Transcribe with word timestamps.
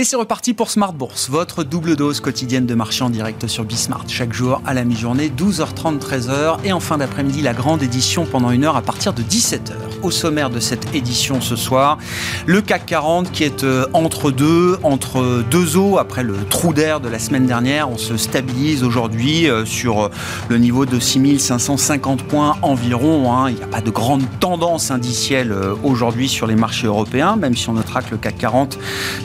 Et 0.00 0.04
c'est 0.04 0.16
reparti 0.16 0.54
pour 0.54 0.70
Smart 0.70 0.94
Bourse, 0.94 1.28
votre 1.28 1.62
double 1.62 1.94
dose 1.94 2.20
quotidienne 2.20 2.64
de 2.64 2.74
marché 2.74 3.04
en 3.04 3.10
direct 3.10 3.46
sur 3.48 3.64
Bismart. 3.64 4.06
Chaque 4.08 4.32
jour 4.32 4.62
à 4.64 4.72
la 4.72 4.84
mi-journée, 4.84 5.28
12h30, 5.28 5.98
13h. 5.98 6.56
Et 6.64 6.72
en 6.72 6.80
fin 6.80 6.96
d'après-midi, 6.96 7.42
la 7.42 7.52
grande 7.52 7.82
édition 7.82 8.24
pendant 8.24 8.50
une 8.50 8.64
heure 8.64 8.76
à 8.76 8.80
partir 8.80 9.12
de 9.12 9.20
17h. 9.22 9.74
Au 10.02 10.10
sommaire 10.10 10.48
de 10.48 10.58
cette 10.58 10.94
édition 10.94 11.42
ce 11.42 11.54
soir, 11.54 11.98
le 12.46 12.62
CAC 12.62 12.86
40 12.86 13.30
qui 13.30 13.44
est 13.44 13.62
euh, 13.62 13.84
entre 13.92 14.30
deux, 14.30 14.78
entre 14.84 15.44
deux 15.50 15.76
eaux 15.76 15.98
après 15.98 16.22
le 16.22 16.46
trou 16.48 16.72
d'air 16.72 17.00
de 17.00 17.10
la 17.10 17.18
semaine 17.18 17.44
dernière. 17.44 17.90
On 17.90 17.98
se 17.98 18.16
stabilise 18.16 18.82
aujourd'hui 18.84 19.50
euh, 19.50 19.66
sur 19.66 20.04
euh, 20.04 20.10
le 20.48 20.56
niveau 20.56 20.86
de 20.86 20.98
6550 20.98 22.22
points 22.22 22.56
environ. 22.62 23.34
Hein. 23.34 23.50
Il 23.50 23.56
n'y 23.56 23.62
a 23.62 23.66
pas 23.66 23.82
de 23.82 23.90
grande 23.90 24.22
tendance 24.40 24.90
indicielle 24.90 25.54
aujourd'hui 25.84 26.30
sur 26.30 26.46
les 26.46 26.56
marchés 26.56 26.86
européens, 26.86 27.36
même 27.36 27.54
si 27.54 27.68
on 27.68 27.76
que 28.02 28.12
le 28.12 28.16
CAC 28.16 28.38
40 28.38 28.78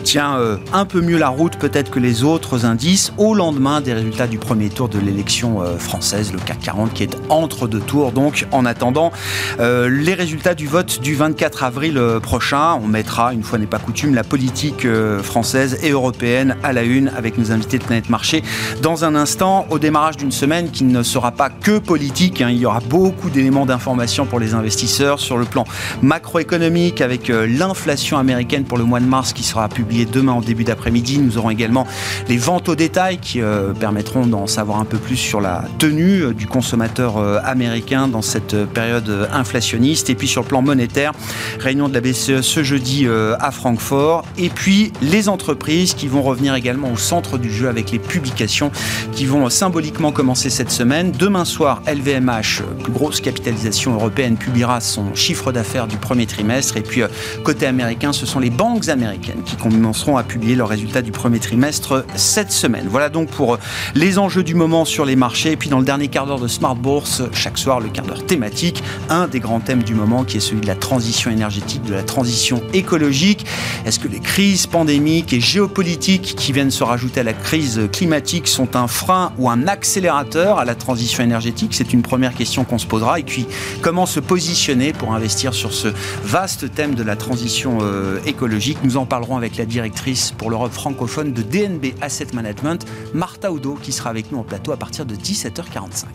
tient 0.03 0.37
un 0.73 0.85
peu 0.85 1.01
mieux 1.01 1.17
la 1.17 1.29
route 1.29 1.57
peut-être 1.57 1.91
que 1.91 1.99
les 1.99 2.23
autres 2.23 2.65
indices 2.65 3.13
au 3.17 3.33
lendemain 3.33 3.81
des 3.81 3.93
résultats 3.93 4.27
du 4.27 4.37
premier 4.37 4.69
tour 4.69 4.89
de 4.89 4.99
l'élection 4.99 5.61
euh, 5.61 5.77
française, 5.77 6.31
le 6.31 6.39
CAC 6.39 6.59
40 6.59 6.93
qui 6.93 7.03
est 7.03 7.17
entre 7.29 7.67
deux 7.67 7.79
tours. 7.79 8.11
Donc 8.11 8.45
en 8.51 8.65
attendant 8.65 9.11
euh, 9.59 9.89
les 9.89 10.13
résultats 10.13 10.55
du 10.55 10.67
vote 10.67 11.01
du 11.01 11.15
24 11.15 11.63
avril 11.63 11.97
euh, 11.97 12.19
prochain, 12.19 12.79
on 12.81 12.87
mettra, 12.87 13.33
une 13.33 13.43
fois 13.43 13.59
n'est 13.59 13.65
pas 13.65 13.79
coutume, 13.79 14.15
la 14.15 14.23
politique 14.23 14.87
française 15.21 15.79
et 15.83 15.91
européenne 15.91 16.55
à 16.63 16.73
la 16.73 16.83
une 16.83 17.09
avec 17.09 17.37
nos 17.37 17.51
invités 17.51 17.77
de 17.77 17.83
Planète 17.83 18.09
Marché 18.09 18.43
dans 18.81 19.05
un 19.05 19.15
instant 19.15 19.65
au 19.69 19.79
démarrage 19.79 20.17
d'une 20.17 20.31
semaine 20.31 20.71
qui 20.71 20.83
ne 20.83 21.03
sera 21.03 21.31
pas 21.31 21.49
que 21.49 21.77
politique. 21.77 22.41
Hein. 22.41 22.49
il 22.49 22.57
y 22.57 22.65
aura 22.65 22.79
beaucoup 22.79 23.29
d'éléments 23.29 23.65
d'information 23.65 24.25
pour 24.25 24.39
les 24.39 24.53
investisseurs 24.53 25.19
sur 25.19 25.37
le 25.37 25.45
plan 25.45 25.65
macroéconomique 26.01 27.01
avec 27.01 27.27
l'inflation 27.29 28.17
américaine 28.17 28.54
pour 28.63 28.77
le 28.77 28.83
mois 28.83 28.99
de 28.99 29.05
mars 29.05 29.33
qui 29.33 29.43
sera 29.43 29.67
publiée 29.67 30.05
demain 30.05 30.33
en 30.33 30.41
début 30.41 30.63
d'après-midi. 30.63 31.19
Nous 31.19 31.37
aurons 31.37 31.49
également 31.49 31.85
les 32.27 32.37
ventes 32.37 32.69
au 32.69 32.75
détail 32.75 33.17
qui 33.17 33.41
euh, 33.41 33.73
permettront 33.73 34.25
d'en 34.25 34.47
savoir 34.47 34.79
un 34.79 34.85
peu 34.85 34.97
plus 34.97 35.17
sur 35.17 35.41
la 35.41 35.65
tenue 35.77 36.21
euh, 36.21 36.33
du 36.33 36.47
consommateur 36.47 37.17
euh, 37.17 37.39
américain 37.43 38.07
dans 38.07 38.21
cette 38.21 38.55
période 38.65 39.27
inflationniste. 39.31 40.09
Et 40.09 40.15
puis 40.15 40.27
sur 40.27 40.43
le 40.43 40.47
plan 40.47 40.61
monétaire, 40.61 41.11
réunion 41.59 41.89
de 41.89 41.93
la 41.93 42.01
BCE 42.01 42.41
ce 42.41 42.63
jeudi 42.63 43.07
à 43.39 43.51
Francfort. 43.51 44.23
Et 44.37 44.49
puis 44.49 44.93
les 45.01 45.29
entreprises 45.29 45.93
qui 45.93 46.07
vont 46.07 46.21
revenir 46.21 46.55
également 46.55 46.91
au 46.91 46.97
centre 46.97 47.37
du 47.37 47.51
jeu 47.51 47.67
avec 47.67 47.91
les 47.91 47.99
publications 47.99 48.71
qui 49.11 49.25
vont 49.25 49.49
symboliquement 49.49 50.11
commencer 50.11 50.49
cette 50.49 50.71
semaine. 50.71 51.11
Demain 51.11 51.45
soir, 51.45 51.81
LVMH, 51.87 52.63
plus 52.83 52.91
grosse 52.91 53.21
capitalisation 53.21 53.93
européenne, 53.93 54.37
publiera 54.37 54.79
son 54.81 55.13
chiffre 55.15 55.51
d'affaires 55.51 55.87
du 55.87 55.97
premier 55.97 56.25
trimestre. 56.25 56.77
Et 56.77 56.81
puis 56.81 57.01
côté 57.43 57.65
américain, 57.65 58.13
ce 58.13 58.25
sont 58.25 58.39
les 58.39 58.44
banques 58.49 58.89
américaines 58.89 59.43
qui 59.45 59.55
commenceront 59.55 60.17
à 60.17 60.23
publier 60.23 60.55
leurs 60.55 60.69
résultats 60.69 61.01
du 61.01 61.11
premier 61.11 61.39
trimestre 61.39 62.05
cette 62.15 62.51
semaine. 62.51 62.87
Voilà 62.89 63.09
donc 63.09 63.29
pour 63.29 63.57
les 63.93 64.17
enjeux 64.17 64.43
du 64.43 64.55
moment 64.55 64.85
sur 64.85 65.05
les 65.05 65.15
marchés. 65.15 65.51
Et 65.51 65.57
puis 65.57 65.69
dans 65.69 65.79
le 65.79 65.85
dernier 65.85 66.07
quart 66.07 66.25
d'heure 66.25 66.39
de 66.39 66.47
Smart 66.47 66.75
Bourse, 66.75 67.23
chaque 67.31 67.57
soir, 67.57 67.79
le 67.79 67.89
quart 67.89 68.05
d'heure 68.05 68.25
thématique, 68.25 68.83
un 69.09 69.27
des 69.27 69.39
grands 69.39 69.59
thèmes 69.59 69.83
du 69.83 69.93
moment 69.93 70.23
qui 70.23 70.37
est 70.37 70.41
celui 70.41 70.61
de 70.61 70.67
la 70.67 70.75
transition 70.75 71.31
énergétique, 71.31 71.83
de 71.83 71.93
la 71.93 72.03
transition 72.03 72.61
écologique. 72.73 73.45
Est-ce 73.85 73.99
que 73.99 74.07
les 74.07 74.19
crises 74.19 74.67
pandémiques 74.67 75.33
et 75.33 75.39
géopolitiques 75.39 76.35
qui 76.35 76.51
viennent 76.51 76.71
se 76.71 76.83
rajouter 76.83 77.21
à 77.21 77.23
la 77.23 77.33
crise 77.33 77.81
climatique 77.91 78.47
sont 78.47 78.75
un 78.75 78.87
frein 78.87 79.31
ou 79.37 79.49
un 79.49 79.67
accélérateur 79.67 80.59
à 80.59 80.65
la 80.65 80.75
transition 80.75 81.23
énergétique? 81.23 81.73
C'est 81.73 81.93
une 81.93 82.01
première 82.01 82.33
question 82.33 82.63
qu'on 82.63 82.77
se 82.77 82.85
posera. 82.85 83.19
Et 83.19 83.23
puis, 83.23 83.47
comment 83.81 84.05
se 84.05 84.19
positionner 84.19 84.93
pour 84.93 85.13
investir 85.13 85.53
sur 85.53 85.73
ce 85.73 85.89
vaste 86.23 86.73
thème 86.73 86.95
de 86.95 87.03
la 87.03 87.15
transition 87.15 87.79
euh, 87.81 88.19
Nous 88.83 88.97
en 88.97 89.05
parlerons 89.05 89.37
avec 89.37 89.55
la 89.55 89.65
directrice 89.65 90.31
pour 90.31 90.49
l'Europe 90.49 90.73
francophone 90.73 91.31
de 91.31 91.41
DNB 91.41 91.93
Asset 92.01 92.27
Management, 92.33 92.85
Martha 93.13 93.51
Oudo, 93.51 93.75
qui 93.75 93.93
sera 93.93 94.09
avec 94.09 94.31
nous 94.31 94.39
en 94.39 94.43
plateau 94.43 94.73
à 94.73 94.77
partir 94.77 95.05
de 95.05 95.15
17h45. 95.15 96.05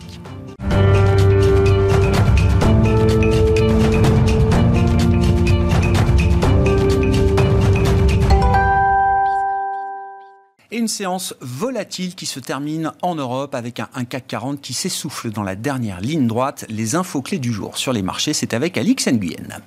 Et 10.69 10.77
une 10.77 10.87
séance 10.87 11.33
volatile 11.41 12.13
qui 12.15 12.27
se 12.27 12.39
termine 12.39 12.91
en 13.01 13.15
Europe 13.15 13.55
avec 13.55 13.79
un, 13.79 13.89
un 13.95 14.05
CAC 14.05 14.27
40 14.27 14.61
qui 14.61 14.73
s'essouffle 14.73 15.31
dans 15.31 15.43
la 15.43 15.55
dernière 15.55 15.99
ligne 15.99 16.27
droite. 16.27 16.65
Les 16.69 16.95
infos 16.95 17.21
clés 17.21 17.39
du 17.39 17.51
jour 17.51 17.77
sur 17.77 17.93
les 17.93 18.03
marchés, 18.03 18.33
c'est 18.33 18.53
avec 18.53 18.77
Alix 18.77 19.07
Nguyen. 19.07 19.61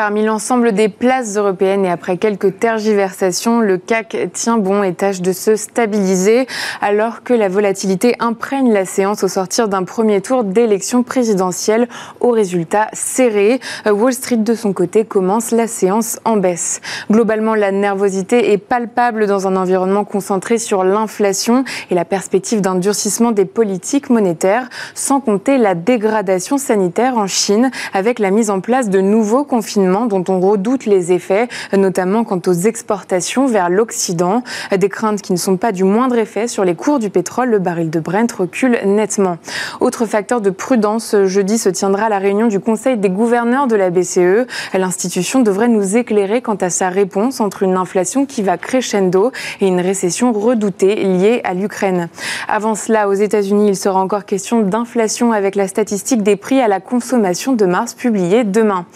Parmi 0.00 0.24
l'ensemble 0.24 0.72
des 0.72 0.88
places 0.88 1.36
européennes 1.36 1.84
et 1.84 1.90
après 1.90 2.16
quelques 2.16 2.58
tergiversations, 2.58 3.60
le 3.60 3.76
CAC 3.76 4.16
tient 4.32 4.56
bon 4.56 4.82
et 4.82 4.94
tâche 4.94 5.20
de 5.20 5.34
se 5.34 5.56
stabiliser 5.56 6.46
alors 6.80 7.22
que 7.22 7.34
la 7.34 7.50
volatilité 7.50 8.16
imprègne 8.18 8.72
la 8.72 8.86
séance 8.86 9.22
au 9.24 9.28
sortir 9.28 9.68
d'un 9.68 9.84
premier 9.84 10.22
tour 10.22 10.42
d'élection 10.42 11.02
présidentielle 11.02 11.86
aux 12.20 12.30
résultats 12.30 12.88
serrés. 12.94 13.60
Wall 13.84 14.14
Street 14.14 14.38
de 14.38 14.54
son 14.54 14.72
côté 14.72 15.04
commence 15.04 15.50
la 15.50 15.66
séance 15.66 16.18
en 16.24 16.38
baisse. 16.38 16.80
Globalement, 17.10 17.54
la 17.54 17.70
nervosité 17.70 18.52
est 18.52 18.58
palpable 18.58 19.26
dans 19.26 19.46
un 19.48 19.54
environnement 19.54 20.04
concentré 20.04 20.56
sur 20.56 20.82
l'inflation 20.82 21.62
et 21.90 21.94
la 21.94 22.06
perspective 22.06 22.62
d'un 22.62 22.76
durcissement 22.76 23.32
des 23.32 23.44
politiques 23.44 24.08
monétaires, 24.08 24.70
sans 24.94 25.20
compter 25.20 25.58
la 25.58 25.74
dégradation 25.74 26.56
sanitaire 26.56 27.18
en 27.18 27.26
Chine 27.26 27.70
avec 27.92 28.18
la 28.18 28.30
mise 28.30 28.48
en 28.48 28.62
place 28.62 28.88
de 28.88 29.02
nouveaux 29.02 29.44
confinements 29.44 29.89
dont 30.06 30.24
on 30.28 30.40
redoute 30.40 30.86
les 30.86 31.12
effets, 31.12 31.48
notamment 31.72 32.24
quant 32.24 32.40
aux 32.46 32.52
exportations 32.52 33.46
vers 33.46 33.70
l'Occident. 33.70 34.42
Des 34.76 34.88
craintes 34.88 35.22
qui 35.22 35.32
ne 35.32 35.38
sont 35.38 35.56
pas 35.56 35.72
du 35.72 35.84
moindre 35.84 36.16
effet 36.18 36.48
sur 36.48 36.64
les 36.64 36.74
cours 36.74 36.98
du 36.98 37.10
pétrole. 37.10 37.50
Le 37.50 37.58
baril 37.58 37.90
de 37.90 38.00
Brent 38.00 38.32
recule 38.36 38.78
nettement. 38.84 39.38
Autre 39.80 40.06
facteur 40.06 40.40
de 40.40 40.50
prudence, 40.50 41.14
jeudi 41.24 41.58
se 41.58 41.68
tiendra 41.68 42.08
la 42.08 42.18
réunion 42.18 42.46
du 42.46 42.60
Conseil 42.60 42.96
des 42.96 43.10
gouverneurs 43.10 43.66
de 43.66 43.76
la 43.76 43.90
BCE. 43.90 44.46
L'institution 44.74 45.40
devrait 45.40 45.68
nous 45.68 45.96
éclairer 45.96 46.42
quant 46.42 46.56
à 46.56 46.70
sa 46.70 46.88
réponse 46.88 47.40
entre 47.40 47.62
une 47.62 47.76
inflation 47.76 48.26
qui 48.26 48.42
va 48.42 48.58
crescendo 48.58 49.32
et 49.60 49.66
une 49.66 49.80
récession 49.80 50.32
redoutée 50.32 50.96
liée 50.96 51.40
à 51.44 51.54
l'Ukraine. 51.54 52.08
Avant 52.48 52.74
cela, 52.74 53.08
aux 53.08 53.14
États-Unis, 53.14 53.68
il 53.68 53.76
sera 53.76 54.00
encore 54.00 54.24
question 54.24 54.60
d'inflation 54.60 55.32
avec 55.32 55.56
la 55.56 55.68
statistique 55.68 56.22
des 56.22 56.36
prix 56.36 56.60
à 56.60 56.68
la 56.68 56.80
consommation 56.80 57.52
de 57.52 57.64
mars 57.66 57.94
publiée 57.94 58.44
demain. 58.44 58.86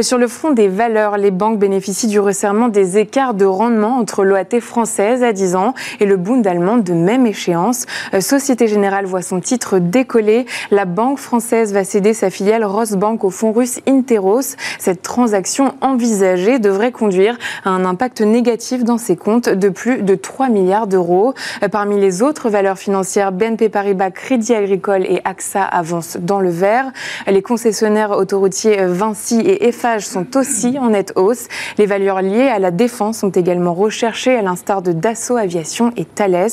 Sur 0.00 0.18
le 0.18 0.28
des 0.50 0.68
valeurs, 0.68 1.16
les 1.16 1.30
banques 1.30 1.58
bénéficient 1.58 2.08
du 2.08 2.18
resserrement 2.18 2.68
des 2.68 2.98
écarts 2.98 3.34
de 3.34 3.44
rendement 3.44 3.98
entre 3.98 4.24
l'OAT 4.24 4.60
française 4.60 5.22
à 5.22 5.32
10 5.32 5.54
ans 5.54 5.74
et 6.00 6.04
le 6.04 6.16
Bund 6.16 6.46
allemand 6.46 6.76
de 6.76 6.92
même 6.92 7.26
échéance. 7.26 7.86
Euh, 8.12 8.20
Société 8.20 8.66
Générale 8.66 9.06
voit 9.06 9.22
son 9.22 9.40
titre 9.40 9.78
décoller. 9.78 10.46
La 10.70 10.84
banque 10.84 11.18
française 11.18 11.72
va 11.72 11.84
céder 11.84 12.12
sa 12.12 12.30
filiale 12.30 12.64
Rosbank 12.64 13.22
au 13.24 13.30
fonds 13.30 13.52
russe 13.52 13.80
Interos. 13.86 14.56
Cette 14.78 15.02
transaction 15.02 15.74
envisagée 15.80 16.58
devrait 16.58 16.92
conduire 16.92 17.38
à 17.64 17.70
un 17.70 17.84
impact 17.84 18.20
négatif 18.20 18.84
dans 18.84 18.98
ses 18.98 19.16
comptes 19.16 19.48
de 19.48 19.68
plus 19.68 20.02
de 20.02 20.14
3 20.14 20.48
milliards 20.48 20.88
d'euros. 20.88 21.34
Euh, 21.62 21.68
parmi 21.68 22.00
les 22.00 22.22
autres 22.22 22.50
valeurs 22.50 22.78
financières, 22.78 23.32
BNP 23.32 23.68
Paribas, 23.68 24.10
Crédit 24.10 24.54
Agricole 24.54 25.04
et 25.04 25.20
AXA 25.24 25.62
avancent 25.62 26.16
dans 26.20 26.40
le 26.40 26.50
vert. 26.50 26.90
Les 27.26 27.42
concessionnaires 27.42 28.10
autoroutiers 28.10 28.86
Vinci 28.86 29.40
et 29.40 29.68
Eiffage 29.68 30.04
sont 30.06 30.31
aussi 30.36 30.78
en 30.78 30.90
nette 30.90 31.12
hausse. 31.16 31.48
Les 31.78 31.86
valeurs 31.86 32.22
liées 32.22 32.48
à 32.48 32.58
la 32.58 32.70
défense 32.70 33.18
sont 33.18 33.30
également 33.30 33.74
recherchées, 33.74 34.36
à 34.36 34.42
l'instar 34.42 34.82
de 34.82 34.92
Dassault 34.92 35.36
Aviation 35.36 35.92
et 35.96 36.04
Thales. 36.04 36.48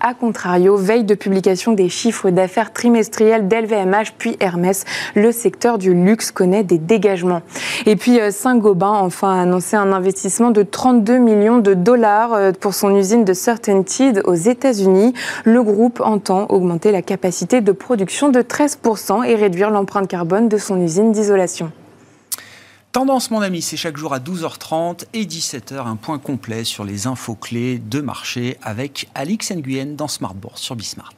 A 0.00 0.14
contrario, 0.14 0.76
veille 0.76 1.04
de 1.04 1.14
publication 1.14 1.72
des 1.72 1.88
chiffres 1.88 2.30
d'affaires 2.30 2.72
trimestriels 2.72 3.48
d'LVMH 3.48 4.14
puis 4.18 4.36
Hermès, 4.40 4.84
le 5.14 5.32
secteur 5.32 5.78
du 5.78 5.94
luxe 5.94 6.30
connaît 6.30 6.62
des 6.62 6.78
dégagements. 6.78 7.42
Et 7.86 7.96
puis 7.96 8.20
euh, 8.20 8.30
Saint-Gobain 8.30 8.92
enfin 8.92 9.38
a 9.38 9.42
annoncé 9.42 9.76
un 9.76 9.92
investissement 9.92 10.50
de 10.50 10.62
32 10.62 11.18
millions 11.18 11.58
de 11.58 11.74
dollars 11.74 12.34
euh, 12.34 12.52
pour 12.58 12.74
son 12.74 12.94
usine 12.94 13.24
de 13.24 13.32
Certainteed 13.32 14.22
aux 14.24 14.34
États-Unis. 14.34 15.14
Le 15.44 15.62
groupe 15.62 16.00
entend 16.00 16.46
augmenter 16.48 16.92
la 16.92 17.02
capacité 17.02 17.60
de 17.60 17.72
production 17.72 18.28
de 18.28 18.40
13% 18.40 19.24
et 19.24 19.34
réduire 19.34 19.70
l'empreinte 19.70 20.08
carbone 20.08 20.48
de 20.48 20.58
son 20.58 20.80
usine 20.80 21.12
d'isolation. 21.12 21.70
Tendance, 22.94 23.32
mon 23.32 23.40
ami, 23.40 23.60
c'est 23.60 23.76
chaque 23.76 23.96
jour 23.96 24.14
à 24.14 24.20
12h30 24.20 25.06
et 25.14 25.24
17h, 25.24 25.84
un 25.84 25.96
point 25.96 26.20
complet 26.20 26.62
sur 26.62 26.84
les 26.84 27.08
infos 27.08 27.34
clés 27.34 27.80
de 27.80 28.00
marché 28.00 28.56
avec 28.62 29.08
Alix 29.16 29.50
Nguyen 29.50 29.96
dans 29.96 30.06
Smart 30.06 30.32
Bourse 30.32 30.60
sur 30.60 30.76
Bismart. 30.76 31.12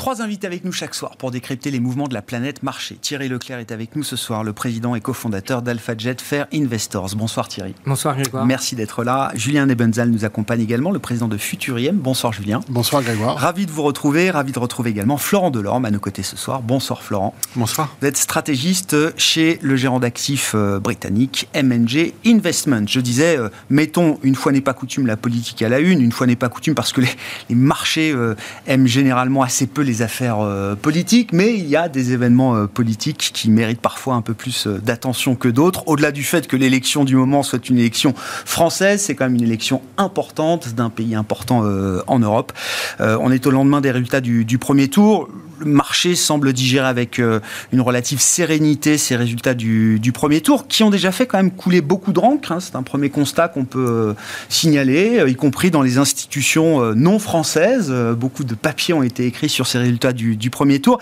Trois 0.00 0.22
invités 0.22 0.46
avec 0.46 0.64
nous 0.64 0.72
chaque 0.72 0.94
soir 0.94 1.18
pour 1.18 1.30
décrypter 1.30 1.70
les 1.70 1.78
mouvements 1.78 2.08
de 2.08 2.14
la 2.14 2.22
planète 2.22 2.62
marché. 2.62 2.94
Thierry 2.94 3.28
Leclerc 3.28 3.58
est 3.58 3.70
avec 3.70 3.96
nous 3.96 4.02
ce 4.02 4.16
soir, 4.16 4.44
le 4.44 4.54
président 4.54 4.94
et 4.94 5.02
cofondateur 5.02 5.60
d'AlphaJet 5.60 6.16
Fair 6.22 6.46
Investors. 6.54 7.14
Bonsoir 7.16 7.48
Thierry. 7.48 7.74
Bonsoir 7.84 8.16
Grégoire. 8.16 8.46
Merci 8.46 8.76
d'être 8.76 9.04
là. 9.04 9.30
Julien 9.34 9.66
Nebenzal 9.66 10.08
nous 10.08 10.24
accompagne 10.24 10.62
également, 10.62 10.90
le 10.90 11.00
président 11.00 11.28
de 11.28 11.36
Futuriem. 11.36 11.98
Bonsoir 11.98 12.32
Julien. 12.32 12.62
Bonsoir 12.70 13.02
Grégoire. 13.02 13.36
Ravi 13.36 13.66
de 13.66 13.70
vous 13.72 13.82
retrouver, 13.82 14.30
ravi 14.30 14.52
de 14.52 14.58
retrouver 14.58 14.88
également 14.88 15.18
Florent 15.18 15.50
Delorme 15.50 15.84
à 15.84 15.90
nos 15.90 16.00
côtés 16.00 16.22
ce 16.22 16.34
soir. 16.34 16.62
Bonsoir 16.62 17.02
Florent. 17.02 17.34
Bonsoir. 17.54 17.94
Vous 18.00 18.06
êtes 18.06 18.16
stratégiste 18.16 18.96
chez 19.18 19.58
le 19.60 19.76
gérant 19.76 20.00
d'actifs 20.00 20.52
euh, 20.54 20.80
britannique 20.80 21.46
MNG 21.54 22.14
Investment. 22.24 22.86
Je 22.86 23.00
disais, 23.00 23.36
euh, 23.36 23.50
mettons 23.68 24.18
une 24.22 24.34
fois 24.34 24.50
n'est 24.52 24.62
pas 24.62 24.72
coutume 24.72 25.06
la 25.06 25.18
politique 25.18 25.60
à 25.60 25.68
la 25.68 25.78
une, 25.78 26.00
une 26.00 26.12
fois 26.12 26.26
n'est 26.26 26.36
pas 26.36 26.48
coutume 26.48 26.74
parce 26.74 26.94
que 26.94 27.02
les, 27.02 27.54
marchés 27.54 28.12
euh, 28.12 28.34
aiment 28.66 28.86
généralement 28.86 29.42
assez 29.42 29.66
peu 29.66 29.82
les 29.82 29.89
affaires 30.02 30.40
euh, 30.40 30.74
politiques, 30.74 31.32
mais 31.32 31.54
il 31.54 31.66
y 31.66 31.76
a 31.76 31.88
des 31.88 32.12
événements 32.12 32.56
euh, 32.56 32.66
politiques 32.66 33.30
qui 33.32 33.50
méritent 33.50 33.80
parfois 33.80 34.14
un 34.14 34.22
peu 34.22 34.34
plus 34.34 34.66
d'attention 34.66 35.34
que 35.34 35.48
d'autres. 35.48 35.82
Au-delà 35.86 36.12
du 36.12 36.22
fait 36.22 36.46
que 36.46 36.56
l'élection 36.56 37.04
du 37.04 37.16
moment 37.16 37.42
soit 37.42 37.68
une 37.68 37.78
élection 37.78 38.14
française, 38.16 39.02
c'est 39.02 39.14
quand 39.14 39.24
même 39.24 39.36
une 39.36 39.42
élection 39.42 39.82
importante 39.96 40.74
d'un 40.74 40.90
pays 40.90 41.14
important 41.14 41.64
en 42.06 42.18
Europe. 42.18 42.52
on 42.98 43.30
est 43.30 43.46
au 43.46 43.50
lendemain 43.50 43.80
des 43.80 43.90
résultats 43.90 44.20
du 44.20 44.58
premier 44.58 44.88
tour 44.88 45.28
le 45.60 45.70
marché 45.70 46.14
semble 46.14 46.52
digérer 46.52 46.86
avec 46.86 47.18
euh, 47.18 47.40
une 47.72 47.80
relative 47.80 48.20
sérénité 48.20 48.98
ces 48.98 49.16
résultats 49.16 49.54
du, 49.54 50.00
premier 50.12 50.40
tour, 50.40 50.66
qui 50.66 50.82
ont 50.82 50.90
déjà 50.90 51.12
fait 51.12 51.26
quand 51.26 51.38
même 51.38 51.50
couler 51.50 51.80
beaucoup 51.80 52.12
d'encre. 52.12 52.52
Hein. 52.52 52.60
C'est 52.60 52.76
un 52.76 52.82
premier 52.82 53.10
constat 53.10 53.48
qu'on 53.48 53.64
peut 53.64 53.86
euh, 53.86 54.14
signaler, 54.48 55.18
euh, 55.20 55.28
y 55.28 55.34
compris 55.34 55.70
dans 55.70 55.82
les 55.82 55.98
institutions 55.98 56.94
non 56.94 57.18
françaises. 57.18 57.92
beaucoup 58.16 58.44
de 58.44 58.54
papiers 58.54 58.94
ont 58.94 59.02
été 59.02 59.26
écrits 59.26 59.48
sur 59.48 59.66
ces 59.66 59.78
résultats 59.78 60.12
du, 60.12 60.50
premier 60.50 60.80
tour. 60.80 60.98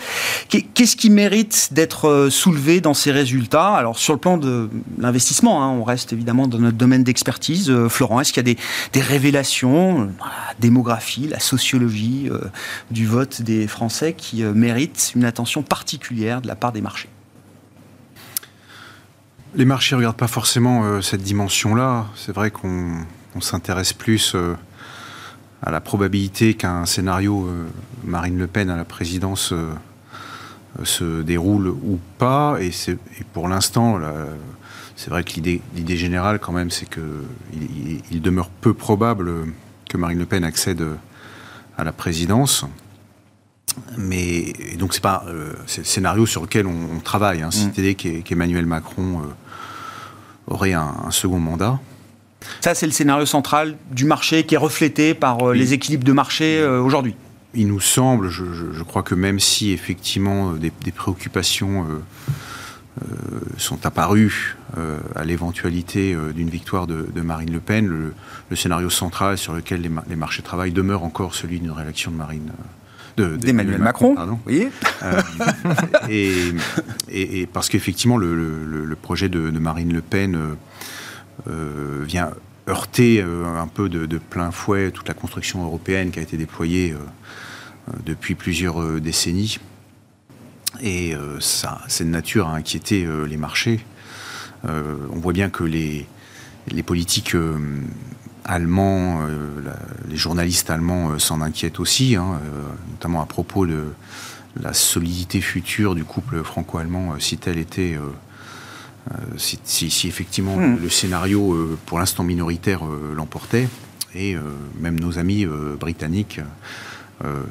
Qu'est-ce 0.48 0.96
qui 0.96 1.10
mérite 1.10 1.68
d'être 1.72 2.28
soulevé 2.30 2.80
dans 2.80 2.94
ces 2.94 3.12
résultats? 3.12 3.74
Alors 3.74 3.98
sur 3.98 4.12
le 4.12 4.18
plan 4.18 4.36
de 4.36 4.68
l'investissement, 4.98 5.62
hein, 5.62 5.70
on 5.70 5.84
reste 5.84 6.12
évidemment 6.12 6.46
dans 6.46 6.58
notre 6.58 6.76
domaine 6.76 7.04
d'expertise. 7.04 7.72
Florent, 7.88 8.20
est-ce 8.20 8.32
qu'il 8.32 8.46
y 8.46 8.50
a 8.50 8.54
des, 8.92 9.00
révélations, 9.00 10.10
la 10.20 10.54
démographie, 10.58 11.28
la 11.28 11.40
sociologie 11.40 12.28
du 12.90 13.06
vote 13.06 13.42
des 13.42 13.66
Français 13.66 14.14
qui 14.16 14.42
mérite 14.52 15.12
une 15.14 15.24
attention 15.24 15.62
particulière 15.62 16.40
de 16.40 16.46
la 16.46 16.56
part 16.56 16.72
des 16.72 16.80
marchés 16.80 17.08
Les 19.54 19.64
marchés 19.64 19.94
ne 19.94 19.98
regardent 19.98 20.16
pas 20.16 20.28
forcément 20.28 20.84
euh, 20.84 21.00
cette 21.00 21.22
dimension-là. 21.22 22.06
C'est 22.14 22.32
vrai 22.32 22.50
qu'on 22.50 23.04
s'intéresse 23.40 23.92
plus 23.92 24.34
euh, 24.34 24.54
à 25.62 25.70
la 25.70 25.80
probabilité 25.80 26.54
qu'un 26.54 26.86
scénario 26.86 27.48
Marine 28.04 28.38
Le 28.38 28.46
Pen 28.46 28.70
à 28.70 28.76
la 28.76 28.84
présidence 28.84 29.52
se 30.84 31.22
déroule 31.22 31.66
ou 31.66 31.98
pas. 32.18 32.58
Et, 32.60 32.70
pour 33.32 33.48
l'instant, 33.48 33.98
c'est 34.94 35.10
vrai 35.10 35.24
que 35.24 35.32
l'idée 35.34 35.96
générale, 35.96 36.38
quand 36.38 36.52
même, 36.52 36.70
c'est 36.70 36.88
qu'il 36.88 37.02
il 38.12 38.22
demeure 38.22 38.50
peu 38.50 38.72
probable 38.72 39.32
que 39.90 39.96
Marine 39.96 40.20
Le 40.20 40.26
Pen 40.26 40.44
accède 40.44 40.84
à 41.76 41.82
la 41.82 41.92
présidence. 41.92 42.64
Mais 43.96 44.52
donc 44.78 44.94
c'est 44.94 45.02
pas 45.02 45.24
euh, 45.26 45.52
le 45.76 45.84
scénario 45.84 46.26
sur 46.26 46.42
lequel 46.42 46.66
on, 46.66 47.00
travaille. 47.00 47.42
Hein, 47.42 47.48
mm. 47.48 47.52
C'est-à-dire 47.52 48.22
qu'Emmanuel 48.24 48.66
Macron 48.66 49.20
euh, 49.20 50.52
aurait 50.52 50.72
un, 50.72 51.10
second 51.10 51.38
mandat. 51.38 51.78
Ça, 52.60 52.74
c'est 52.74 52.86
le 52.86 52.92
scénario 52.92 53.26
central 53.26 53.76
du 53.90 54.04
marché 54.04 54.44
qui 54.44 54.54
est 54.54 54.58
reflété 54.58 55.14
par 55.14 55.48
euh, 55.48 55.54
les 55.54 55.72
équilibres 55.72 56.04
de 56.04 56.12
marché 56.12 56.64
aujourd'hui. 56.64 57.14
Il 57.54 57.66
nous 57.66 57.80
semble, 57.80 58.28
je, 58.28 58.82
crois 58.82 59.02
que 59.02 59.14
même 59.14 59.40
si 59.40 59.72
effectivement 59.72 60.52
des, 60.52 60.70
préoccupations 60.92 61.86
sont 63.56 63.86
apparues 63.86 64.56
à 65.16 65.24
l'éventualité 65.24 66.14
d'une 66.34 66.50
victoire 66.50 66.86
de, 66.86 67.20
Marine 67.22 67.50
Le 67.50 67.60
Pen, 67.60 67.86
le, 67.86 68.56
scénario 68.56 68.90
central 68.90 69.38
sur 69.38 69.54
lequel 69.54 69.80
les, 69.80 69.90
les 70.08 70.16
marchés 70.16 70.42
travaillent 70.42 70.72
demeure 70.72 71.02
encore 71.02 71.34
celui 71.34 71.58
d'une 71.58 71.72
réélection 71.72 72.10
de 72.10 72.16
Marine 72.16 72.52
d'Emmanuel 73.20 73.80
Macron, 73.80 74.14
Macron 74.14 74.38
voyez 74.44 74.70
euh, 75.02 75.20
et, 77.10 77.46
parce 77.52 77.68
qu'effectivement, 77.68 78.16
le, 78.16 78.96
projet 79.00 79.28
de, 79.28 79.50
Marine 79.50 79.92
Le 79.92 80.02
Pen 80.02 80.34
euh, 80.34 80.54
euh, 81.48 82.04
vient 82.04 82.30
heurter 82.68 83.22
un 83.22 83.66
peu 83.66 83.88
de, 83.88 84.18
plein 84.18 84.50
fouet 84.50 84.90
toute 84.90 85.08
la 85.08 85.14
construction 85.14 85.64
européenne 85.64 86.10
qui 86.10 86.18
a 86.18 86.22
été 86.22 86.36
déployée 86.36 86.94
depuis 88.04 88.34
plusieurs 88.34 89.00
décennies. 89.00 89.58
Et 90.82 91.14
ça, 91.40 91.80
c'est 91.88 92.04
de 92.04 92.10
nature 92.10 92.48
à 92.48 92.54
inquiéter 92.54 93.08
les 93.26 93.38
marchés. 93.38 93.80
on 94.64 95.18
voit 95.18 95.32
bien 95.32 95.48
que 95.48 95.64
les, 95.64 96.06
les 96.70 96.82
politiques 96.82 97.34
allemands, 98.48 99.20
euh, 99.20 99.60
les 100.08 100.16
journalistes 100.16 100.70
allemands 100.70 101.10
euh, 101.10 101.18
s'en 101.18 101.40
inquiètent 101.42 101.78
aussi, 101.78 102.16
hein, 102.16 102.40
euh, 102.42 102.62
notamment 102.90 103.20
à 103.20 103.26
propos 103.26 103.66
de 103.66 103.92
la 104.60 104.72
solidité 104.72 105.40
future 105.40 105.94
du 105.94 106.04
couple 106.04 106.42
franco-allemand, 106.42 107.20
si 107.20 107.36
tel 107.36 107.58
était, 107.58 107.96
si, 109.36 110.08
effectivement 110.08 110.56
hmm. 110.56 110.78
le 110.82 110.88
scénario 110.88 111.78
pour 111.86 112.00
l'instant 112.00 112.24
minoritaire 112.24 112.80
l'emportait, 113.14 113.68
et 114.16 114.36
même 114.80 114.98
nos 114.98 115.18
amis 115.18 115.46
britanniques 115.78 116.40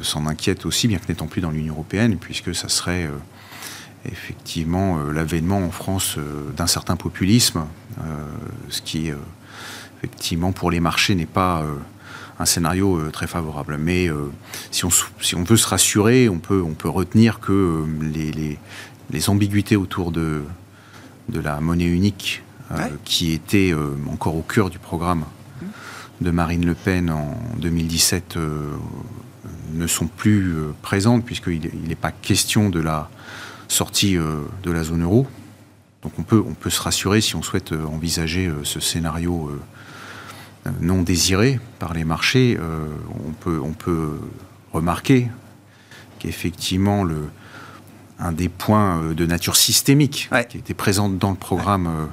s'en 0.01 0.25
inquiètent 0.25 0.65
aussi, 0.65 0.89
bien 0.89 0.97
que 0.97 1.07
n'étant 1.07 1.27
plus 1.27 1.39
dans 1.39 1.51
l'Union 1.51 1.75
européenne, 1.75 2.17
puisque 2.17 2.53
ça 2.53 2.67
serait 2.67 3.09
effectivement 4.03 5.01
l'avènement 5.03 5.59
en 5.59 5.71
France 5.71 6.17
d'un 6.57 6.67
certain 6.67 6.97
populisme, 6.97 7.63
ce 8.69 8.81
qui 8.81 9.11
effectivement, 10.03 10.51
pour 10.51 10.71
les 10.71 10.79
marchés, 10.79 11.15
n'est 11.15 11.25
pas 11.25 11.61
euh, 11.61 11.73
un 12.39 12.45
scénario 12.45 12.97
euh, 12.97 13.09
très 13.11 13.27
favorable. 13.27 13.77
Mais 13.77 14.09
euh, 14.09 14.31
si, 14.71 14.85
on, 14.85 14.89
si 15.21 15.35
on 15.35 15.43
veut 15.43 15.57
se 15.57 15.67
rassurer, 15.67 16.29
on 16.29 16.39
peut, 16.39 16.61
on 16.61 16.73
peut 16.73 16.89
retenir 16.89 17.39
que 17.39 17.85
les, 18.01 18.57
les, 19.11 19.29
ambiguïtés 19.29 19.75
autour 19.75 20.11
de, 20.11 20.43
de 21.29 21.39
la 21.39 21.59
monnaie 21.59 21.85
unique, 21.85 22.43
qui 23.05 23.31
était 23.31 23.73
encore 24.11 24.35
au 24.35 24.41
cœur 24.41 24.69
du 24.69 24.77
programme 24.77 25.23
de 26.19 26.31
Marine 26.31 26.65
Le 26.65 26.73
Pen 26.73 27.09
en 27.09 27.37
2017, 27.59 28.37
ne 29.73 29.87
sont 29.87 30.07
plus 30.07 30.53
présentes, 30.81 31.23
puisqu'il 31.23 31.61
n'est 31.87 31.95
pas 31.95 32.11
question 32.11 32.69
de 32.69 32.81
la 32.81 33.09
sortie 33.69 34.15
de 34.17 34.71
la 34.71 34.83
zone 34.83 35.03
euro. 35.03 35.27
Donc 36.03 36.11
on 36.19 36.23
peut, 36.23 36.43
on 36.45 36.55
peut 36.55 36.69
se 36.69 36.81
rassurer 36.81 37.21
si 37.21 37.37
on 37.37 37.41
souhaite 37.41 37.71
envisager 37.71 38.51
ce 38.63 38.81
scénario 38.81 39.49
non 40.81 41.01
désirés 41.01 41.59
par 41.79 41.93
les 41.93 42.03
marchés, 42.03 42.57
euh, 42.59 42.85
on, 43.27 43.31
peut, 43.31 43.59
on 43.63 43.73
peut 43.73 44.19
remarquer 44.73 45.27
qu'effectivement, 46.19 47.03
le, 47.03 47.29
un 48.19 48.31
des 48.31 48.49
points 48.49 49.01
euh, 49.01 49.13
de 49.13 49.25
nature 49.25 49.55
systémique 49.55 50.29
qui 50.49 50.57
était 50.57 50.73
présent 50.73 51.09
dans 51.09 51.31
le 51.31 51.37
programme 51.37 51.87
euh, 51.87 52.05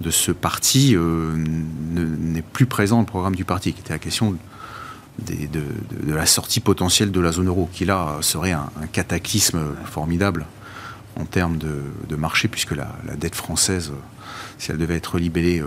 de 0.00 0.10
ce 0.10 0.32
parti 0.32 0.96
n'est 0.96 2.42
plus 2.42 2.66
présent 2.66 2.96
dans 2.96 3.02
le 3.02 3.06
programme 3.06 3.36
du 3.36 3.44
parti, 3.44 3.72
qui 3.72 3.80
était 3.80 3.92
la 3.92 4.00
question 4.00 4.36
de, 5.20 5.60
la 6.08 6.26
sortie 6.26 6.58
potentielle 6.58 7.12
de 7.12 7.20
la 7.20 7.30
zone 7.30 7.46
euro, 7.46 7.70
qui 7.72 7.84
là 7.84 8.16
serait 8.20 8.50
un, 8.50 8.68
cataclysme 8.90 9.60
formidable 9.84 10.44
en 11.14 11.24
termes 11.24 11.56
de, 11.56 12.16
marché, 12.16 12.48
puisque 12.48 12.72
la, 12.72 12.96
la, 13.06 13.14
dette 13.14 13.36
française, 13.36 13.92
si 14.58 14.72
elle 14.72 14.78
devait 14.78 14.96
être 14.96 15.20
libellée 15.20 15.62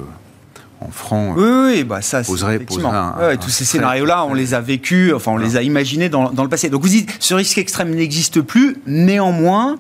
en 0.82 0.90
francs. 0.92 1.36
Oui, 1.38 1.50
oui, 1.66 1.84
bah 1.84 2.02
ça, 2.02 2.22
poserait, 2.24 2.60
tous 2.60 3.50
ces 3.50 3.66
scénarios-là, 3.66 4.26
on 4.26 4.34
les 4.34 4.54
a 4.54 4.62
vécus, 4.62 5.14
enfin, 5.14 5.32
on 5.32 5.38
les 5.38 5.58
a 5.58 5.62
imaginés 5.62 6.10
dans, 6.10 6.32
le 6.32 6.50
passé. 6.50 6.70
Donc 6.70 6.82
vous 6.82 6.90
dites, 6.90 7.16
ce 7.20 7.34
risque 7.34 7.58
extrême 7.58 7.94
n'existe 7.94 8.42
plus. 8.42 8.78
Néanmoins, 8.86 9.78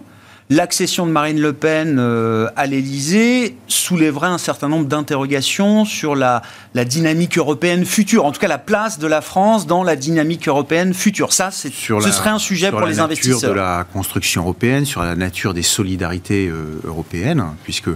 l'accession 0.49 1.05
de 1.05 1.11
Marine 1.11 1.39
Le 1.39 1.53
Pen 1.53 1.97
euh, 1.99 2.47
à 2.55 2.65
l'Élysée 2.65 3.57
soulèverait 3.67 4.27
un 4.27 4.37
certain 4.37 4.69
nombre 4.69 4.85
d'interrogations 4.85 5.85
sur 5.85 6.15
la, 6.15 6.41
la, 6.73 6.85
dynamique 6.85 7.37
européenne 7.37 7.85
future, 7.85 8.25
en 8.25 8.31
tout 8.31 8.39
cas 8.39 8.47
la 8.47 8.57
place 8.57 8.99
de 8.99 9.07
la 9.07 9.21
France 9.21 9.67
dans 9.67 9.83
la 9.83 9.95
dynamique 9.95 10.47
européenne 10.47 10.93
future. 10.93 11.33
Ça, 11.33 11.51
ce 11.51 11.69
serait 11.69 12.29
un 12.29 12.39
sujet 12.39 12.71
pour 12.71 12.85
les 12.85 12.99
investisseurs. 12.99 13.39
Sur 13.39 13.49
la 13.49 13.55
nature 13.55 13.71
de 13.73 13.77
la 13.77 13.83
construction 13.91 14.41
européenne, 14.41 14.85
sur 14.85 15.03
la 15.03 15.15
nature 15.15 15.53
des 15.53 15.63
solidarités 15.63 16.47
euh, 16.47 16.79
européennes, 16.85 17.43
puisque 17.63 17.89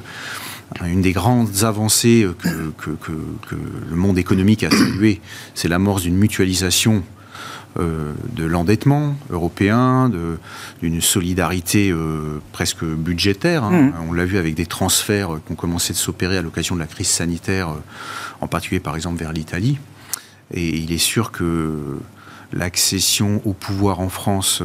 une 0.85 1.01
des 1.01 1.11
grandes 1.11 1.63
avancées 1.63 2.27
que, 2.77 2.91
le 3.89 3.95
monde 3.95 4.17
économique 4.17 4.63
a 4.63 4.71
salué, 4.71 5.21
c'est 5.55 5.67
l'amorce 5.67 6.03
d'une 6.03 6.17
mutualisation 6.17 7.03
euh, 7.77 8.13
de 8.35 8.45
l'endettement 8.45 9.15
européen, 9.29 10.11
d'une 10.81 11.01
solidarité 11.01 11.91
euh, 11.91 12.41
presque 12.51 12.83
budgétaire. 12.83 13.63
Hein. 13.63 13.81
Mmh. 13.81 13.93
On 14.09 14.13
l'a 14.13 14.25
vu 14.25 14.39
avec 14.39 14.55
des 14.55 14.65
transferts 14.65 15.37
qui 15.45 15.51
ont 15.51 15.55
commencé 15.55 15.93
de 15.93 15.97
s'opérer 15.97 16.37
à 16.37 16.41
l'occasion 16.41 16.73
de 16.73 16.79
la 16.79 16.87
crise 16.87 17.09
sanitaire, 17.09 17.69
euh, 17.69 17.75
en 18.41 18.47
particulier 18.47 18.79
par 18.79 18.95
exemple 18.95 19.19
vers 19.19 19.33
l'Italie. 19.33 19.77
Et 20.51 20.77
il 20.77 20.91
est 20.91 20.97
sûr 20.97 21.31
que 21.31 21.99
l'accession 22.53 23.39
au 23.45 23.53
pouvoir 23.53 23.99
en 23.99 24.09
France 24.09 24.63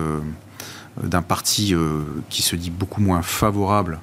d'un 1.03 1.21
parti 1.21 1.75
qui 2.31 2.41
se 2.41 2.57
dit 2.57 2.71
beaucoup 2.71 3.03
moins 3.03 3.21
favorable 3.21 4.01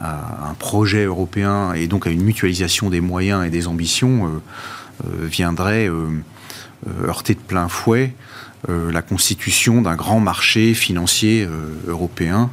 à 0.00 0.48
un 0.50 0.54
projet 0.54 1.04
européen 1.04 1.72
et 1.72 1.86
donc 1.86 2.06
à 2.06 2.10
une 2.10 2.22
mutualisation 2.22 2.90
des 2.90 3.00
moyens 3.00 3.46
et 3.46 3.50
des 3.50 3.66
ambitions 3.66 4.42
viendrait 5.04 5.90
heurter 7.04 7.34
de 7.34 7.40
plein 7.40 7.68
fouet 7.68 8.14
la 8.68 9.02
constitution 9.02 9.82
d'un 9.82 9.94
grand 9.94 10.20
marché 10.20 10.74
financier 10.74 11.46
européen 11.86 12.50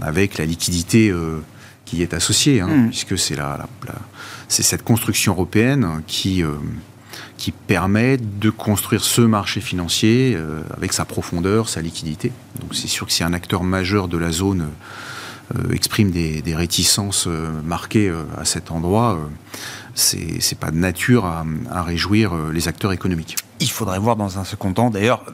avec 0.00 0.38
la 0.38 0.44
liquidité 0.44 1.12
qui 1.84 2.02
est 2.02 2.14
associée, 2.14 2.60
hein, 2.60 2.68
mm. 2.68 2.88
puisque 2.88 3.18
c'est 3.18 3.36
la, 3.36 3.68
c'est 4.48 4.62
cette 4.62 4.82
construction 4.82 5.32
européenne 5.32 6.02
qui 6.06 6.42
qui 7.42 7.50
permet 7.50 8.18
de 8.18 8.50
construire 8.50 9.02
ce 9.02 9.20
marché 9.20 9.60
financier 9.60 10.34
euh, 10.36 10.62
avec 10.76 10.92
sa 10.92 11.04
profondeur, 11.04 11.68
sa 11.68 11.82
liquidité. 11.82 12.30
Donc 12.60 12.72
c'est 12.72 12.86
sûr 12.86 13.04
que 13.04 13.12
si 13.12 13.24
un 13.24 13.32
acteur 13.32 13.64
majeur 13.64 14.06
de 14.06 14.16
la 14.16 14.30
zone 14.30 14.60
euh, 14.60 14.66
exprime 15.72 16.10
des, 16.10 16.42
réticences 16.54 17.26
euh, 17.26 17.50
marquées 17.64 18.12
à 18.36 18.44
cet 18.44 18.70
endroit, 18.70 19.18
c'est 19.94 20.58
pas 20.58 20.70
de 20.70 20.76
nature 20.76 21.26
à, 21.26 21.82
réjouir 21.82 22.34
les 22.52 22.68
acteurs 22.68 22.92
économiques. 22.92 23.36
Il 23.60 23.70
faudrait 23.70 23.98
voir 23.98 24.16
dans 24.16 24.38
un 24.38 24.44
second 24.44 24.72
temps, 24.72 24.90
d'ailleurs, 24.90 25.24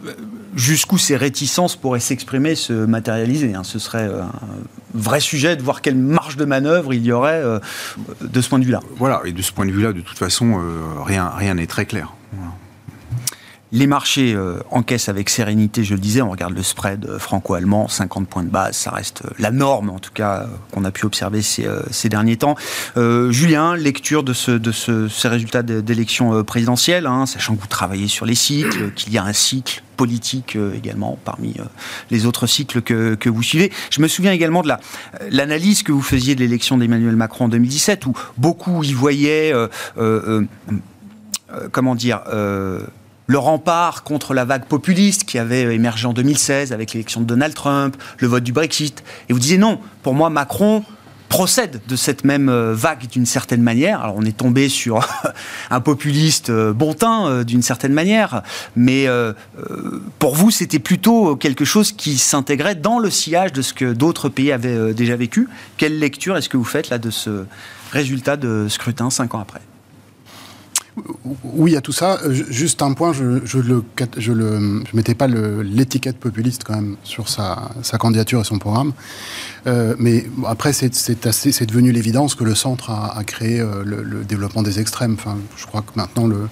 jusqu'où 0.54 0.98
ces 0.98 1.16
réticences 1.16 1.76
pourraient 1.76 2.00
s'exprimer, 2.00 2.54
se 2.54 2.72
matérialiser. 2.72 3.54
Hein. 3.54 3.64
Ce 3.64 3.78
serait 3.78 4.06
un 4.06 4.30
vrai 4.94 5.20
sujet 5.20 5.56
de 5.56 5.62
voir 5.62 5.80
quelle 5.80 5.96
marge 5.96 6.36
de 6.36 6.44
manœuvre 6.44 6.92
il 6.92 7.04
y 7.04 7.12
aurait 7.12 7.42
de 8.20 8.40
ce 8.40 8.48
point 8.48 8.58
de 8.58 8.64
vue-là. 8.64 8.80
Voilà, 8.96 9.22
et 9.24 9.32
de 9.32 9.42
ce 9.42 9.52
point 9.52 9.66
de 9.66 9.70
vue-là, 9.70 9.92
de 9.92 10.00
toute 10.00 10.18
façon, 10.18 10.60
rien 11.04 11.54
n'est 11.54 11.66
très 11.66 11.86
clair. 11.86 12.12
Les 13.70 13.86
marchés 13.86 14.32
euh, 14.34 14.60
encaissent 14.70 15.10
avec 15.10 15.28
sérénité, 15.28 15.84
je 15.84 15.92
le 15.92 16.00
disais, 16.00 16.22
on 16.22 16.30
regarde 16.30 16.54
le 16.54 16.62
spread 16.62 17.04
euh, 17.04 17.18
franco-allemand, 17.18 17.86
50 17.86 18.26
points 18.26 18.42
de 18.42 18.48
base, 18.48 18.76
ça 18.76 18.90
reste 18.90 19.22
euh, 19.26 19.30
la 19.38 19.50
norme 19.50 19.90
en 19.90 19.98
tout 19.98 20.12
cas 20.12 20.46
qu'on 20.72 20.86
a 20.86 20.90
pu 20.90 21.04
observer 21.04 21.42
ces, 21.42 22.08
derniers 22.08 22.38
temps. 22.38 22.54
Julien, 22.96 23.76
lecture 23.76 24.22
de, 24.22 24.32
ce, 24.32 24.52
de 24.52 24.72
ces 24.72 25.28
résultats 25.28 25.62
d'élections 25.62 26.42
présidentielles, 26.44 27.06
hein, 27.06 27.26
sachant 27.26 27.54
que 27.54 27.60
vous 27.60 27.66
travaillez 27.66 28.08
sur 28.08 28.24
les 28.24 28.34
cycles, 28.34 28.92
qu'il 28.92 29.12
y 29.12 29.18
a 29.18 29.24
un 29.24 29.32
cycle 29.32 29.82
politique 29.96 30.56
également 30.74 31.18
parmi 31.24 31.54
les 32.10 32.26
autres 32.26 32.46
cycles 32.46 32.80
que, 32.82 33.28
vous 33.28 33.42
suivez. 33.42 33.70
Je 33.90 34.00
me 34.00 34.08
souviens 34.08 34.32
également 34.32 34.62
de 34.62 34.70
l'analyse 35.30 35.82
que 35.82 35.92
vous 35.92 36.02
faisiez 36.02 36.34
de 36.34 36.40
l'élection 36.40 36.78
d'Emmanuel 36.78 37.16
Macron 37.16 37.46
en 37.46 37.48
2017, 37.48 38.06
où 38.06 38.14
beaucoup 38.36 38.82
y 38.84 38.92
voyaient, 38.92 39.52
comment 41.72 41.94
dire, 41.94 42.20
le 43.28 43.38
rempart 43.38 44.02
contre 44.02 44.34
la 44.34 44.44
vague 44.44 44.64
populiste 44.64 45.24
qui 45.24 45.38
avait 45.38 45.74
émergé 45.74 46.06
en 46.06 46.12
2016 46.12 46.72
avec 46.72 46.94
l'élection 46.94 47.20
de 47.20 47.26
Donald 47.26 47.54
Trump, 47.54 47.96
le 48.18 48.26
vote 48.26 48.42
du 48.42 48.52
Brexit. 48.52 49.04
Et 49.28 49.32
vous 49.32 49.38
disiez 49.38 49.58
non, 49.58 49.78
pour 50.02 50.14
moi, 50.14 50.30
Macron 50.30 50.82
procède 51.28 51.82
de 51.86 51.94
cette 51.94 52.24
même 52.24 52.48
euh, 52.48 52.72
vague 52.74 53.06
d'une 53.06 53.26
certaine 53.26 53.60
manière. 53.60 54.00
Alors 54.00 54.16
on 54.16 54.22
est 54.22 54.36
tombé 54.36 54.70
sur 54.70 55.06
un 55.70 55.80
populiste 55.80 56.48
euh, 56.48 56.72
bon 56.72 56.94
teint 56.94 57.28
euh, 57.28 57.44
d'une 57.44 57.60
certaine 57.60 57.92
manière, 57.92 58.42
mais 58.76 59.06
pour 60.18 60.34
vous 60.34 60.50
c'était 60.50 60.78
plutôt 60.78 61.36
quelque 61.36 61.66
chose 61.66 61.92
qui 61.92 62.16
s'intégrait 62.16 62.76
dans 62.76 62.98
le 62.98 63.10
sillage 63.10 63.52
de 63.52 63.60
ce 63.60 63.74
que 63.74 63.92
d'autres 63.92 64.30
pays 64.30 64.52
avaient 64.52 64.94
déjà 64.94 65.16
vécu. 65.16 65.48
Quelle 65.76 65.98
lecture 65.98 66.36
est-ce 66.36 66.48
que 66.48 66.56
vous 66.56 66.64
faites 66.64 66.88
là 66.88 66.98
de 66.98 67.10
ce 67.10 67.44
résultat 67.92 68.36
de 68.36 68.68
scrutin 68.68 69.10
cinq 69.10 69.34
ans 69.34 69.40
après? 69.40 69.60
Oui, 71.44 71.76
à 71.76 71.80
tout 71.80 71.92
ça. 71.92 72.18
Euh, 72.24 72.32
juste 72.32 72.82
un 72.82 72.92
point, 72.92 73.12
je, 73.12 73.44
je 73.44 73.58
le, 73.58 73.84
je 74.16 74.32
le, 74.32 74.82
je 74.90 74.96
mettais 74.96 75.14
pas 75.14 75.26
l'étiquette 75.26 76.18
populiste 76.18 76.64
quand 76.64 76.74
même 76.74 76.96
sur 77.04 77.28
sa, 77.28 77.70
sa, 77.82 77.98
candidature 77.98 78.40
et 78.40 78.44
son 78.44 78.58
programme. 78.58 78.92
Euh, 79.66 79.94
mais 79.98 80.26
après, 80.46 80.72
c'est 80.72 81.66
devenu 81.66 81.92
l'évidence 81.92 82.34
que 82.34 82.44
le 82.44 82.54
centre 82.54 82.90
a, 82.90 83.16
a 83.16 83.24
créé 83.24 83.60
euh, 83.60 83.82
le, 83.84 84.02
le, 84.02 84.24
développement 84.24 84.62
des 84.62 84.80
extrêmes. 84.80 85.14
Enfin, 85.14 85.38
je 85.56 85.66
crois 85.66 85.82
que 85.82 85.92
maintenant 85.96 86.26
le 86.26 86.48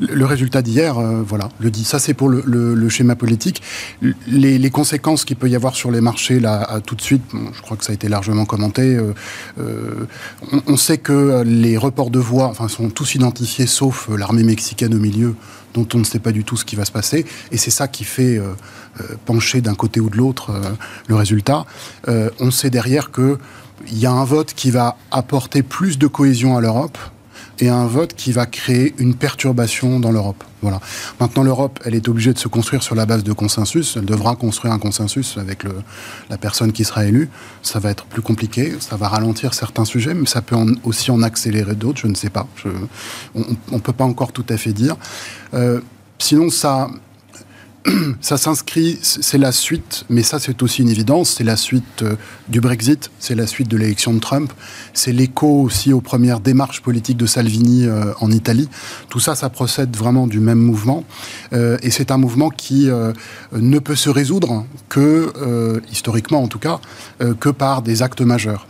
le 0.00 0.24
résultat 0.24 0.62
d'hier, 0.62 0.98
euh, 0.98 1.22
voilà, 1.26 1.48
le 1.58 1.70
dit. 1.70 1.84
Ça, 1.84 1.98
c'est 1.98 2.14
pour 2.14 2.28
le, 2.28 2.88
schéma 2.88 3.16
politique. 3.16 3.62
Les, 4.26 4.70
conséquences 4.70 5.24
qu'il 5.24 5.36
peut 5.36 5.48
y 5.48 5.56
avoir 5.56 5.74
sur 5.74 5.90
les 5.90 6.00
marchés, 6.00 6.40
là, 6.40 6.80
tout 6.84 6.94
de 6.94 7.00
suite, 7.00 7.22
je 7.32 7.62
crois 7.62 7.76
que 7.76 7.84
ça 7.84 7.92
a 7.92 7.94
été 7.94 8.08
largement 8.08 8.44
commenté. 8.44 8.94
Euh, 8.96 9.12
euh, 9.58 10.06
on, 10.66 10.76
sait 10.76 10.98
que 10.98 11.42
les 11.44 11.76
reports 11.76 12.10
de 12.10 12.18
voix, 12.18 12.46
enfin, 12.46 12.68
sont 12.68 12.90
tous 12.90 13.14
identifiés, 13.14 13.66
sauf 13.66 14.08
l'armée 14.08 14.42
mexicaine 14.42 14.94
au 14.94 14.98
milieu, 14.98 15.34
dont 15.74 15.86
on 15.94 15.98
ne 15.98 16.04
sait 16.04 16.18
pas 16.18 16.32
du 16.32 16.44
tout 16.44 16.56
ce 16.56 16.64
qui 16.64 16.76
va 16.76 16.84
se 16.84 16.92
passer. 16.92 17.24
Et 17.50 17.56
c'est 17.56 17.70
ça 17.70 17.88
qui 17.88 18.04
fait 18.04 18.40
pencher 19.24 19.60
d'un 19.60 19.74
côté 19.74 20.00
ou 20.00 20.10
de 20.10 20.16
l'autre 20.16 20.52
le 21.06 21.14
résultat. 21.14 21.64
on 22.06 22.50
sait 22.50 22.70
derrière 22.70 23.10
que 23.10 23.38
il 23.88 23.98
y 23.98 24.06
a 24.06 24.12
un 24.12 24.24
vote 24.24 24.54
qui 24.54 24.70
va 24.70 24.96
apporter 25.10 25.62
plus 25.62 25.98
de 25.98 26.06
cohésion 26.06 26.56
à 26.56 26.60
l'Europe 26.60 26.98
et 27.58 27.68
un 27.68 27.86
vote 27.86 28.14
qui 28.14 28.32
va 28.32 28.46
créer 28.46 28.94
une 28.98 29.14
perturbation 29.14 30.00
dans 30.00 30.12
l'Europe. 30.12 30.44
Voilà. 30.62 30.80
Maintenant, 31.20 31.42
l'Europe, 31.42 31.78
elle 31.84 31.94
est 31.94 32.08
obligée 32.08 32.32
de 32.32 32.38
se 32.38 32.48
construire 32.48 32.82
sur 32.82 32.94
la 32.94 33.06
base 33.06 33.22
de 33.22 33.32
consensus. 33.32 33.96
Elle 33.96 34.04
devra 34.04 34.36
construire 34.36 34.72
un 34.72 34.78
consensus 34.78 35.38
avec 35.38 35.62
le, 35.62 35.72
la 36.28 36.38
personne 36.38 36.72
qui 36.72 36.84
sera 36.84 37.04
élue. 37.04 37.28
Ça 37.62 37.78
va 37.78 37.90
être 37.90 38.04
plus 38.06 38.22
compliqué, 38.22 38.74
ça 38.80 38.96
va 38.96 39.08
ralentir 39.08 39.54
certains 39.54 39.84
sujets, 39.84 40.14
mais 40.14 40.26
ça 40.26 40.42
peut 40.42 40.56
aussi 40.84 41.10
en 41.10 41.22
accélérer 41.22 41.74
d'autres. 41.74 42.00
Je 42.00 42.06
ne 42.08 42.14
sais 42.14 42.30
pas. 42.30 42.46
on 43.34 43.44
ne 43.70 43.80
peut 43.80 43.92
pas 43.92 44.04
encore 44.04 44.32
tout 44.32 44.46
à 44.48 44.56
fait 44.56 44.72
dire. 44.72 44.96
Euh, 45.54 45.80
sinon, 46.18 46.50
ça, 46.50 46.88
ça 48.20 48.36
s'inscrit, 48.36 48.98
c'est 49.02 49.38
la 49.38 49.52
suite, 49.52 50.04
mais 50.08 50.22
ça 50.22 50.38
c'est 50.38 50.62
aussi 50.62 50.82
une 50.82 50.88
évidence, 50.88 51.34
c'est 51.36 51.44
la 51.44 51.56
suite 51.56 52.02
euh, 52.02 52.16
du 52.48 52.60
Brexit, 52.60 53.10
c'est 53.18 53.34
la 53.34 53.46
suite 53.46 53.68
de 53.68 53.76
l'élection 53.76 54.14
de 54.14 54.18
Trump, 54.18 54.52
c'est 54.94 55.12
l'écho 55.12 55.62
aussi 55.62 55.92
aux 55.92 56.00
premières 56.00 56.40
démarches 56.40 56.82
politiques 56.82 57.16
de 57.16 57.26
Salvini 57.26 57.86
euh, 57.86 58.12
en 58.20 58.30
Italie. 58.30 58.68
Tout 59.08 59.20
ça, 59.20 59.34
ça 59.34 59.50
procède 59.50 59.96
vraiment 59.96 60.26
du 60.26 60.40
même 60.40 60.58
mouvement, 60.58 61.04
euh, 61.52 61.76
et 61.82 61.90
c'est 61.90 62.10
un 62.10 62.18
mouvement 62.18 62.50
qui 62.50 62.88
ne 63.52 63.78
peut 63.78 63.96
se 63.96 64.10
résoudre 64.10 64.64
que, 64.88 65.80
historiquement 65.90 66.42
en 66.42 66.48
tout 66.48 66.58
cas, 66.58 66.80
que 67.40 67.48
par 67.48 67.82
des 67.82 68.02
actes 68.02 68.20
majeurs. 68.20 68.66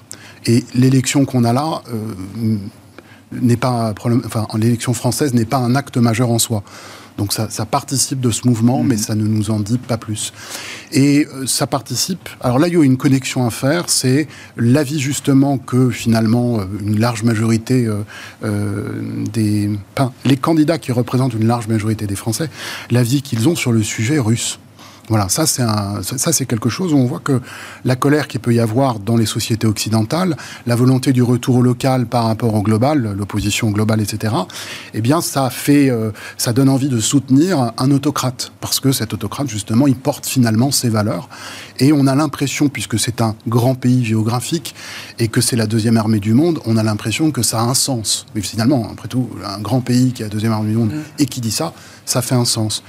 Et 0.47 0.65
l'élection 0.75 1.25
qu'on 1.25 1.45
a 1.45 1.53
là 1.53 1.83
n'est 3.33 3.57
pas, 3.57 3.93
enfin, 4.25 4.47
l'élection 4.57 4.95
française 4.95 5.35
n'est 5.35 5.45
pas 5.45 5.59
un 5.59 5.75
acte 5.75 5.97
majeur 5.97 6.31
en 6.31 6.39
soi. 6.39 6.63
Donc 7.19 7.33
ça, 7.33 7.49
participe 7.67 8.21
de 8.21 8.31
ce 8.31 8.47
mouvement, 8.47 8.83
mais 8.83 8.97
mhm. 8.97 9.01
ça 9.01 9.15
ne 9.15 9.25
nous 9.25 9.51
en 9.51 9.61
dit 9.61 9.79
pas 9.79 9.97
plus. 9.97 10.33
Et 10.93 11.27
euh, 11.27 11.47
ça 11.47 11.67
participe. 11.67 12.29
Alors 12.41 12.59
là, 12.59 12.69
il 12.69 12.75
y 12.75 12.77
a 12.77 12.83
une 12.83 12.97
connexion 12.97 13.47
à 13.47 13.51
faire. 13.51 13.89
C'est 13.89 14.29
l'avis 14.57 15.01
justement 15.01 15.59
que 15.59 15.91
finalement 15.91 16.61
euh, 16.61 16.65
une 16.81 16.99
large 16.99 17.23
majorité 17.23 17.89
euh, 18.43 19.03
des, 19.33 19.71
les 20.25 20.37
candidats 20.37 20.79
qui 20.79 20.93
représentent 20.93 21.35
une 21.35 21.47
large 21.47 21.69
majorité 21.69 22.07
des 22.07 22.17
Français, 22.17 22.51
l'avis 22.91 23.23
qu'ils 23.23 23.49
ont 23.49 23.57
sur 23.57 23.73
le 23.73 23.83
sujet 23.83 24.19
russe. 24.19 24.59
Voilà, 25.09 25.29
ça 25.29 25.47
c'est 25.47 25.65
ça 26.03 26.33
c'est 26.33 26.47
quelque 26.47 26.69
chose 26.69 26.93
où 26.93 26.97
on 26.97 27.07
voit 27.07 27.21
que 27.21 27.41
la 27.85 27.97
colère 27.97 28.29
qu'il 28.29 28.41
peut 28.41 28.55
y 28.55 28.61
avoir 28.61 28.99
dans 28.99 29.17
les 29.17 29.27
sociétés 29.27 29.67
occidentales, 29.67 30.37
la 30.67 30.77
volonté 30.77 31.13
du 31.13 31.23
retour 31.23 31.57
au 31.57 31.63
local 31.63 32.07
par 32.07 32.25
rapport 32.25 32.55
au 32.55 32.63
global, 32.63 33.15
l'opposition 33.17 33.71
globale, 33.71 34.01
etc. 34.01 34.35
Eh 34.95 35.01
bien, 35.01 35.21
ça 35.21 35.51
fait, 35.51 35.91
euh, 35.91 36.11
ça 36.37 36.53
donne 36.53 36.69
envie 36.69 36.89
de 36.89 37.01
soutenir 37.01 37.73
un 37.79 37.91
autocrate 37.91 38.53
parce 38.61 38.81
que 38.81 38.93
cet 38.93 39.15
autocrate 39.15 39.49
justement, 39.49 39.87
il 39.87 39.97
porte 39.97 40.27
finalement 40.27 40.71
ses 40.71 40.89
valeurs 40.89 41.29
et 41.79 41.93
on 41.93 42.07
a 42.07 42.15
l'impression, 42.15 42.69
puisque 42.69 42.99
c'est 42.99 43.21
un 43.21 43.35
grand 43.47 43.75
pays 43.75 44.05
géographique 44.05 44.75
et 45.19 45.29
que 45.29 45.41
c'est 45.41 45.57
la 45.57 45.67
deuxième 45.67 45.97
armée 45.97 46.21
du 46.21 46.33
monde, 46.33 46.61
on 46.65 46.77
a 46.77 46.83
l'impression 46.83 47.31
que 47.31 47.43
ça 47.43 47.61
a 47.61 47.63
un 47.63 47.75
sens. 47.75 48.27
Mais 48.35 48.41
finalement, 48.41 48.89
après 48.91 49.09
tout, 49.09 49.29
un 49.45 49.61
grand 49.61 49.81
pays 49.81 50.13
qui 50.13 50.23
a 50.23 50.27
la 50.27 50.31
deuxième 50.31 50.53
armée 50.53 50.71
du 50.71 50.77
monde 50.77 50.93
mm. 50.93 51.03
et 51.19 51.27
qui 51.27 51.41
dit 51.41 51.51
ça, 51.51 51.73
ça 52.07 52.23
fait 52.23 52.35
un 52.35 52.47
sens. 52.47 52.83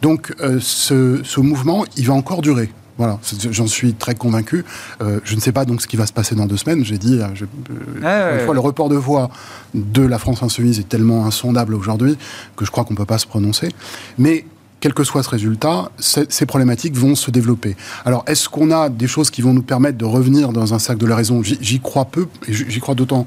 Donc 0.00 0.34
euh, 0.40 0.58
ce, 0.60 1.40
mouvement, 1.40 1.84
il 1.96 2.06
va 2.06 2.14
encore 2.14 2.42
durer. 2.42 2.72
Voilà, 2.98 3.18
j'en 3.50 3.66
suis 3.66 3.94
très 3.94 4.14
convaincu. 4.14 4.64
Euh, 5.00 5.20
je 5.24 5.34
ne 5.34 5.40
sais 5.40 5.52
pas 5.52 5.64
donc 5.64 5.80
ce 5.80 5.86
qui 5.86 5.96
va 5.96 6.06
se 6.06 6.12
passer 6.12 6.34
dans 6.34 6.46
deux 6.46 6.56
semaines. 6.56 6.84
J'ai 6.84 6.98
dit, 6.98 7.20
euh, 7.20 8.36
une 8.38 8.44
fois, 8.44 8.54
le 8.54 8.60
report 8.60 8.88
de 8.88 8.96
voix 8.96 9.30
de 9.74 10.02
la 10.02 10.18
France 10.18 10.42
insoumise 10.42 10.78
est 10.78 10.88
tellement 10.88 11.24
insondable 11.24 11.74
aujourd'hui 11.74 12.18
que 12.54 12.64
je 12.64 12.70
crois 12.70 12.84
qu'on 12.84 12.92
ne 12.92 12.98
peut 12.98 13.06
pas 13.06 13.18
se 13.18 13.26
prononcer. 13.26 13.70
Mais 14.18 14.44
quel 14.80 14.94
que 14.94 15.04
soit 15.04 15.22
ce 15.22 15.30
résultat, 15.30 15.90
ces 15.98 16.44
problématiques 16.44 16.96
vont 16.96 17.14
se 17.14 17.30
développer. 17.30 17.76
Alors, 18.04 18.24
est-ce 18.26 18.48
qu'on 18.48 18.72
a 18.72 18.88
des 18.88 19.06
choses 19.06 19.30
qui 19.30 19.40
vont 19.40 19.54
nous 19.54 19.62
permettre 19.62 19.96
de 19.96 20.04
revenir 20.04 20.52
dans 20.52 20.74
un 20.74 20.80
cercle 20.80 21.00
de 21.00 21.06
la 21.06 21.14
raison? 21.14 21.40
J'y 21.42 21.78
crois 21.78 22.04
peu, 22.04 22.26
et 22.48 22.52
j'y 22.52 22.80
crois 22.80 22.96
d'autant 22.96 23.26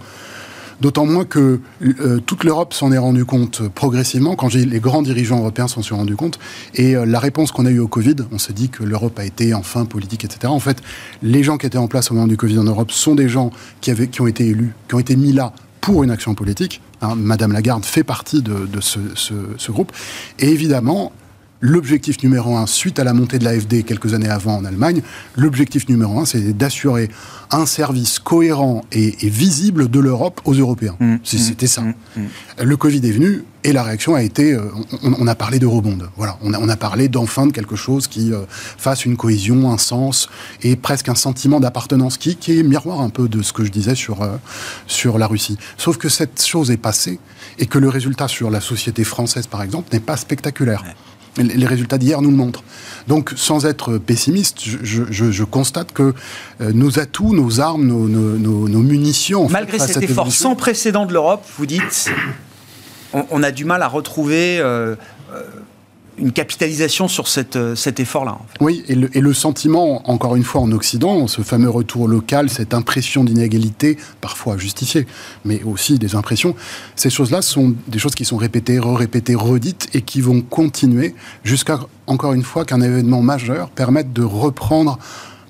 D'autant 0.81 1.05
moins 1.05 1.25
que 1.25 1.59
euh, 1.81 2.19
toute 2.19 2.43
l'Europe 2.43 2.73
s'en 2.73 2.91
est 2.91 2.97
rendu 2.97 3.25
compte 3.25 3.67
progressivement, 3.69 4.35
quand 4.35 4.53
les 4.53 4.79
grands 4.79 5.01
dirigeants 5.01 5.39
européens 5.39 5.67
s'en 5.67 5.81
sont 5.81 5.97
rendus 5.97 6.15
compte. 6.15 6.39
Et 6.73 6.95
euh, 6.95 7.05
la 7.05 7.19
réponse 7.19 7.51
qu'on 7.51 7.65
a 7.65 7.71
eue 7.71 7.79
au 7.79 7.87
Covid, 7.87 8.15
on 8.31 8.37
s'est 8.37 8.53
dit 8.53 8.69
que 8.69 8.83
l'Europe 8.83 9.17
a 9.19 9.25
été 9.25 9.53
enfin 9.53 9.85
politique, 9.85 10.25
etc. 10.25 10.47
En 10.47 10.59
fait, 10.59 10.81
les 11.23 11.43
gens 11.43 11.57
qui 11.57 11.65
étaient 11.65 11.77
en 11.77 11.87
place 11.87 12.11
au 12.11 12.13
moment 12.15 12.27
du 12.27 12.37
Covid 12.37 12.59
en 12.59 12.63
Europe 12.63 12.91
sont 12.91 13.15
des 13.15 13.29
gens 13.29 13.51
qui 13.81 13.91
ont 14.19 14.27
été 14.27 14.47
élus, 14.47 14.73
qui 14.87 14.95
ont 14.95 14.99
été 14.99 15.15
mis 15.15 15.31
là 15.31 15.53
pour 15.81 16.03
une 16.03 16.11
action 16.11 16.33
politique. 16.33 16.81
Hein. 17.01 17.13
Madame 17.15 17.51
Lagarde 17.51 17.85
fait 17.85 18.03
partie 18.03 18.41
de, 18.41 18.67
ce, 18.81 18.99
ce, 19.15 19.71
groupe. 19.71 19.91
Et 20.39 20.49
évidemment, 20.49 21.11
l'objectif 21.61 22.21
numéro 22.23 22.55
un, 22.55 22.67
suite 22.67 22.99
à 22.99 23.03
la 23.03 23.13
montée 23.13 23.39
de 23.39 23.43
l'AFD 23.43 23.83
quelques 23.83 24.13
années 24.13 24.29
avant 24.29 24.57
en 24.57 24.65
Allemagne, 24.65 25.01
l'objectif 25.35 25.87
numéro 25.87 26.19
un, 26.19 26.25
c'est 26.25 26.55
d'assurer 26.55 27.09
un 27.51 27.65
service 27.65 28.19
cohérent 28.19 28.83
et, 28.91 29.15
visible 29.23 29.89
de 29.89 29.99
l'Europe 29.99 30.41
aux 30.45 30.53
Européens. 30.53 30.95
Mmh, 30.99 31.15
C'était 31.23 31.67
ça. 31.67 31.81
Mmh, 31.81 31.93
mmh, 32.17 32.21
Le 32.63 32.77
Covid 32.77 32.97
est 33.07 33.11
venu 33.11 33.43
et 33.63 33.73
la 33.73 33.81
réaction 33.81 34.13
a 34.13 34.21
été, 34.21 34.53
euh, 34.53 34.61
on, 35.01 35.25
a 35.25 35.33
parlé 35.33 35.57
d'eurobond. 35.57 35.97
Voilà, 36.17 36.37
on 36.43 36.53
a, 36.53 36.59
on 36.59 36.69
a 36.69 36.75
parlé 36.75 37.07
d'enfin 37.07 37.47
de 37.47 37.51
quelque 37.51 37.75
chose 37.75 38.07
qui 38.07 38.31
euh, 38.31 38.41
fasse 38.49 39.05
une 39.05 39.17
cohésion, 39.17 39.71
un 39.71 39.79
sens 39.79 40.29
et 40.61 40.75
presque 40.75 41.09
un 41.09 41.15
sentiment 41.15 41.59
d'appartenance 41.59 42.17
qui, 42.17 42.35
qui 42.35 42.59
est 42.59 42.63
miroir 42.63 43.01
un 43.01 43.09
peu 43.09 43.27
de 43.27 43.41
ce 43.41 43.53
que 43.53 43.65
je 43.65 43.71
disais 43.71 43.95
sur, 43.95 44.21
euh, 44.21 44.37
sur 44.85 45.17
la 45.17 45.25
Russie. 45.25 45.57
Sauf 45.77 45.97
que 45.97 46.09
cette 46.09 46.45
chose 46.45 46.69
est 46.69 46.77
passée 46.77 47.19
et 47.57 47.65
que 47.65 47.79
le 47.79 47.89
résultat 47.89 48.27
sur 48.27 48.51
la 48.51 48.61
société 48.61 49.03
française, 49.03 49.47
par 49.47 49.63
exemple, 49.63 49.89
n'est 49.93 49.99
pas 49.99 50.17
spectaculaire. 50.17 50.83
Les 51.37 51.65
résultats 51.65 51.97
d'hier 51.97 52.21
nous 52.21 52.31
le 52.31 52.37
montrent. 52.37 52.63
Donc, 53.07 53.33
sans 53.35 53.65
être 53.65 53.97
pessimiste, 53.97 54.61
je, 54.63 55.43
constate 55.43 55.91
que 55.91 56.13
euh, 56.61 56.71
nos 56.73 56.99
atouts, 56.99 57.33
nos 57.33 57.59
armes, 57.59 57.85
nos, 57.85 58.79
munitions... 58.79 59.47
Malgré 59.49 59.79
cet 59.79 60.01
effort 60.01 60.31
sans 60.31 60.55
précédent 60.55 61.05
de 61.05 61.13
l'Europe, 61.13 61.43
vous 61.57 61.65
dites, 61.65 62.09
on, 63.13 63.43
a 63.43 63.51
du 63.51 63.65
mal 63.65 63.81
à 63.81 63.87
retrouver... 63.87 64.59
Euh, 64.59 64.95
euh, 65.33 65.43
une 66.17 66.31
capitalisation 66.31 67.07
sur 67.07 67.27
cette, 67.27 67.55
euh, 67.55 67.75
cet 67.75 67.99
effort-là. 67.99 68.37
Oui, 68.61 68.83
et 68.87 68.95
le, 68.95 69.33
sentiment, 69.33 70.09
encore 70.09 70.35
une 70.35 70.43
fois 70.43 70.61
en 70.61 70.71
Occident, 70.71 71.27
ce 71.27 71.41
fameux 71.41 71.69
retour 71.69 72.07
local, 72.07 72.49
cette 72.49 72.73
impression 72.73 73.23
d'inégalité, 73.23 73.97
parfois 74.21 74.57
justifiée, 74.57 75.07
mais 75.43 75.61
aussi 75.63 75.99
des 75.99 76.15
impressions, 76.15 76.55
ces 76.95 77.09
choses-là 77.09 77.41
sont 77.41 77.75
des 77.87 77.99
choses 77.99 78.15
qui 78.15 78.25
sont 78.25 78.37
répétées, 78.37 78.79
re-répétées, 78.79 79.35
redites, 79.35 79.89
et 79.93 80.01
qui 80.01 80.21
vont 80.21 80.41
continuer 80.41 81.15
jusqu'à, 81.43 81.79
encore 82.07 82.33
une 82.33 82.43
fois, 82.43 82.65
qu'un 82.65 82.81
événement 82.81 83.21
majeur 83.21 83.69
permette 83.69 84.13
de 84.13 84.23
reprendre 84.23 84.97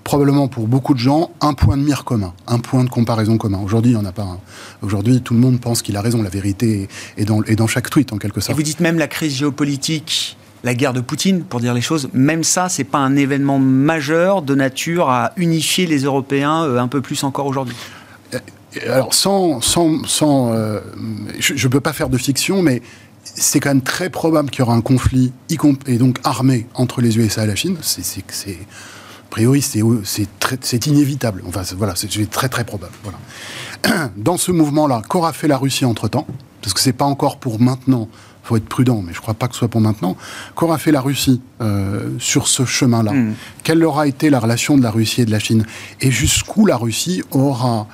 probablement 0.04 0.48
pour 0.48 0.68
beaucoup 0.68 0.94
de 0.94 1.00
gens, 1.00 1.32
un 1.42 1.54
point 1.54 1.78
de 1.78 1.84
mire 1.84 2.04
commun, 2.06 2.34
un 2.48 2.60
point 2.60 2.84
de 2.84 2.90
comparaison 2.90 3.38
commun. 3.38 3.60
Aujourd'hui, 3.64 3.92
il 3.92 3.96
n'y 3.96 4.02
en 4.02 4.06
a 4.06 4.12
pas 4.12 4.24
un. 4.24 4.40
Aujourd'hui, 4.84 5.22
tout 5.22 5.34
le 5.34 5.40
monde 5.40 5.60
pense 5.60 5.82
qu'il 5.82 5.98
a 5.98 6.02
raison. 6.02 6.22
La 6.22 6.30
vérité 6.30 6.88
est 7.18 7.26
dans, 7.26 7.42
est 7.44 7.56
dans 7.56 7.68
chaque 7.68 7.90
tweet, 7.90 8.14
en 8.14 8.18
quelque 8.18 8.40
sorte. 8.40 8.52
Et 8.52 8.54
vous 8.54 8.64
dites 8.64 8.80
même 8.80 9.00
la 9.00 9.08
crise 9.08 9.36
géopolitique 9.36 10.38
la 10.66 10.74
guerre 10.74 10.94
de 10.94 11.00
Poutine, 11.00 11.44
pour 11.44 11.60
dire 11.60 11.76
les 11.76 11.82
choses, 11.82 12.10
même 12.12 12.44
ça, 12.44 12.70
c'est 12.70 12.84
pas 12.84 12.98
un 12.98 13.16
événement 13.16 13.60
majeur 13.60 14.42
de 14.42 14.56
nature 14.56 15.12
à 15.12 15.32
unifier 15.38 15.86
les 15.86 16.00
Européens 16.00 16.64
euh, 16.64 16.80
un 16.80 16.88
peu 16.88 17.02
plus 17.02 17.24
encore 17.24 17.46
aujourd'hui 17.46 17.76
euh, 18.34 18.40
Alors, 18.92 19.14
sans. 19.14 19.62
sans, 19.62 20.04
sans 20.06 20.54
euh, 20.54 20.80
je 21.40 21.54
ne 21.54 21.72
peux 21.72 21.80
pas 21.80 21.94
faire 21.94 22.10
de 22.10 22.18
fiction, 22.18 22.64
mais 22.64 22.82
c'est 23.24 23.60
quand 23.60 23.70
même 23.70 23.84
très 23.84 24.10
probable 24.10 24.50
qu'il 24.50 24.60
y 24.60 24.64
aura 24.64 24.74
un 24.74 24.82
conflit, 24.82 25.32
et 25.86 25.98
donc 25.98 26.18
armé, 26.24 26.66
entre 26.74 27.00
les 27.00 27.16
USA 27.16 27.44
et 27.44 27.48
la 27.48 27.56
Chine. 27.56 27.78
C'est. 27.82 28.24
A 28.52 29.38
priori, 29.38 29.62
c'est 29.62 30.88
inévitable. 30.88 31.44
Enfin, 31.46 31.62
voilà, 31.78 31.94
c'est 31.96 32.30
très 32.30 32.50
très 32.50 32.64
probable. 32.64 32.94
Dans 34.18 34.38
ce 34.38 34.52
mouvement-là, 34.52 35.04
qu'aura 35.08 35.32
fait 35.32 35.48
la 35.48 35.58
Russie 35.58 35.86
entre-temps? 35.86 36.26
Parce 36.62 36.74
que 36.74 36.80
c'est 36.80 36.94
pas 36.94 37.06
encore 37.06 37.38
pour 37.38 37.60
maintenant 37.60 38.08
faut 38.46 38.58
être 38.58 38.66
prudent, 38.66 39.02
mais 39.02 39.12
je 39.12 39.18
ne 39.18 39.22
crois 39.22 39.34
pas 39.34 39.48
que 39.48 39.54
ce 39.54 39.60
soit 39.60 39.68
pour 39.68 39.82
maintenant. 39.82 40.16
Qu'aura 40.56 40.78
fait 40.78 40.92
la 40.92 41.02
Russie 41.02 41.42
euh, 41.62 42.10
sur 42.20 42.48
ce 42.48 42.64
chemin-là? 42.64 43.12
Hmm. 43.12 43.34
Quelle 43.64 43.84
aura 43.84 44.08
été 44.08 44.30
la 44.30 44.40
relation 44.40 44.78
de 44.78 44.84
la 44.84 44.92
Russie 44.92 45.22
et 45.22 45.26
de 45.26 45.32
la 45.32 45.40
Chine? 45.40 45.66
Et 46.00 46.12
jusqu'où 46.12 46.66
la 46.66 46.78
Russie 46.78 47.24
aura 47.32 47.88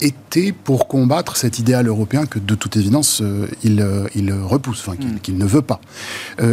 été 0.00 0.52
pour 0.52 0.88
combattre 0.88 1.36
cet 1.36 1.58
idéal 1.58 1.86
européen 1.86 2.24
que, 2.24 2.38
de 2.38 2.54
toute 2.54 2.78
évidence, 2.78 3.20
euh, 3.20 3.46
il, 3.62 3.82
euh, 3.82 4.06
il, 4.14 4.32
repousse, 4.32 4.82
enfin, 4.86 4.96
qu'il 5.22 5.34
hmm. 5.34 5.38
ne 5.38 5.44
veut 5.44 5.62
pas? 5.62 5.80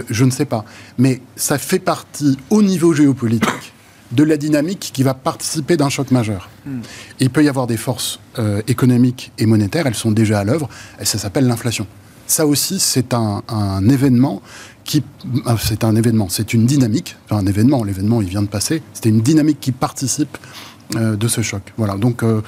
je 0.09 0.25
ne 0.25 0.31
sais 0.31 0.45
pas. 0.45 0.65
Mais 0.97 1.21
ça 1.37 1.57
fait 1.57 1.79
partie, 1.79 2.37
au 2.49 2.61
niveau 2.61 2.93
géopolitique, 2.93 3.73
de 4.11 4.23
la 4.23 4.35
dynamique 4.35 4.91
qui 4.93 5.03
va 5.03 5.13
participer 5.13 5.77
d'un 5.77 5.89
choc 5.89 6.11
majeur. 6.11 6.49
Hmm. 6.65 6.79
Il 7.21 7.29
peut 7.29 7.45
y 7.45 7.49
avoir 7.49 7.67
des 7.67 7.77
forces 7.77 8.19
économiques 8.67 9.31
et 9.37 9.45
monétaires, 9.45 9.87
elles 9.87 9.95
sont 9.95 10.11
déjà 10.11 10.39
à 10.39 10.43
l'œuvre, 10.43 10.67
et 10.99 11.05
ça 11.05 11.17
s'appelle 11.17 11.47
l'inflation 11.47 11.87
ça 12.27 12.45
aussi, 12.45 12.79
c'est 12.79 13.13
un, 13.13 13.89
événement 13.89 14.41
qui. 14.83 15.03
Euh, 15.47 15.55
c'est 15.59 15.83
un 15.83 15.95
événement, 15.95 16.27
c'est 16.29 16.53
une 16.53 16.65
dynamique. 16.65 17.15
Enfin, 17.25 17.41
un 17.41 17.47
événement, 17.47 17.83
l'événement, 17.83 18.21
il 18.21 18.27
vient 18.27 18.41
de 18.41 18.47
passer. 18.47 18.81
C'était 18.93 19.09
une 19.09 19.21
dynamique 19.21 19.59
qui 19.59 19.71
participe 19.71 20.37
euh, 20.95 21.15
de 21.15 21.27
ce 21.27 21.41
choc. 21.41 21.61
Voilà. 21.77 21.95
Donc. 21.95 22.23
Euh, 22.23 22.41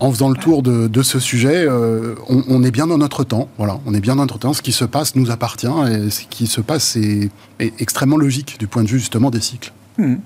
en 0.00 0.12
faisant 0.12 0.28
le 0.28 0.36
tour 0.36 0.62
de, 0.62 1.02
ce 1.02 1.18
sujet, 1.18 1.66
on, 2.28 2.62
est 2.62 2.70
bien 2.70 2.86
dans 2.86 2.98
notre 2.98 3.24
temps. 3.24 3.48
Voilà, 3.58 3.80
on 3.84 3.94
est 3.94 4.00
bien 4.00 4.14
dans 4.14 4.22
notre 4.22 4.38
temps. 4.38 4.52
Ce 4.52 4.62
qui 4.62 4.70
se 4.70 4.84
passe 4.84 5.16
nous 5.16 5.30
appartient 5.32 5.66
et 5.66 6.10
ce 6.10 6.22
qui 6.30 6.46
se 6.46 6.60
passe 6.60 6.96
est, 6.96 7.30
extrêmement 7.58 8.16
logique 8.16 8.58
du 8.60 8.68
point 8.68 8.84
de 8.84 8.88
vue 8.88 9.00
justement 9.00 9.30
des 9.30 9.40
cycles. 9.40 9.72
Hmm. 9.98 10.16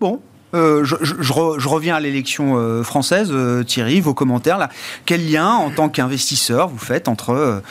Bon, 0.00 0.20
euh, 0.54 0.84
je, 0.84 1.68
reviens 1.68 1.96
à 1.96 2.00
l'élection 2.00 2.56
euh, 2.56 2.82
française, 2.82 3.28
euh, 3.30 3.62
Thierry, 3.64 4.00
vos 4.00 4.14
commentaires. 4.14 4.58
Là. 4.58 4.70
Quel 5.04 5.30
lien, 5.30 5.48
en 5.48 5.70
tant 5.70 5.88
qu'investisseur, 5.88 6.68
vous 6.68 6.78
faites 6.78 7.08
entre 7.08 7.62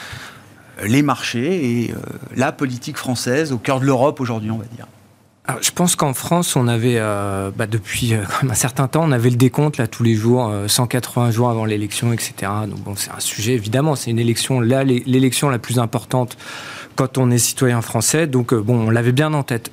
les 0.84 1.02
marchés 1.02 1.82
et 1.82 1.94
la 2.36 2.52
politique 2.52 2.96
française 2.96 3.52
au 3.52 3.58
cœur 3.58 3.80
de 3.80 3.84
l'Europe 3.84 4.20
aujourd'hui, 4.20 4.50
on 4.50 4.58
va 4.58 4.64
dire? 4.76 4.86
Je 5.62 5.70
pense 5.70 5.96
qu'en 5.96 6.12
France, 6.12 6.56
on 6.56 6.68
avait, 6.68 7.00
bah, 7.56 7.66
depuis 7.66 8.14
un 8.14 8.54
certain 8.54 8.86
temps, 8.86 9.02
on 9.02 9.12
avait 9.12 9.30
le 9.30 9.36
décompte 9.36 9.78
là 9.78 9.86
tous 9.86 10.02
les 10.02 10.14
jours, 10.14 10.52
180 10.66 11.30
jours 11.30 11.48
avant 11.48 11.64
l'élection, 11.64 12.12
etc. 12.12 12.34
Donc 12.68 12.80
bon, 12.80 12.94
c'est 12.96 13.10
un 13.10 13.20
sujet 13.20 13.54
évidemment, 13.54 13.96
c'est 13.96 14.10
une 14.10 14.18
élection, 14.18 14.60
là, 14.60 14.84
l'élection 14.84 15.48
la 15.48 15.58
plus 15.58 15.78
importante 15.78 16.36
quand 16.96 17.16
on 17.16 17.30
est 17.30 17.38
citoyen 17.38 17.80
français. 17.80 18.26
Donc 18.26 18.54
bon, 18.54 18.88
on 18.88 18.90
l'avait 18.90 19.12
bien 19.12 19.32
en 19.32 19.42
tête. 19.42 19.72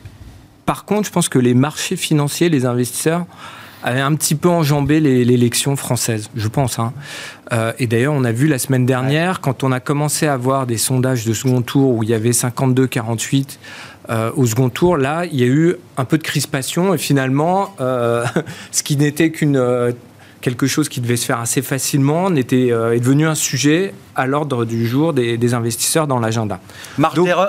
Par 0.65 0.86
contre, 0.86 1.08
je 1.08 1.12
pense 1.12 1.30
que 1.30 1.39
les 1.39 1.54
marchés 1.54 1.95
financiers, 1.95 2.49
les 2.49 2.65
investisseurs, 2.65 3.25
avaient 3.86 4.01
un 4.01 4.15
petit 4.15 4.34
peu 4.34 4.49
enjambé 4.49 4.99
l'élection 4.99 5.75
française, 5.75 6.32
je 6.36 6.47
pense. 6.47 6.80
Hein. 6.80 6.91
Euh, 7.54 7.71
et 7.78 7.86
d'ailleurs, 7.86 8.15
on 8.15 8.23
a 8.23 8.32
vu 8.32 8.47
la 8.47 8.58
semaine 8.58 8.88
dernière, 8.88 9.41
quand 9.41 9.63
on 9.63 9.71
a 9.71 9.80
commencé 9.80 10.25
à 10.25 10.38
voir 10.38 10.65
des 10.65 10.78
sondages 10.78 11.23
de 11.23 11.34
second 11.34 11.62
tour 11.62 11.91
où 11.91 12.04
il 12.04 12.10
y 12.10 12.15
avait 12.15 12.32
52-48 12.32 13.60
euh, 14.10 14.32
au 14.36 14.47
second 14.47 14.69
tour, 14.69 14.97
là, 14.97 15.25
il 15.25 15.39
y 15.39 15.43
a 15.43 15.47
eu 15.47 15.75
un 15.97 16.06
peu 16.06 16.17
de 16.17 16.23
crispation 16.23 16.95
et 16.95 16.97
finalement, 16.97 17.75
euh, 17.80 18.25
ce 18.71 18.82
qui 18.82 18.97
n'était 18.97 19.30
qu'une 19.30 19.93
quelque 20.45 20.67
chose 20.67 20.89
qui 20.89 21.01
devait 21.01 21.15
se 21.15 21.25
faire 21.25 21.39
assez 21.39 21.63
facilement 21.63 22.29
n'était 22.29 22.71
euh, 22.71 22.93
est 22.93 22.99
devenu 22.99 23.25
un 23.25 23.34
sujet 23.34 23.95
à 24.15 24.27
l'ordre 24.27 24.63
du 24.63 24.86
jour 24.86 25.12
des, 25.12 25.53
investisseurs 25.55 26.05
dans 26.05 26.19
l'agenda. 26.19 26.60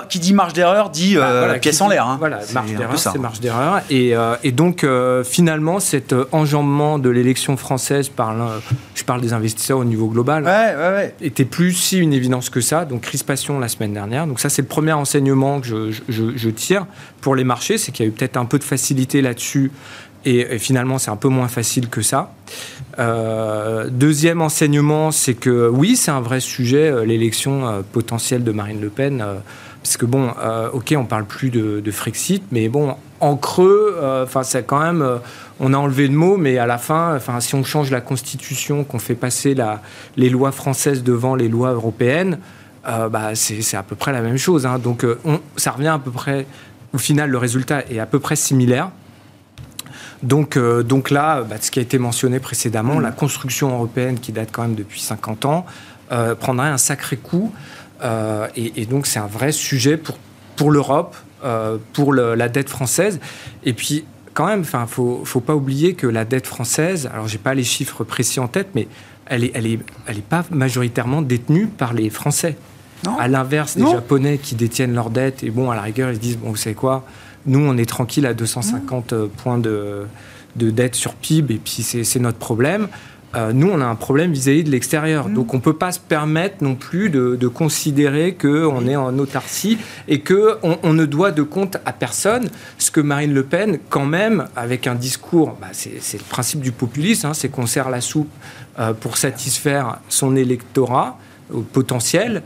Qui 0.09 0.19
dit 0.19 0.33
marge 0.33 0.53
d'erreur 0.53 0.89
dit 0.89 1.15
bah, 1.15 1.29
euh, 1.29 1.59
pièce 1.59 1.79
en 1.79 1.89
l'air. 1.89 2.07
Hein. 2.07 2.17
Voilà, 2.19 2.39
marge 2.53 2.73
d'erreur, 2.73 2.97
c'est 2.97 3.19
marge 3.19 3.39
d'erreur. 3.39 3.81
Et, 3.91 4.15
euh, 4.15 4.35
et, 4.43 4.51
donc 4.51 4.85
finalement, 5.23 5.79
cet 5.79 6.13
enjambement 6.31 6.97
de 6.97 7.09
l'élection 7.09 7.55
française 7.55 8.09
par 8.09 8.35
je 8.95 9.03
parle 9.03 9.21
des 9.21 9.31
investisseurs 9.31 9.77
au 9.77 9.85
niveau 9.85 10.07
global, 10.07 10.43
ouais, 10.43 10.75
ouais, 10.75 11.15
était 11.21 11.45
plus 11.45 11.73
si 11.73 11.99
une 11.99 12.13
évidence 12.13 12.49
que 12.49 12.61
ça. 12.61 12.83
Donc 12.83 13.01
crispation 13.01 13.59
la 13.59 13.67
semaine 13.67 13.93
dernière. 13.93 14.25
Donc 14.25 14.39
ça, 14.39 14.49
c'est 14.49 14.63
le 14.63 14.67
premier 14.67 14.93
enseignement 14.93 15.61
que 15.61 15.67
je, 15.67 15.91
je, 16.09 16.35
je 16.35 16.49
tire 16.49 16.87
pour 17.21 17.35
les 17.35 17.43
marchés, 17.43 17.77
c'est 17.77 17.91
qu'il 17.91 18.05
y 18.05 18.07
a 18.07 18.09
eu 18.09 18.13
peut-être 18.13 18.37
un 18.37 18.45
peu 18.45 18.57
de 18.57 18.63
facilité 18.63 19.21
là-dessus 19.21 19.71
et, 20.25 20.57
finalement, 20.59 20.97
c'est 20.97 21.11
un 21.11 21.15
peu 21.15 21.29
moins 21.29 21.47
facile 21.47 21.89
que 21.89 22.01
ça. 22.01 22.31
Euh, 22.99 23.87
deuxième 23.89 24.41
enseignement, 24.41 25.11
c'est 25.11 25.35
que 25.35 25.69
oui, 25.69 25.95
c'est 25.95 26.11
un 26.11 26.21
vrai 26.21 26.39
sujet, 26.39 26.89
euh, 26.89 27.05
l'élection 27.05 27.67
euh, 27.67 27.81
potentielle 27.91 28.43
de 28.43 28.51
Marine 28.51 28.81
Le 28.81 28.89
Pen. 28.89 29.23
parce 29.83 29.97
que 29.97 30.05
bon, 30.05 30.31
ok, 30.73 30.95
on 30.97 31.05
parle 31.05 31.25
plus 31.25 31.49
de, 31.49 31.91
Frexit, 31.91 32.43
mais 32.51 32.67
bon, 32.67 32.95
en 33.19 33.37
creux, 33.37 33.95
enfin, 34.23 34.43
c'est 34.43 34.63
quand 34.63 34.81
même, 34.81 35.07
on 35.59 35.73
a 35.73 35.77
enlevé 35.77 36.07
le 36.07 36.13
mot, 36.13 36.35
mais 36.35 36.57
à 36.57 36.65
la 36.65 36.77
fin, 36.77 37.15
enfin, 37.15 37.39
si 37.39 37.55
on 37.55 37.63
change 37.63 37.89
la 37.89 38.01
constitution, 38.01 38.83
qu'on 38.83 38.99
fait 38.99 39.15
passer 39.15 39.55
les 40.17 40.29
lois 40.29 40.51
françaises 40.51 41.03
devant 41.03 41.35
les 41.35 41.47
lois 41.47 41.71
européennes, 41.71 42.39
bah, 42.85 43.31
c'est 43.33 43.77
à 43.77 43.83
peu 43.83 43.95
près 43.95 44.11
la 44.11 44.21
même 44.21 44.37
chose. 44.37 44.65
Hein. 44.65 44.77
Donc, 44.77 45.05
ça 45.55 45.71
revient 45.71 45.87
à 45.87 45.99
peu 45.99 46.11
près, 46.11 46.45
au 46.93 46.97
final, 46.97 47.29
le 47.29 47.37
résultat 47.37 47.83
est 47.89 47.99
à 47.99 48.05
peu 48.05 48.19
près 48.19 48.35
similaire. 48.35 48.91
Donc, 50.23 50.57
euh, 50.57 50.83
donc 50.83 51.09
là, 51.09 51.43
bah, 51.43 51.57
ce 51.59 51.71
qui 51.71 51.79
a 51.79 51.81
été 51.81 51.99
mentionné 51.99 52.39
précédemment, 52.39 52.99
la 52.99 53.11
construction 53.11 53.69
européenne 53.69 54.19
qui 54.19 54.31
date 54.31 54.49
quand 54.51 54.63
même 54.63 54.75
depuis 54.75 55.01
50 55.01 55.45
ans, 55.45 55.65
euh, 56.11 56.35
prendrait 56.35 56.69
un 56.69 56.77
sacré 56.77 57.17
coup. 57.17 57.53
Euh, 58.03 58.47
et, 58.55 58.85
donc 58.85 59.07
c'est 59.07 59.19
un 59.19 59.27
vrai 59.27 59.51
sujet 59.51 59.97
pour, 59.97 60.17
pour 60.55 60.71
l'Europe, 60.71 61.15
pour 61.93 62.13
la 62.13 62.49
dette 62.49 62.69
française. 62.69 63.19
Et 63.63 63.73
puis 63.73 64.05
quand 64.33 64.47
même, 64.47 64.63
il 64.71 64.79
ne 64.79 64.85
faut, 64.85 65.21
faut, 65.23 65.39
pas 65.39 65.55
oublier 65.55 65.93
que 65.93 66.07
la 66.07 66.25
dette 66.25 66.45
française, 66.45 67.09
alors 67.11 67.27
j'ai 67.27 67.37
pas 67.37 67.53
les 67.53 67.63
chiffres 67.63 68.03
précis 68.03 68.39
en 68.39 68.47
tête, 68.47 68.69
mais 68.75 68.87
elle 69.25 69.41
n'est 69.41 69.51
elle 69.53 69.65
est, 69.65 69.79
elle 70.07 70.17
est 70.17 70.25
pas 70.25 70.45
majoritairement 70.51 71.21
détenue 71.21 71.67
par 71.67 71.93
les 71.93 72.09
Français. 72.09 72.55
Non. 73.05 73.17
À 73.17 73.27
l'inverse 73.27 73.77
des 73.77 73.85
Japonais 73.85 74.37
qui 74.37 74.55
détiennent 74.55 74.93
leur 74.93 75.09
dette, 75.09 75.43
et 75.43 75.49
bon, 75.49 75.69
à 75.69 75.75
la 75.75 75.81
rigueur, 75.81 76.09
ils 76.09 76.15
se 76.15 76.19
disent, 76.19 76.37
bon, 76.37 76.49
vous 76.49 76.55
savez 76.55 76.75
quoi, 76.75 77.05
nous, 77.47 77.59
on 77.59 77.77
est 77.77 77.87
tranquille 77.87 78.25
à 78.25 78.33
250 78.33 79.13
euh, 79.13 79.27
points 79.37 79.57
de, 79.57 80.05
dette 80.55 80.95
sur 80.95 81.13
PIB, 81.13 81.55
et 81.55 81.61
puis 81.63 81.83
c'est 81.83 82.19
notre 82.19 82.37
problème. 82.37 82.87
euh, 83.35 83.53
nous, 83.53 83.69
on 83.69 83.79
a 83.79 83.85
un 83.85 83.95
problème 83.95 84.31
vis-à-vis 84.31 84.63
de 84.63 84.71
l'extérieur. 84.71 85.29
Mmh. 85.29 85.33
Donc, 85.33 85.53
on 85.53 85.57
ne 85.57 85.61
peut 85.61 85.75
pas 85.75 85.91
se 85.91 85.99
permettre 85.99 86.63
non 86.63 86.75
plus 86.75 87.09
de, 87.09 87.47
considérer 87.47 88.33
qu'on 88.33 88.87
est 88.87 88.95
en 88.95 89.17
autarcie 89.17 89.77
et 90.07 90.21
qu'on 90.21 90.77
on 90.83 90.93
ne 90.93 91.05
doit 91.05 91.31
de 91.31 91.43
compte 91.43 91.77
à 91.85 91.93
personne. 91.93 92.49
Ce 92.77 92.91
que 92.91 92.99
Marine 92.99 93.33
Le 93.33 93.43
Pen, 93.43 93.79
quand 93.89 94.05
même, 94.05 94.47
avec 94.55 94.87
un 94.87 94.95
discours, 94.95 95.57
bah, 95.61 95.67
c'est 95.71 96.17
le 96.17 96.29
principe 96.29 96.59
du 96.59 96.71
populisme, 96.71 97.27
hein, 97.27 97.33
c'est 97.33 97.49
qu'on 97.49 97.65
sert 97.65 97.89
la 97.89 98.01
soupe 98.01 98.31
euh, 98.79 98.93
pour 98.93 99.17
satisfaire 99.17 99.99
son 100.09 100.35
électorat 100.35 101.17
potentiel. 101.71 102.43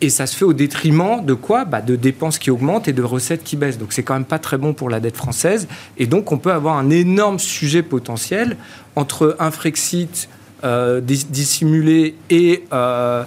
Et 0.00 0.10
ça 0.10 0.26
se 0.26 0.36
fait 0.36 0.44
au 0.44 0.52
détriment 0.52 1.24
de 1.24 1.34
quoi? 1.34 1.64
Bah, 1.64 1.80
De 1.80 1.96
dépenses 1.96 2.38
qui 2.38 2.50
augmentent 2.50 2.88
et 2.88 2.92
de 2.92 3.02
recettes 3.02 3.42
qui 3.42 3.56
baissent. 3.56 3.78
Donc 3.78 3.92
c'est 3.92 4.02
quand 4.02 4.14
même 4.14 4.24
pas 4.24 4.38
très 4.38 4.58
bon 4.58 4.74
pour 4.74 4.90
la 4.90 5.00
dette 5.00 5.16
française. 5.16 5.68
Et 5.96 6.06
donc 6.06 6.32
on 6.32 6.38
peut 6.38 6.52
avoir 6.52 6.76
un 6.76 6.90
énorme 6.90 7.38
sujet 7.38 7.82
potentiel 7.82 8.56
entre 8.94 9.36
un 9.38 9.50
Frexit 9.50 10.28
euh, 10.64 11.00
dissimulé 11.00 12.14
et 12.30 12.64
euh, 12.72 13.24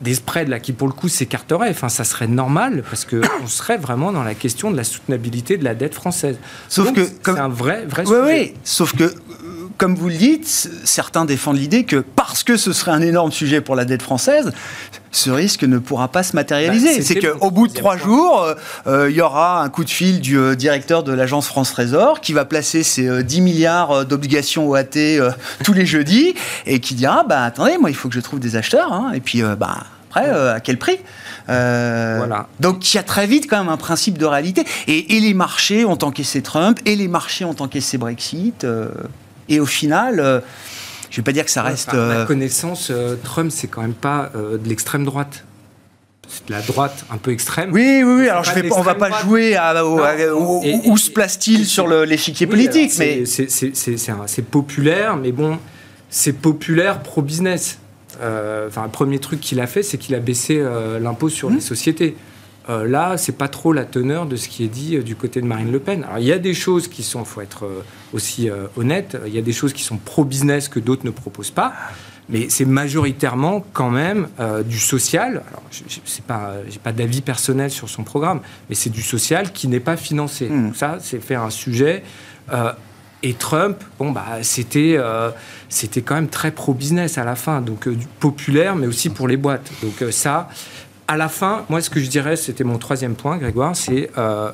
des 0.00 0.14
spreads 0.14 0.48
là, 0.48 0.60
qui 0.60 0.72
pour 0.72 0.88
le 0.88 0.92
coup 0.92 1.08
s'écarteraient. 1.08 1.70
Enfin, 1.70 1.88
ça 1.88 2.04
serait 2.04 2.26
normal 2.26 2.84
parce 2.88 3.04
qu'on 3.04 3.22
serait 3.46 3.78
vraiment 3.78 4.12
dans 4.12 4.22
la 4.22 4.34
question 4.34 4.70
de 4.70 4.76
la 4.76 4.84
soutenabilité 4.84 5.56
de 5.56 5.64
la 5.64 5.74
dette 5.74 5.94
française. 5.94 6.38
Sauf 6.68 6.92
que 6.92 7.04
c'est 7.04 7.30
un 7.30 7.48
vrai, 7.48 7.84
vrai 7.86 8.04
sujet. 8.04 8.20
Oui, 8.24 8.54
sauf 8.62 8.94
que 8.94 9.12
comme 9.78 9.94
vous 9.94 10.08
le 10.08 10.16
dites, 10.16 10.70
certains 10.84 11.24
défendent 11.24 11.58
l'idée 11.58 11.84
que 11.84 11.96
parce 11.96 12.42
que 12.42 12.56
ce 12.56 12.72
serait 12.72 12.92
un 12.92 13.02
énorme 13.02 13.32
sujet 13.32 13.60
pour 13.60 13.76
la 13.76 13.84
dette 13.84 14.02
française, 14.02 14.52
ce 15.10 15.30
risque 15.30 15.64
ne 15.64 15.78
pourra 15.78 16.08
pas 16.08 16.22
se 16.22 16.34
matérialiser. 16.34 16.98
Bah, 16.98 17.04
c'est 17.04 17.20
qu'au 17.20 17.50
bout 17.50 17.68
de 17.68 17.72
trois 17.72 17.96
jours, 17.96 18.42
euh, 18.42 18.54
euh, 18.86 19.10
il 19.10 19.16
y 19.16 19.20
aura 19.20 19.62
un 19.62 19.68
coup 19.68 19.84
de 19.84 19.90
fil 19.90 20.20
du 20.20 20.38
euh, 20.38 20.54
directeur 20.54 21.02
de 21.02 21.12
l'agence 21.12 21.46
France 21.46 21.72
Trésor 21.72 22.20
qui 22.20 22.32
va 22.32 22.44
placer 22.44 22.82
ses 22.82 23.22
10 23.22 23.40
milliards 23.40 24.06
d'obligations 24.06 24.68
OAT 24.68 24.84
tous 25.64 25.72
les 25.72 25.86
jeudis 25.86 26.34
et 26.66 26.80
qui 26.80 26.94
dira 26.94 27.24
bah 27.24 27.42
attendez, 27.42 27.76
moi 27.78 27.90
il 27.90 27.96
faut 27.96 28.08
que 28.08 28.14
je 28.14 28.20
trouve 28.20 28.40
des 28.40 28.56
acheteurs 28.56 28.92
hein, 28.92 29.12
et 29.14 29.20
puis 29.20 29.42
bah 29.58 29.78
après 30.10 30.30
à 30.30 30.60
quel 30.60 30.78
prix? 30.78 30.98
Voilà. 31.46 32.46
Donc 32.60 32.92
il 32.92 32.96
y 32.96 33.00
a 33.00 33.02
très 33.02 33.26
vite 33.26 33.46
quand 33.48 33.58
même 33.58 33.68
un 33.68 33.76
principe 33.76 34.16
de 34.16 34.24
réalité. 34.24 34.64
Et, 34.86 35.16
et 35.16 35.20
les 35.20 35.34
marchés 35.34 35.84
ont 35.84 35.98
encaissé 36.02 36.40
Trump, 36.42 36.78
et 36.86 36.96
les 36.96 37.08
marchés 37.08 37.44
ont 37.44 37.56
encaissé 37.60 37.98
Brexit. 37.98 38.66
Et 39.48 39.60
au 39.60 39.66
final, 39.66 40.20
euh, 40.20 40.40
je 41.10 41.14
ne 41.14 41.16
vais 41.16 41.22
pas 41.22 41.32
dire 41.32 41.44
que 41.44 41.50
ça 41.50 41.62
reste. 41.62 41.90
à 41.90 41.94
ma 41.94 42.00
euh, 42.00 42.26
connaissance, 42.26 42.88
euh, 42.90 43.16
Trump, 43.22 43.50
c'est 43.52 43.68
quand 43.68 43.82
même 43.82 43.94
pas 43.94 44.30
de 44.34 44.68
l'extrême 44.68 45.04
droite. 45.04 45.44
C'est 46.28 46.48
de 46.48 46.52
la 46.52 46.60
droite 46.60 47.04
un 47.12 47.18
peu 47.18 47.30
extrême. 47.30 47.70
Oui, 47.72 48.02
oui, 48.04 48.14
oui. 48.22 48.28
Alors, 48.28 48.42
je 48.42 48.50
on 48.72 48.80
ne 48.80 48.84
va 48.84 48.96
pas 48.96 49.22
jouer 49.22 49.54
à, 49.54 49.84
où, 49.86 50.96
se 50.96 51.10
place-t-il 51.10 51.64
sur 51.64 51.86
l'échiquier 51.86 52.46
politique. 52.46 52.92
mais 52.98 53.24
C'est 53.24 54.42
populaire, 54.42 55.16
mais 55.16 55.30
bon, 55.30 55.58
c'est 56.10 56.32
populaire 56.32 57.00
pro-business. 57.00 57.78
enfin, 58.16 58.82
le 58.82 58.90
premier 58.90 59.20
truc 59.20 59.40
qu'il 59.40 59.60
a 59.60 59.68
fait, 59.68 59.84
c'est 59.84 59.98
qu'il 59.98 60.16
a 60.16 60.20
baissé 60.20 60.60
l'impôt 61.00 61.28
sur 61.28 61.48
les 61.48 61.56
mmh. 61.56 61.60
sociétés. 61.60 62.16
Euh, 62.68 62.86
là, 62.86 63.16
c'est 63.16 63.36
pas 63.36 63.48
trop 63.48 63.72
la 63.72 63.84
teneur 63.84 64.26
de 64.26 64.34
ce 64.34 64.48
qui 64.48 64.64
est 64.64 64.68
dit 64.68 64.96
euh, 64.96 65.02
du 65.02 65.14
côté 65.14 65.40
de 65.40 65.46
Marine 65.46 65.70
Le 65.70 65.78
Pen. 65.78 66.02
Alors, 66.04 66.18
il 66.18 66.26
y 66.26 66.32
a 66.32 66.38
des 66.38 66.54
choses 66.54 66.88
qui 66.88 67.04
sont, 67.04 67.24
faut 67.24 67.40
être 67.40 67.64
euh, 67.64 67.82
aussi 68.12 68.48
honnête, 68.76 69.16
il 69.26 69.34
y 69.34 69.38
a 69.38 69.42
des 69.42 69.52
choses 69.52 69.72
qui 69.72 69.82
sont 69.82 69.98
pro-business 69.98 70.68
que 70.68 70.80
d'autres 70.80 71.04
ne 71.04 71.10
proposent 71.10 71.50
pas, 71.50 71.74
mais 72.28 72.48
c'est 72.48 72.64
majoritairement 72.64 73.64
quand 73.72 73.90
même 73.90 74.28
du 74.64 74.78
social. 74.78 75.42
Alors, 75.48 75.62
je 75.70 75.82
n'ai 75.82 76.22
pas, 76.26 76.54
pas 76.82 76.92
d'avis 76.92 77.20
personnel 77.20 77.70
sur 77.70 77.88
son 77.88 78.04
programme, 78.04 78.40
mais 78.68 78.74
c'est 78.74 78.90
du 78.90 79.02
social 79.02 79.52
qui 79.52 79.68
n'est 79.68 79.80
pas 79.80 79.96
financé. 79.96 80.48
Hmm. 80.48 80.66
Donc 80.66 80.76
ça, 80.76 80.98
c'est 81.00 81.20
faire 81.20 81.42
un 81.42 81.50
sujet. 81.50 82.04
et 83.22 83.34
Trump, 83.34 83.82
bon, 83.98 84.12
bah, 84.12 84.24
c'était, 84.42 84.98
c'était 85.68 86.00
quand 86.00 86.14
même 86.14 86.28
très 86.28 86.52
pro-business 86.52 87.18
à 87.18 87.24
la 87.24 87.36
fin, 87.36 87.60
donc 87.60 87.88
populaire, 88.18 88.76
mais 88.76 88.86
aussi 88.86 89.10
pour 89.10 89.28
les 89.28 89.36
boîtes. 89.36 89.70
Donc 89.82 90.10
ça, 90.10 90.48
à 91.08 91.16
la 91.16 91.28
fin, 91.28 91.64
moi, 91.68 91.80
ce 91.80 91.90
que 91.90 92.00
je 92.00 92.08
dirais, 92.08 92.36
c'était 92.36 92.64
mon 92.64 92.78
troisième 92.78 93.14
point, 93.14 93.36
Grégoire, 93.38 93.76
c'est 93.76 94.10
euh, 94.18 94.50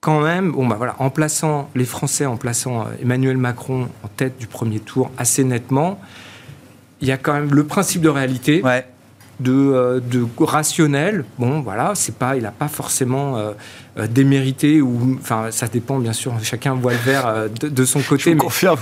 quand 0.00 0.20
même, 0.20 0.52
bon, 0.52 0.66
bah 0.66 0.76
voilà, 0.76 0.96
en 0.98 1.10
plaçant 1.10 1.70
les 1.74 1.84
Français, 1.84 2.26
en 2.26 2.36
plaçant 2.36 2.82
euh, 2.82 2.84
Emmanuel 3.00 3.36
Macron 3.36 3.88
en 4.02 4.08
tête 4.08 4.38
du 4.38 4.46
premier 4.46 4.80
tour 4.80 5.10
assez 5.16 5.44
nettement, 5.44 6.00
il 7.00 7.08
y 7.08 7.12
a 7.12 7.16
quand 7.16 7.32
même 7.32 7.54
le 7.54 7.64
principe 7.64 8.02
de 8.02 8.08
réalité. 8.08 8.62
De, 9.42 9.52
euh, 9.52 10.00
de, 10.00 10.24
rationnel. 10.38 11.24
Bon, 11.38 11.60
voilà, 11.60 11.92
c'est 11.94 12.14
pas, 12.14 12.36
il 12.36 12.42
n'a 12.42 12.50
pas 12.50 12.68
forcément 12.68 13.36
euh, 13.36 13.52
euh, 13.98 14.06
démérité 14.06 14.80
ou, 14.80 15.18
enfin, 15.20 15.50
ça 15.50 15.66
dépend 15.66 15.98
bien 15.98 16.12
sûr. 16.12 16.32
Chacun 16.42 16.74
voit 16.74 16.92
le 16.92 16.98
verre 16.98 17.48
de, 17.60 17.84
son 17.84 18.00
côté. 18.00 18.24
Je 18.24 18.30
mais, 18.30 18.36
confirme 18.36 18.78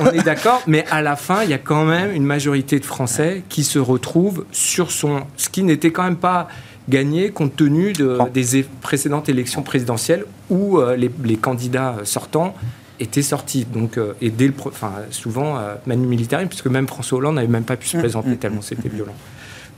on 0.00 0.06
est 0.06 0.24
d'accord, 0.24 0.62
mais 0.66 0.84
à 0.90 1.02
la 1.02 1.16
fin, 1.16 1.42
il 1.44 1.50
y 1.50 1.54
a 1.54 1.58
quand 1.58 1.84
même 1.84 2.12
une 2.12 2.24
majorité 2.24 2.78
de 2.78 2.84
Français 2.84 3.42
qui 3.48 3.64
se 3.64 3.78
retrouvent 3.78 4.44
sur 4.52 4.90
son, 4.90 5.22
ce 5.36 5.48
qui 5.48 5.62
n'était 5.62 5.92
quand 5.92 6.04
même 6.04 6.16
pas 6.16 6.48
gagné 6.88 7.30
compte 7.30 7.54
tenu 7.54 7.92
de, 7.92 8.18
des 8.34 8.64
précédentes 8.80 9.28
élections 9.28 9.62
présidentielles 9.62 10.24
où 10.50 10.80
les, 10.96 11.36
candidats 11.36 11.96
sortants 12.04 12.54
étaient 12.98 13.22
sortis. 13.22 13.64
Donc, 13.64 13.98
et 14.20 14.30
dès 14.30 14.48
le, 14.48 14.54
enfin, 14.66 14.92
souvent, 15.10 15.58
Manu 15.86 16.06
Militaire, 16.06 16.46
puisque 16.48 16.66
même 16.66 16.88
François 16.88 17.18
Hollande 17.18 17.36
n'avait 17.36 17.46
même 17.46 17.64
pas 17.64 17.76
pu 17.76 17.86
se 17.88 17.96
mmh. 17.96 18.00
présenter 18.00 18.30
mmh. 18.30 18.36
tellement 18.36 18.62
c'était 18.62 18.88
violent. 18.88 19.14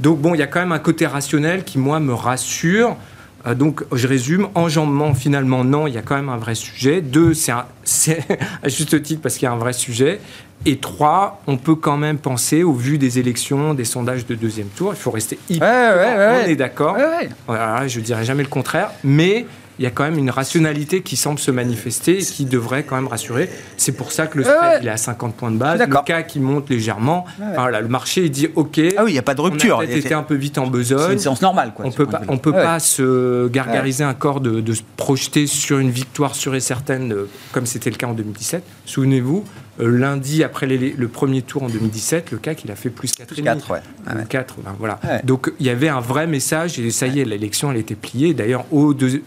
Donc 0.00 0.20
bon, 0.20 0.34
il 0.34 0.38
y 0.38 0.42
a 0.42 0.46
quand 0.46 0.60
même 0.60 0.72
un 0.72 0.78
côté 0.78 1.06
rationnel 1.06 1.64
qui, 1.64 1.78
moi, 1.78 2.00
me 2.00 2.12
rassure. 2.12 2.96
Euh, 3.46 3.54
donc, 3.54 3.84
je 3.92 4.08
résume, 4.08 4.48
enjambement, 4.54 5.14
finalement, 5.14 5.64
non, 5.64 5.86
il 5.86 5.94
y 5.94 5.98
a 5.98 6.02
quand 6.02 6.16
même 6.16 6.28
un 6.28 6.36
vrai 6.36 6.54
sujet. 6.54 7.00
Deux, 7.00 7.34
c'est 7.34 7.52
à 8.62 8.68
juste 8.68 9.02
titre 9.02 9.22
parce 9.22 9.36
qu'il 9.36 9.46
y 9.46 9.48
a 9.48 9.52
un 9.52 9.58
vrai 9.58 9.72
sujet. 9.72 10.20
Et 10.66 10.78
trois, 10.78 11.42
on 11.46 11.58
peut 11.58 11.74
quand 11.74 11.98
même 11.98 12.16
penser, 12.16 12.62
au 12.62 12.72
vu 12.72 12.96
des 12.96 13.18
élections, 13.18 13.74
des 13.74 13.84
sondages 13.84 14.24
de 14.24 14.34
deuxième 14.34 14.68
tour, 14.68 14.94
il 14.94 14.96
faut 14.96 15.10
rester 15.10 15.38
hyper... 15.50 16.42
on 16.42 16.48
est 16.48 16.56
d'accord. 16.56 16.96
Voilà, 17.46 17.86
je 17.86 18.00
ne 18.00 18.04
dirais 18.04 18.24
jamais 18.24 18.42
le 18.42 18.48
contraire. 18.48 18.90
Mais 19.02 19.44
il 19.78 19.84
y 19.84 19.86
a 19.86 19.90
quand 19.90 20.04
même 20.04 20.18
une 20.18 20.30
rationalité 20.30 21.02
qui 21.02 21.16
semble 21.16 21.38
se 21.38 21.50
manifester 21.50 22.18
et 22.18 22.24
qui 22.24 22.44
devrait 22.44 22.84
quand 22.84 22.96
même 22.96 23.08
rassurer. 23.08 23.48
C'est 23.76 23.92
pour 23.92 24.12
ça 24.12 24.26
que 24.26 24.38
le 24.38 24.44
spread 24.44 24.82
il 24.82 24.88
est 24.88 24.90
à 24.90 24.96
50 24.96 25.34
points 25.34 25.50
de 25.50 25.56
base, 25.56 25.80
le 25.80 26.02
cas 26.04 26.22
qui 26.22 26.40
monte 26.40 26.70
légèrement. 26.70 27.24
Voilà, 27.54 27.80
le 27.80 27.88
marché 27.88 28.24
il 28.24 28.30
dit 28.30 28.48
OK. 28.54 28.80
Ah 28.96 29.04
oui, 29.04 29.10
il 29.10 29.12
n'y 29.14 29.18
a 29.18 29.22
pas 29.22 29.34
de 29.34 29.40
rupture. 29.40 29.78
On 29.78 29.80
a 29.80 29.84
été 29.84 30.14
un 30.14 30.22
peu 30.22 30.34
vite 30.34 30.58
en 30.58 30.66
besogne. 30.66 31.06
C'est 31.06 31.12
une 31.14 31.18
séance 31.18 31.42
normale. 31.42 31.72
on 31.78 31.90
peut 31.90 32.06
pas, 32.06 32.22
on 32.28 32.38
peut 32.38 32.52
pas 32.52 32.78
se 32.80 33.48
gargariser 33.48 34.04
un 34.04 34.14
corps 34.14 34.40
de, 34.40 34.74
se 34.74 34.82
projeter 34.96 35.46
sur 35.46 35.78
une 35.78 35.90
victoire 35.90 36.34
sûre 36.34 36.54
et 36.54 36.60
certaine 36.60 37.12
euh, 37.12 37.28
comme 37.52 37.66
c'était 37.66 37.90
le 37.90 37.96
cas 37.96 38.08
en 38.08 38.12
2017. 38.12 38.64
Souvenez-vous, 38.86 39.44
euh, 39.80 39.88
lundi 39.88 40.42
après 40.42 40.66
le 40.66 41.08
premier 41.08 41.42
tour 41.42 41.64
en 41.64 41.68
2017, 41.68 42.30
le 42.32 42.38
CAC 42.38 42.64
il 42.64 42.70
a 42.70 42.76
fait 42.76 42.90
plus 42.90 43.12
4,5. 43.12 43.42
4, 43.42 43.70
ouais. 43.70 43.80
4 44.28 44.54
ben 44.64 44.74
voilà. 44.78 45.00
Donc 45.24 45.52
il 45.58 45.66
y 45.66 45.70
avait 45.70 45.88
un 45.88 46.00
vrai 46.00 46.26
message 46.26 46.78
et 46.78 46.90
ça 46.90 47.06
y 47.06 47.20
est, 47.20 47.24
l'élection 47.24 47.70
elle 47.70 47.78
était 47.78 47.94
pliée. 47.94 48.34
D'ailleurs, 48.34 48.64
au 48.70 48.94
deux, 48.94 49.22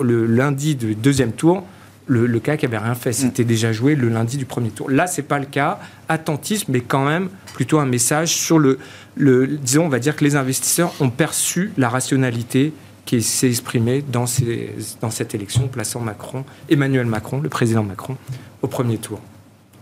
le 0.00 0.26
lundi 0.26 0.74
du 0.74 0.94
deuxième 0.94 1.32
tour, 1.32 1.64
le, 2.06 2.26
le 2.26 2.40
CAC 2.40 2.64
avait 2.64 2.78
rien 2.78 2.94
fait. 2.94 3.10
Mm. 3.10 3.14
C'était 3.14 3.44
déjà 3.44 3.72
joué 3.72 3.94
le 3.94 4.08
lundi 4.08 4.36
du 4.36 4.44
premier 4.44 4.70
tour. 4.70 4.90
Là, 4.90 5.06
c'est 5.06 5.22
pas 5.22 5.38
le 5.38 5.46
cas. 5.46 5.78
Attentisme, 6.08 6.72
mais 6.72 6.80
quand 6.80 7.04
même 7.04 7.28
plutôt 7.54 7.78
un 7.78 7.86
message 7.86 8.34
sur 8.34 8.58
le, 8.58 8.78
le, 9.16 9.46
disons, 9.46 9.84
on 9.84 9.88
va 9.88 9.98
dire 9.98 10.16
que 10.16 10.24
les 10.24 10.36
investisseurs 10.36 10.92
ont 11.00 11.10
perçu 11.10 11.72
la 11.76 11.88
rationalité 11.88 12.72
qui 13.04 13.22
s'est 13.22 13.48
exprimée 13.48 14.02
dans, 14.02 14.26
ces, 14.26 14.74
dans 15.00 15.10
cette 15.10 15.34
élection, 15.34 15.68
plaçant 15.68 16.00
Macron, 16.00 16.44
Emmanuel 16.68 17.06
Macron, 17.06 17.40
le 17.40 17.48
président 17.48 17.82
Macron, 17.82 18.16
au 18.62 18.68
premier 18.68 18.98
tour. 18.98 19.20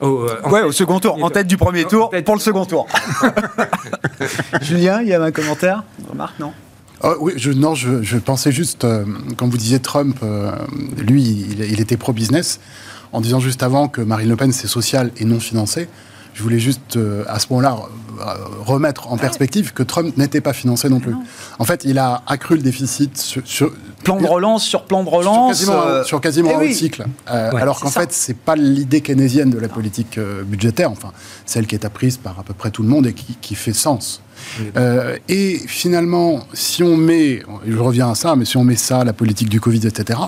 Au, 0.01 0.23
euh, 0.23 0.41
ouais, 0.49 0.63
au 0.63 0.73
second 0.73 0.99
tour, 0.99 1.23
en 1.23 1.29
tête 1.29 1.47
du 1.47 1.59
premier 1.59 1.85
tour, 1.85 2.11
pour 2.25 2.35
le 2.35 2.41
second 2.41 2.65
tour. 2.65 2.87
Julien, 4.63 5.03
il 5.03 5.09
y 5.09 5.13
a 5.13 5.23
un 5.23 5.31
commentaire, 5.31 5.85
une 5.99 6.07
remarque, 6.07 6.39
non? 6.39 6.53
Oh, 7.03 7.15
oui, 7.21 7.33
je, 7.37 7.51
non, 7.51 7.75
je, 7.75 8.17
pensais 8.19 8.53
juste, 8.53 8.85
euh, 8.85 9.05
quand 9.37 9.49
vous 9.49 9.57
disiez 9.57 9.81
Trump, 9.81 10.19
euh, 10.23 10.53
lui, 10.99 11.23
il, 11.23 11.61
il 11.61 11.81
était 11.81 11.97
pro-business, 11.97 12.61
en 13.13 13.23
disant 13.23 13.41
juste 13.41 13.63
avant 13.63 13.89
que 13.89 14.03
Marine 14.03 14.29
Le 14.29 14.37
Pen, 14.37 14.53
c'est 14.53 14.69
social 14.69 15.11
et 15.17 15.25
non 15.25 15.41
financé. 15.41 15.89
Je 16.35 16.43
voulais 16.43 16.59
juste, 16.59 16.97
euh, 16.97 17.25
à 17.29 17.39
ce 17.39 17.47
moment-là, 17.51 17.77
remettre 18.67 19.11
en 19.11 19.17
perspective 19.17 19.73
que 19.73 19.83
Trump 19.83 20.17
n'était 20.17 20.41
pas 20.41 20.53
financé 20.53 20.89
non 20.89 21.01
plus. 21.01 21.15
En 21.59 21.65
fait, 21.65 21.85
il 21.85 21.99
a 21.99 22.23
accru 22.27 22.57
le 22.57 22.63
déficit 22.63 23.17
sur... 23.17 23.73
plan 24.05 24.21
de 24.21 24.27
relance 24.27 24.65
sur 24.65 24.85
plan 24.85 25.05
de 25.05 25.09
relance. 25.09 25.59
Sur 25.59 25.73
quasiment, 25.73 26.05
sur 26.05 26.21
quasiment 26.21 26.61
eh 26.61 26.69
un 26.69 26.73
cycle. 26.73 27.07
alors 27.27 27.81
qu'en 27.81 27.91
fait, 27.91 28.13
c'est 28.13 28.37
pas 28.37 28.57
l'idée 28.57 29.01
keynésienne 29.01 29.51
de 29.51 29.59
la 29.59 29.69
politique 29.69 30.19
budgétaire, 30.19 30.91
enfin, 30.91 31.13
celle 31.47 31.67
qui 31.67 31.75
est 31.75 31.85
apprise 31.85 32.19
par 32.19 32.39
à 32.39 32.43
peu 32.43 32.55
près 32.55 32.71
tout 32.71 32.83
le 32.83 32.89
monde 32.89 33.07
et 33.07 33.15
qui, 33.15 33.37
qui 33.41 33.55
fait 33.55 33.73
sens. 33.73 34.23
Euh, 34.77 35.17
et 35.29 35.59
finalement, 35.67 36.41
si 36.53 36.83
on 36.83 36.97
met, 36.97 37.43
je 37.67 37.79
reviens 37.79 38.11
à 38.11 38.15
ça, 38.15 38.37
mais 38.37 38.45
si 38.45 38.57
on 38.57 38.65
met 38.65 38.77
ça, 38.77 39.05
la 39.05 39.13
politique 39.13 39.49
du 39.49 39.61
Covid, 39.61 39.87
etc., 39.87 40.19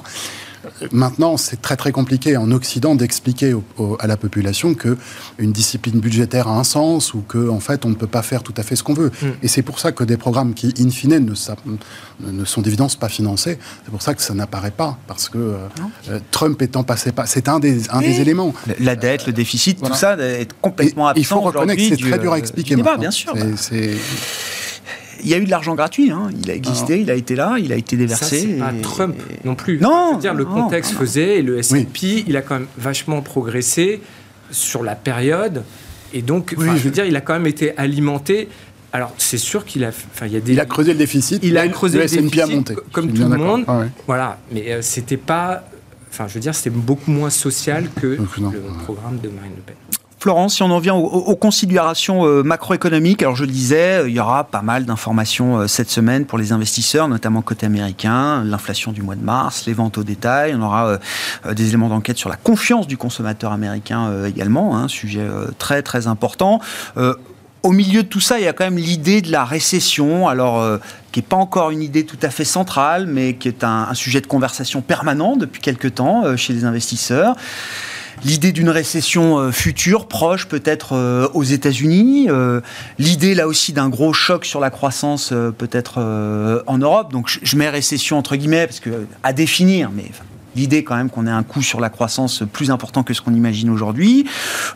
maintenant, 0.92 1.36
c'est 1.36 1.60
très 1.60 1.76
très 1.76 1.92
compliqué 1.92 2.36
en 2.36 2.50
Occident 2.50 2.94
d'expliquer 2.94 3.54
à 3.98 4.06
la 4.06 4.16
population 4.16 4.74
que 4.74 4.96
une 5.38 5.52
discipline 5.52 6.00
budgétaire 6.00 6.48
a 6.48 6.58
un 6.58 6.64
sens 6.64 7.14
ou 7.14 7.22
que 7.26 7.48
en 7.48 7.60
fait 7.60 7.84
on 7.84 7.88
ne 7.88 7.94
peut 7.94 8.06
pas 8.06 8.22
faire 8.22 8.42
tout 8.42 8.54
à 8.56 8.62
fait 8.62 8.76
ce 8.76 8.82
qu'on 8.82 8.94
veut. 8.94 9.10
Mm. 9.22 9.26
Et 9.42 9.48
c'est 9.48 9.62
pour 9.62 9.78
ça 9.78 9.92
que 9.92 10.04
des 10.04 10.16
programmes 10.16 10.54
qui, 10.54 10.72
in 10.78 10.90
fine, 10.90 11.18
ne, 11.18 12.30
ne 12.30 12.44
sont 12.44 12.62
d'évidence 12.62 12.96
pas 12.96 13.08
financés, 13.08 13.58
c'est 13.84 13.90
pour 13.90 14.02
ça 14.02 14.14
que 14.14 14.22
ça 14.22 14.34
n'apparaît 14.34 14.70
pas 14.70 14.98
parce 15.06 15.28
que 15.28 15.38
euh, 15.38 16.18
Trump 16.30 16.60
étant 16.62 16.84
passé 16.84 17.12
pas, 17.12 17.26
c'est 17.26 17.48
un 17.48 17.58
des 17.58 17.90
un 17.90 18.00
des 18.00 18.20
éléments. 18.20 18.54
La 18.78 18.96
dette, 18.96 19.26
le 19.26 19.32
déficit, 19.32 19.82
tout 19.82 19.94
ça 19.94 20.16
est 20.18 20.52
complètement 20.60 21.08
absent. 21.08 21.20
Il 21.20 21.24
faut 21.24 21.40
reconnaître 21.40 21.80
que 21.82 21.96
c'est 21.96 22.10
très 22.10 22.18
dur 22.18 22.32
à 22.32 22.38
expliquer. 22.38 22.76
bien 22.76 23.10
sûr. 23.10 23.34
C'est 23.56 23.96
il 25.22 25.28
y 25.28 25.34
a 25.34 25.38
eu 25.38 25.44
de 25.44 25.50
l'argent 25.50 25.74
gratuit. 25.74 26.10
Hein. 26.10 26.30
Il 26.42 26.50
a 26.50 26.54
existé, 26.54 27.00
il 27.00 27.10
a 27.10 27.14
été 27.14 27.34
là, 27.34 27.56
il 27.58 27.72
a 27.72 27.76
été 27.76 27.96
déversé. 27.96 28.40
C'est 28.40 28.58
pas 28.58 28.72
Trump 28.82 29.16
non 29.44 29.54
plus. 29.54 29.78
Non. 29.78 30.16
dire, 30.18 30.34
le 30.34 30.44
contexte 30.44 30.92
faisait 30.92 31.38
et 31.38 31.42
le 31.42 31.58
S&P, 31.58 32.24
il 32.26 32.36
a 32.36 32.42
quand 32.42 32.54
même 32.54 32.68
vachement 32.78 33.22
progressé 33.22 34.00
sur 34.50 34.82
la 34.82 34.94
période. 34.94 35.62
Et 36.12 36.22
donc, 36.22 36.54
je 36.58 36.64
veux 36.64 36.90
dire, 36.90 37.04
il 37.04 37.16
a 37.16 37.20
quand 37.20 37.32
même 37.32 37.46
été 37.46 37.76
alimenté. 37.78 38.48
Alors, 38.94 39.14
c'est 39.16 39.38
sûr 39.38 39.64
qu'il 39.64 39.84
a, 39.84 39.88
enfin, 39.88 40.26
il 40.26 40.34
y 40.34 40.36
a 40.36 40.40
des. 40.40 40.52
Il 40.52 40.60
a 40.60 40.66
creusé 40.66 40.92
le 40.92 40.98
déficit. 40.98 41.42
Il 41.42 41.56
a 41.56 41.66
creusé 41.68 41.96
le, 41.96 42.04
déficit, 42.04 42.40
a 42.40 42.46
monté. 42.46 42.74
Comme 42.92 43.10
tout 43.10 43.22
le 43.22 43.38
monde. 43.38 43.64
Ah 43.66 43.84
voilà. 44.06 44.38
Mais 44.52 44.70
euh, 44.70 44.82
c'était 44.82 45.16
pas. 45.16 45.64
Enfin, 46.10 46.28
je 46.28 46.34
veux 46.34 46.40
dire, 46.40 46.54
c'était 46.54 46.68
beaucoup 46.68 47.10
moins 47.10 47.30
social 47.30 47.88
que 47.98 48.06
le 48.06 48.82
programme 48.84 49.18
de 49.18 49.30
Marine 49.30 49.52
Le 49.56 49.62
Pen. 49.62 49.76
Florence, 50.22 50.54
si 50.54 50.62
on 50.62 50.70
en 50.70 50.78
vient 50.78 50.94
aux, 50.94 51.34
considérations 51.34 52.24
euh, 52.24 52.44
macroéconomiques, 52.44 53.22
alors 53.22 53.34
je 53.34 53.42
le 53.42 53.50
disais, 53.50 54.04
il 54.06 54.12
y 54.12 54.20
aura 54.20 54.44
pas 54.44 54.62
mal 54.62 54.84
d'informations 54.84 55.58
euh, 55.58 55.66
cette 55.66 55.90
semaine 55.90 56.26
pour 56.26 56.38
les 56.38 56.52
investisseurs, 56.52 57.08
notamment 57.08 57.42
côté 57.42 57.66
américain, 57.66 58.44
l'inflation 58.44 58.92
du 58.92 59.02
mois 59.02 59.16
de 59.16 59.24
mars, 59.24 59.64
les 59.66 59.72
ventes 59.72 59.98
au 59.98 60.04
détail, 60.04 60.54
on 60.56 60.62
aura 60.62 61.00
euh, 61.44 61.54
des 61.54 61.66
éléments 61.70 61.88
d'enquête 61.88 62.18
sur 62.18 62.28
la 62.28 62.36
confiance 62.36 62.86
du 62.86 62.96
consommateur 62.96 63.50
américain 63.50 64.24
également, 64.24 64.76
un 64.76 64.84
hein, 64.84 64.88
sujet 64.88 65.26
très 65.58 65.82
très 65.82 66.06
important. 66.06 66.60
Au 67.64 67.70
milieu 67.70 68.04
de 68.04 68.08
tout 68.08 68.20
ça, 68.20 68.38
il 68.38 68.44
y 68.44 68.48
a 68.48 68.52
quand 68.52 68.64
même 68.64 68.78
l'idée 68.78 69.22
de 69.22 69.32
la 69.32 69.44
récession, 69.44 70.28
alors 70.28 70.64
qui 71.10 71.18
n'est 71.18 71.26
pas 71.26 71.36
encore 71.36 71.70
une 71.70 71.82
idée 71.82 72.06
tout 72.06 72.18
à 72.22 72.30
fait 72.30 72.44
centrale, 72.44 73.06
mais 73.06 73.34
qui 73.34 73.48
est 73.48 73.64
un, 73.64 73.92
sujet 73.94 74.20
de 74.20 74.26
conversation 74.28 74.82
permanent 74.82 75.36
depuis 75.36 75.60
quelques 75.60 75.96
temps 75.96 76.36
chez 76.36 76.52
les 76.52 76.64
investisseurs 76.64 77.34
l'idée 78.24 78.52
d'une 78.52 78.68
récession 78.68 79.38
euh, 79.38 79.52
future, 79.52 80.06
proche 80.06 80.46
peut-être 80.46 80.94
euh, 80.94 81.28
aux 81.34 81.42
États-Unis, 81.42 82.26
euh, 82.28 82.60
l'idée 82.98 83.34
là 83.34 83.48
aussi 83.48 83.72
d'un 83.72 83.88
gros 83.88 84.12
choc 84.12 84.44
sur 84.44 84.60
la 84.60 84.70
croissance 84.70 85.32
peut-être 85.58 85.98
en 86.66 86.78
Europe. 86.78 87.12
Donc 87.12 87.38
je 87.42 87.56
mets 87.56 87.68
récession 87.68 88.18
entre 88.18 88.36
guillemets 88.36 88.66
parce 88.66 88.80
que 88.80 89.06
à 89.22 89.32
définir, 89.32 89.90
mais 89.94 90.04
l'idée 90.56 90.84
quand 90.84 90.96
même 90.96 91.10
qu'on 91.10 91.26
ait 91.26 91.30
un 91.30 91.42
coût 91.42 91.62
sur 91.62 91.80
la 91.80 91.90
croissance 91.90 92.42
plus 92.52 92.70
important 92.70 93.02
que 93.02 93.14
ce 93.14 93.20
qu'on 93.20 93.34
imagine 93.34 93.70
aujourd'hui. 93.70 94.26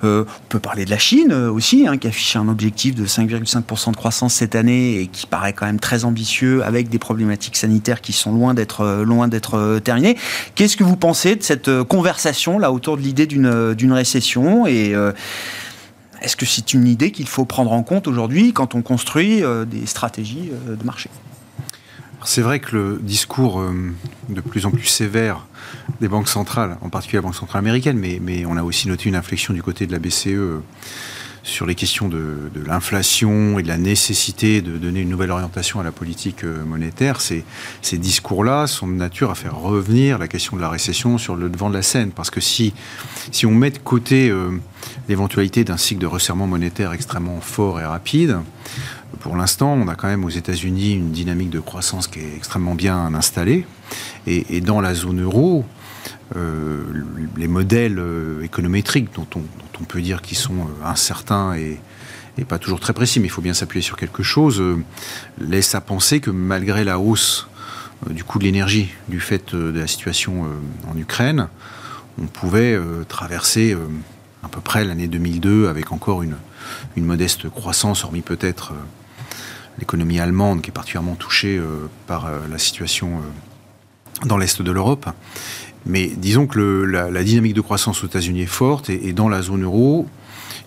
Euh, 0.05 0.25
on 0.27 0.49
peut 0.49 0.59
parler 0.59 0.85
de 0.85 0.91
la 0.91 0.99
Chine 0.99 1.33
euh, 1.33 1.51
aussi, 1.51 1.87
hein, 1.87 1.97
qui 1.97 2.09
affiche 2.09 2.37
un 2.37 2.49
objectif 2.49 2.95
de 2.95 3.07
5,5% 3.07 3.93
de 3.93 3.97
croissance 3.97 4.35
cette 4.35 4.55
année 4.55 5.01
et 5.01 5.07
qui 5.07 5.27
paraît 5.27 5.53
quand 5.53 5.67
même 5.67 5.81
très 5.81 6.05
ambitieux 6.05 6.65
avec 6.65 6.89
des 6.89 6.99
problématiques 6.99 7.57
sanitaires 7.57 8.01
qui 8.01 8.13
sont 8.13 8.33
loin 8.33 8.55
d'être 8.55 8.83
euh, 8.83 9.05
loin 9.05 9.29
d'être 9.29 9.79
terminées. 9.83 10.17
Qu'est-ce 10.55 10.77
que 10.77 10.85
vous 10.85 10.97
pensez 10.97 11.37
de 11.37 11.43
cette 11.43 11.83
conversation 11.85 12.59
là 12.59 12.73
autour 12.73 12.97
de 12.97 13.03
l'idée 13.03 13.27
d'une 13.27 13.93
récession 13.93 14.67
et 14.67 14.95
est-ce 16.23 16.37
que 16.37 16.47
c'est 16.47 16.75
une 16.75 16.87
idée 16.87 17.11
qu'il 17.11 17.29
faut 17.29 17.45
prendre 17.45 17.73
en 17.73 17.83
compte 17.83 18.09
aujourd'hui 18.09 18.53
quand 18.53 18.75
on 18.75 18.83
construit 18.83 19.43
des 19.67 19.87
stratégies 19.87 20.51
de 20.67 20.85
marché? 20.85 21.11
C'est 22.27 22.43
vrai 22.43 22.59
que 22.59 22.77
le 22.77 22.99
discours 23.01 23.63
de 24.29 24.41
plus 24.41 24.67
en 24.67 24.71
plus 24.71 24.85
sévère 24.85 25.47
des 26.01 26.09
banques 26.09 26.29
centrales, 26.29 26.77
en 26.83 26.89
particulier 26.89 27.19
la 27.19 27.23
Banque 27.23 27.35
centrale 27.35 27.61
américaine, 27.61 27.99
mais, 27.99 28.45
on 28.47 28.57
a 28.57 28.63
aussi 28.63 28.89
noté 28.89 29.09
une 29.09 29.15
inflexion 29.15 29.55
du 29.55 29.63
côté 29.63 29.87
de 29.87 29.93
la 29.93 29.99
BCE 29.99 30.27
euh, 30.29 30.59
sur 31.43 31.65
les 31.65 31.77
questions 31.77 32.09
de, 32.09 32.51
l'inflation 32.67 33.59
et 33.59 33.63
de 33.63 33.69
la 33.69 33.79
nécessité 33.79 34.63
de 34.63 34.77
donner 34.79 35.03
une 35.03 35.09
nouvelle 35.09 35.31
orientation 35.31 35.79
à 35.79 35.85
la 35.85 35.93
politique 35.93 36.43
euh, 36.43 36.65
monétaire, 36.65 37.21
ces, 37.21 37.45
discours-là 37.93 38.67
sont 38.67 38.89
de 38.89 38.95
nature 38.95 39.31
à 39.31 39.37
faire 39.37 39.57
revenir 39.57 40.19
la 40.19 40.27
question 40.27 40.57
de 40.57 40.61
la 40.61 40.69
récession 40.69 41.19
sur 41.19 41.37
le 41.37 41.49
devant 41.49 41.69
de 41.69 41.75
la 41.75 41.83
scène. 41.83 42.11
Parce 42.11 42.31
que 42.31 42.41
si, 42.41 42.75
on 43.45 43.53
met 43.53 43.71
de 43.71 43.79
côté 43.79 44.29
euh, 44.29 44.51
l'éventualité 45.09 45.63
d'un 45.63 45.77
cycle 45.77 46.01
de 46.01 46.07
resserrement 46.07 46.49
monétaire 46.49 46.93
extrêmement 46.93 47.41
fort 47.41 47.81
et 47.81 47.85
rapide, 47.85 48.39
pour 49.27 49.37
l'instant, 49.37 49.73
on 49.73 49.89
a 49.89 49.97
quand 49.97 50.07
même 50.07 50.25
aux 50.25 50.31
États-Unis 50.31 50.95
une 50.95 51.11
dynamique 51.11 51.51
de 51.51 51.59
croissance 51.59 52.07
qui 52.07 52.21
est 52.21 52.37
extrêmement 52.37 52.77
bien 52.77 53.13
installée. 53.13 53.67
Et, 54.29 54.61
dans 54.61 54.81
la 54.81 54.95
zone 54.95 55.21
euro, 55.21 55.65
euh, 56.37 56.85
les 57.37 57.49
modèles 57.49 57.99
euh, 57.99 58.45
économétriques 58.45 59.13
dont 59.17 59.27
on, 59.35 59.85
peut 59.85 60.01
dire 60.01 60.23
qu'ils 60.23 60.39
sont 60.39 60.55
euh, 60.55 60.85
incertains 60.87 61.55
et, 61.57 61.81
pas 62.49 62.61
toujours 62.61 62.79
très 62.79 62.93
précis, 62.93 63.19
mais 63.19 63.27
il 63.27 63.31
faut 63.31 63.43
bien 63.43 63.53
s'appuyer 63.53 63.83
sur 63.83 63.97
quelque 63.97 64.23
chose, 64.23 64.63
laissent 65.41 65.75
à 65.75 65.81
penser 65.81 66.21
que 66.21 66.31
malgré 66.31 66.85
la 66.85 67.01
hausse 67.01 67.49
du 68.09 68.23
coût 68.23 68.39
de 68.39 68.45
l'énergie 68.45 68.91
du 69.09 69.19
fait 69.19 69.57
de 69.57 69.77
la 69.77 69.89
situation 69.89 70.45
en 70.87 70.97
Ukraine, 70.97 71.49
on 72.23 72.27
pouvait 72.27 72.79
traverser 73.09 73.75
à 74.45 74.49
peu 74.49 74.61
près 74.61 74.85
l'année 74.85 75.09
2002 75.09 75.67
avec 75.67 75.93
encore 75.93 76.23
une 76.23 76.37
modeste 76.99 77.49
croissance, 77.49 78.05
hormis 78.05 78.21
peut-être 78.21 78.75
l'économie 79.79 80.21
allemande 80.21 80.63
qui 80.63 80.71
est 80.71 80.73
particulièrement 80.73 81.17
touchée 81.17 81.61
par 82.07 82.31
la 82.51 82.59
situation 82.59 83.21
dans 84.25 84.39
l'est 84.39 84.63
de 84.63 84.73
l'Europe. 84.73 85.07
Mais 85.87 86.09
disons 86.09 86.47
que 86.47 86.59
la, 86.59 87.23
dynamique 87.23 87.55
de 87.55 87.61
croissance 87.61 88.03
aux 88.03 88.07
États-Unis 88.07 88.43
est 88.43 88.47
forte 88.47 88.91
et, 88.91 89.13
dans 89.13 89.29
la 89.29 89.41
zone 89.41 89.63
euro, 89.63 90.07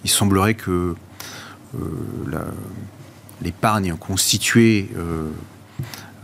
il 0.06 0.10
semblerait 0.10 0.54
que 0.54 0.96
euh, 1.76 1.80
l'épargne 3.42 3.96
constituée 3.96 4.90
euh, 4.98 5.30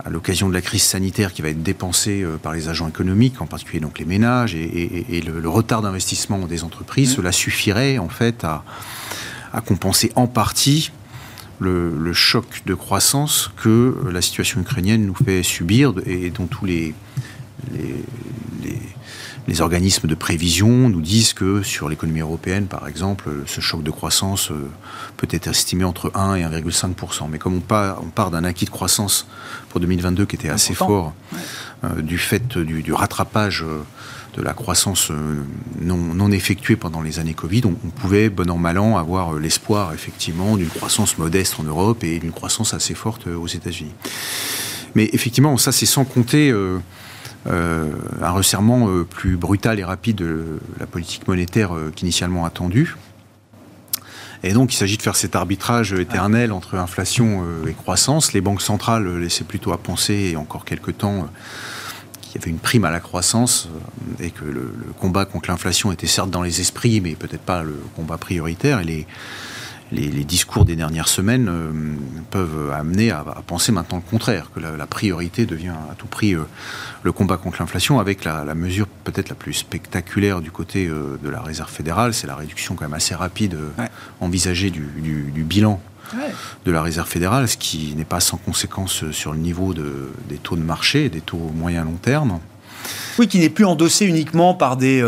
à 0.02 0.08
l'occasion 0.08 0.48
de 0.48 0.54
la 0.54 0.62
crise 0.62 0.82
sanitaire 0.82 1.32
qui 1.32 1.42
va 1.42 1.50
être 1.50 1.62
dépensée 1.62 2.22
euh, 2.22 2.38
par 2.38 2.54
les 2.54 2.70
agents 2.70 2.88
économiques, 2.88 3.40
en 3.42 3.46
particulier 3.46 3.80
donc 3.80 3.98
les 3.98 4.06
ménages 4.06 4.54
et, 4.54 5.20
le, 5.20 5.48
retard 5.48 5.82
d'investissement 5.82 6.46
des 6.46 6.64
entreprises, 6.64 7.12
mmh. 7.12 7.16
cela 7.16 7.32
suffirait 7.32 7.98
en 7.98 8.08
fait 8.08 8.44
à, 8.44 8.64
compenser 9.66 10.12
en 10.16 10.26
partie 10.26 10.90
le, 11.58 12.12
choc 12.12 12.62
de 12.66 12.74
croissance 12.74 13.50
que 13.56 13.94
la 14.10 14.22
situation 14.22 14.60
ukrainienne 14.60 15.06
nous 15.06 15.14
fait 15.14 15.42
subir 15.42 15.94
et 16.06 16.30
dont 16.30 16.46
tous 16.46 16.64
les, 16.64 16.94
les, 19.46 19.60
organismes 19.60 20.06
de 20.06 20.14
prévision 20.14 20.88
nous 20.88 21.00
disent 21.00 21.32
que 21.32 21.62
sur 21.62 21.88
l'économie 21.88 22.20
européenne, 22.20 22.66
par 22.66 22.88
exemple, 22.88 23.30
ce 23.46 23.60
choc 23.60 23.82
de 23.82 23.90
croissance 23.90 24.50
euh, 24.50 24.68
peut 25.16 25.28
être 25.30 25.46
estimé 25.46 25.84
entre 25.84 26.10
1 26.14 26.34
et 26.34 26.42
1,5%. 26.42 27.28
Mais 27.30 27.38
comme 27.38 27.54
on 27.54 27.60
part, 27.60 28.02
on 28.02 28.10
part 28.10 28.30
d'un 28.30 28.44
acquis 28.44 28.66
de 28.66 28.70
croissance 28.70 29.26
pour 29.70 29.80
2022 29.80 30.26
qui 30.26 30.36
était 30.36 30.50
assez 30.50 30.74
fort, 30.74 31.14
euh, 31.84 32.02
du 32.02 32.18
fait 32.18 32.58
du, 32.58 32.92
rattrapage 32.92 33.62
euh, 33.62 33.82
de 34.34 34.42
la 34.42 34.52
croissance 34.52 35.10
non, 35.80 35.96
non, 35.96 36.30
effectuée 36.30 36.76
pendant 36.76 37.02
les 37.02 37.18
années 37.18 37.34
Covid, 37.34 37.62
on, 37.64 37.72
pouvait, 37.72 38.28
bon 38.28 38.50
an, 38.50 38.58
mal 38.58 38.78
an, 38.78 38.98
avoir 38.98 39.34
l'espoir, 39.34 39.94
effectivement, 39.94 40.56
d'une 40.56 40.68
croissance 40.68 41.18
modeste 41.18 41.58
en 41.58 41.62
Europe 41.62 42.04
et 42.04 42.18
d'une 42.18 42.32
croissance 42.32 42.74
assez 42.74 42.94
forte 42.94 43.26
aux 43.26 43.46
États-Unis. 43.46 43.94
Mais 44.94 45.08
effectivement, 45.12 45.56
ça, 45.56 45.72
c'est 45.72 45.86
sans 45.86 46.04
compter 46.04 46.52
euh, 47.48 47.92
un 48.22 48.30
resserrement 48.30 48.88
euh, 48.88 49.04
plus 49.04 49.36
brutal 49.36 49.78
et 49.78 49.84
rapide 49.84 50.16
de 50.16 50.58
la 50.80 50.86
politique 50.86 51.28
monétaire 51.28 51.76
euh, 51.76 51.92
qu'initialement 51.94 52.44
attendue. 52.44 52.96
Et 54.42 54.52
donc, 54.52 54.72
il 54.74 54.76
s'agit 54.76 54.96
de 54.96 55.02
faire 55.02 55.14
cet 55.14 55.36
arbitrage 55.36 55.92
éternel 55.92 56.52
entre 56.52 56.74
inflation 56.74 57.42
et 57.66 57.72
croissance. 57.72 58.32
Les 58.32 58.40
banques 58.40 58.60
centrales 58.62 59.18
laissaient 59.18 59.44
plutôt 59.44 59.72
à 59.72 59.78
penser, 59.78 60.30
et 60.32 60.36
encore 60.36 60.64
quelques 60.64 60.98
temps, 60.98 61.28
qu'il 62.26 62.40
y 62.40 62.44
avait 62.44 62.50
une 62.50 62.58
prime 62.58 62.84
à 62.84 62.90
la 62.90 63.00
croissance 63.00 63.68
et 64.20 64.30
que 64.30 64.44
le, 64.44 64.72
combat 64.98 65.24
contre 65.24 65.50
l'inflation 65.50 65.92
était 65.92 66.06
certes 66.06 66.30
dans 66.30 66.42
les 66.42 66.60
esprits, 66.60 67.00
mais 67.00 67.14
peut-être 67.14 67.42
pas 67.42 67.62
le 67.62 67.76
combat 67.94 68.18
prioritaire. 68.18 68.80
Et 68.80 68.84
les, 68.84 69.06
les, 69.92 70.24
discours 70.24 70.64
des 70.64 70.76
dernières 70.76 71.08
semaines 71.08 71.48
euh, 71.48 71.70
peuvent 72.30 72.72
amener 72.72 73.10
à, 73.10 73.24
penser 73.46 73.72
maintenant 73.72 73.98
le 73.98 74.10
contraire, 74.10 74.50
que 74.54 74.60
la, 74.60 74.86
priorité 74.86 75.46
devient 75.46 75.74
à 75.90 75.94
tout 75.96 76.06
prix 76.06 76.34
euh, 76.34 76.42
le 77.02 77.12
combat 77.12 77.36
contre 77.36 77.58
l'inflation, 77.60 77.98
avec 78.00 78.24
la, 78.24 78.54
mesure 78.54 78.86
peut-être 79.04 79.28
la 79.28 79.34
plus 79.34 79.52
spectaculaire 79.52 80.40
du 80.40 80.50
côté 80.50 80.86
euh, 80.86 81.18
de 81.22 81.28
la 81.28 81.40
Réserve 81.40 81.70
fédérale, 81.70 82.14
c'est 82.14 82.26
la 82.26 82.36
réduction 82.36 82.74
quand 82.74 82.84
même 82.84 82.94
assez 82.94 83.14
rapide 83.14 83.56
envisagée 84.20 84.70
du, 84.70 85.44
bilan 85.44 85.80
de 86.64 86.72
la 86.72 86.82
Réserve 86.82 87.08
fédérale, 87.08 87.48
ce 87.48 87.56
qui 87.56 87.94
n'est 87.96 88.04
pas 88.04 88.20
sans 88.20 88.36
conséquence 88.36 89.10
sur 89.10 89.32
le 89.32 89.38
niveau 89.38 89.74
des 89.74 90.36
taux 90.36 90.56
de 90.56 90.62
marché, 90.62 91.08
des 91.08 91.20
taux 91.20 91.50
moyen 91.54 91.84
long 91.84 91.98
terme. 92.00 92.40
Oui, 93.18 93.28
qui 93.28 93.38
n'est 93.38 93.50
plus 93.50 93.64
endossé 93.64 94.06
uniquement 94.06 94.54
par 94.54 94.76
des 94.76 95.02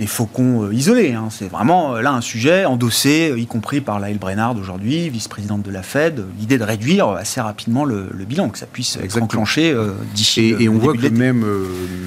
des 0.00 0.06
faucons 0.06 0.64
euh, 0.64 0.74
isolés. 0.74 1.12
Hein. 1.12 1.28
C'est 1.30 1.48
vraiment 1.48 1.94
là 1.96 2.12
un 2.12 2.20
sujet 2.20 2.64
endossé, 2.64 3.32
y 3.36 3.46
compris 3.46 3.80
par 3.80 4.00
Laëlle 4.00 4.18
Brennard 4.18 4.56
aujourd'hui, 4.56 5.08
vice-présidente 5.10 5.62
de 5.62 5.70
la 5.70 5.82
Fed, 5.82 6.24
l'idée 6.40 6.58
de 6.58 6.64
réduire 6.64 7.10
assez 7.10 7.40
rapidement 7.40 7.84
le, 7.84 8.08
bilan, 8.26 8.48
que 8.48 8.58
ça 8.58 8.66
puisse 8.66 8.96
être 8.96 9.20
enclenché 9.22 9.76
d'ici. 10.14 10.56
Et, 10.58 10.64
et 10.64 10.68
on 10.68 10.78
voit 10.78 10.94
que 10.94 11.06
même, 11.06 11.46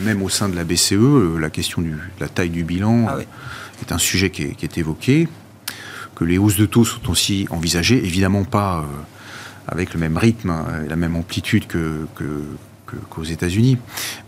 même 0.03 0.21
au 0.23 0.29
sein 0.29 0.49
de 0.49 0.55
la 0.55 0.63
BCE, 0.63 1.39
la 1.39 1.49
question 1.49 1.81
de 1.81 1.91
la 2.19 2.27
taille 2.27 2.49
du 2.49 2.63
bilan 2.63 3.05
ah 3.08 3.17
est 3.81 3.91
un 3.91 3.97
sujet 3.97 4.29
qui 4.29 4.43
est, 4.43 4.77
évoqué, 4.77 5.27
que 6.15 6.23
les 6.23 6.38
hausses 6.38 6.58
de 6.58 6.65
taux 6.65 6.86
sont 6.86 7.10
aussi 7.10 7.47
envisagées, 7.49 7.97
évidemment 7.97 8.43
pas 8.43 8.86
avec 9.67 9.93
le 9.93 9.99
même 9.99 10.17
rythme 10.17 10.49
hein, 10.49 10.65
et 10.86 10.89
la 10.89 10.95
même 10.95 11.15
amplitude 11.15 11.67
que, 11.67 12.08
qu'aux 13.10 13.23
États-Unis. 13.23 13.78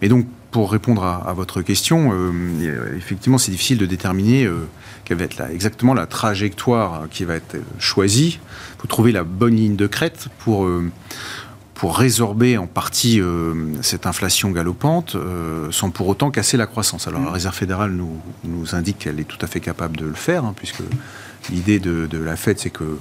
Mais 0.02 0.10
donc, 0.10 0.26
pour 0.52 0.72
répondre 0.72 1.04
à, 1.04 1.34
votre 1.34 1.62
question, 1.62 2.12
euh, 2.14 2.96
effectivement, 2.96 3.38
c'est 3.38 3.52
difficile 3.52 3.78
de 3.78 3.86
déterminer 3.86 4.46
euh, 4.46 4.68
quelle 5.06 5.18
va 5.18 5.26
être 5.26 5.42
exactement 5.52 5.94
la 5.94 6.08
trajectoire 6.08 7.08
qui 7.12 7.26
va 7.26 7.36
être 7.36 7.58
choisie. 7.80 8.40
Il 8.78 8.82
faut 8.82 8.88
trouver 8.88 9.12
la 9.12 9.24
bonne 9.24 9.56
ligne 9.56 9.76
de 9.76 9.88
crête 9.88 10.30
pour, 10.40 10.66
euh, 10.66 10.90
pour 11.74 11.98
résorber 11.98 12.58
en 12.58 12.66
partie 12.66 13.22
cette 13.82 14.08
inflation 14.08 14.50
galopante 14.50 15.16
sans 15.70 15.92
pour 15.92 16.08
autant 16.08 16.32
casser 16.32 16.58
la 16.58 16.66
croissance. 16.66 17.08
Alors, 17.08 17.22
la 17.22 17.32
Réserve 17.32 17.54
fédérale 17.54 17.92
nous, 17.92 18.20
nous 18.44 18.74
indique 18.74 18.98
qu'elle 18.98 19.20
est 19.20 19.28
tout 19.28 19.38
à 19.42 19.48
fait 19.48 19.60
capable 19.60 19.96
de 19.98 20.06
le 20.06 20.16
faire, 20.16 20.44
hein, 20.44 20.56
puisque 20.58 20.82
l'idée 21.50 21.80
de, 21.80 22.06
de, 22.06 22.18
la 22.18 22.36
Fed, 22.36 22.60
c'est 22.60 22.70
que 22.70 22.98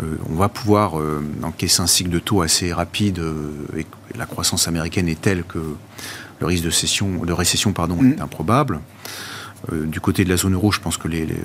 euh, 0.00 0.16
on 0.30 0.34
va 0.34 0.48
pouvoir 0.48 0.98
euh, 0.98 1.22
encaisser 1.42 1.82
un 1.82 1.86
cycle 1.86 2.10
de 2.10 2.18
taux 2.18 2.40
assez 2.40 2.72
rapide 2.72 3.18
euh, 3.18 3.50
et 3.76 3.86
la 4.16 4.24
croissance 4.26 4.66
américaine 4.68 5.08
est 5.08 5.20
telle 5.20 5.44
que 5.44 5.58
le 6.40 6.46
risque 6.46 6.64
de, 6.64 7.26
de 7.26 7.32
récession 7.32 7.72
pardon, 7.72 7.96
mm. 7.96 8.12
est 8.12 8.20
improbable. 8.20 8.80
du 9.72 10.00
côté 10.00 10.24
de 10.24 10.30
la 10.30 10.36
zone 10.36 10.54
euro, 10.54 10.72
je 10.72 10.80
pense 10.80 10.96
que 10.96 11.08
les, 11.08 11.26
les, 11.26 11.36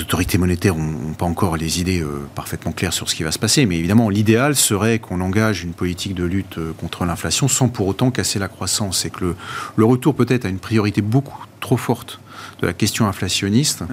autorités 0.00 0.38
monétaires 0.38 0.74
n'ont 0.74 1.14
pas 1.14 1.26
encore 1.26 1.56
les 1.56 1.80
idées 1.80 2.04
parfaitement 2.34 2.72
claires 2.72 2.92
sur 2.92 3.08
ce 3.10 3.14
qui 3.14 3.22
va 3.22 3.32
se 3.32 3.38
passer. 3.38 3.66
Mais 3.66 3.78
évidemment, 3.78 4.08
l'idéal 4.08 4.56
serait 4.56 4.98
qu'on 4.98 5.20
engage 5.20 5.64
une 5.64 5.72
politique 5.72 6.14
de 6.14 6.24
lutte 6.24 6.58
contre 6.78 7.04
l'inflation 7.04 7.48
sans 7.48 7.68
pour 7.68 7.86
autant 7.86 8.10
casser 8.10 8.38
la 8.38 8.48
croissance. 8.48 9.04
Et 9.04 9.10
que 9.10 9.34
le, 9.76 9.84
retour 9.84 10.14
peut-être 10.14 10.44
à 10.44 10.48
une 10.48 10.58
priorité 10.58 11.02
beaucoup 11.02 11.44
trop 11.60 11.76
forte 11.76 12.20
de 12.62 12.66
la 12.66 12.72
question 12.72 13.06
inflationniste 13.06 13.84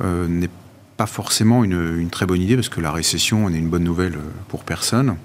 n'est 0.00 0.50
pas 1.00 1.06
forcément 1.06 1.64
une, 1.64 2.10
très 2.10 2.26
bonne 2.26 2.42
idée 2.42 2.56
parce 2.56 2.68
que 2.68 2.82
la 2.82 2.92
récession 2.92 3.48
n'est 3.48 3.56
une 3.56 3.70
bonne 3.70 3.84
nouvelle 3.84 4.16
euh, 4.16 4.32
pour 4.48 4.64
personne. 4.64 5.16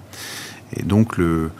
Et 0.74 0.82
donc 0.82 1.18
le, 1.18 1.50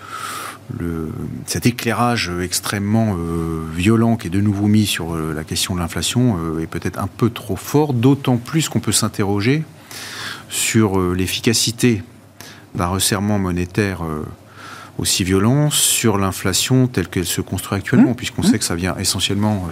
le, 0.79 1.11
cet 1.47 1.67
éclairage 1.67 2.31
extrêmement 2.43 3.17
euh, 3.17 3.65
violent 3.75 4.17
qui 4.17 4.27
est 4.27 4.31
de 4.31 4.41
nouveau 4.41 4.67
mis 4.67 4.87
sur 4.87 5.15
euh, 5.15 5.33
la 5.35 5.45
question 5.45 5.75
de 5.75 5.81
l'inflation 5.81 6.59
est 6.61 6.67
peut-être 6.67 6.99
un 6.99 7.07
peu 7.07 7.31
trop 7.31 7.57
fort, 7.57 7.93
d'autant 7.93 8.37
plus 8.37 8.69
qu'on 8.69 8.81
peut 8.81 8.93
s'interroger 8.93 9.65
sur 10.49 11.01
l'efficacité 11.01 12.03
d'un 12.75 12.87
resserrement 12.87 13.39
monétaire 13.39 14.03
aussi 14.99 15.25
violent 15.25 15.71
sur 15.71 16.19
l'inflation 16.19 16.87
telle 16.87 17.09
qu'elle 17.09 17.27
se 17.27 17.41
construit 17.41 17.79
actuellement, 17.79 18.13
mmh. 18.13 18.17
puisqu'on 18.17 18.43
mmh. 18.43 18.51
sait 18.51 18.59
que 18.59 18.65
ça 18.65 18.77
vient 18.77 18.97
essentiellement 18.97 19.69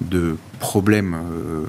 de 0.00 0.36
problèmes 0.58 1.14
euh, 1.14 1.66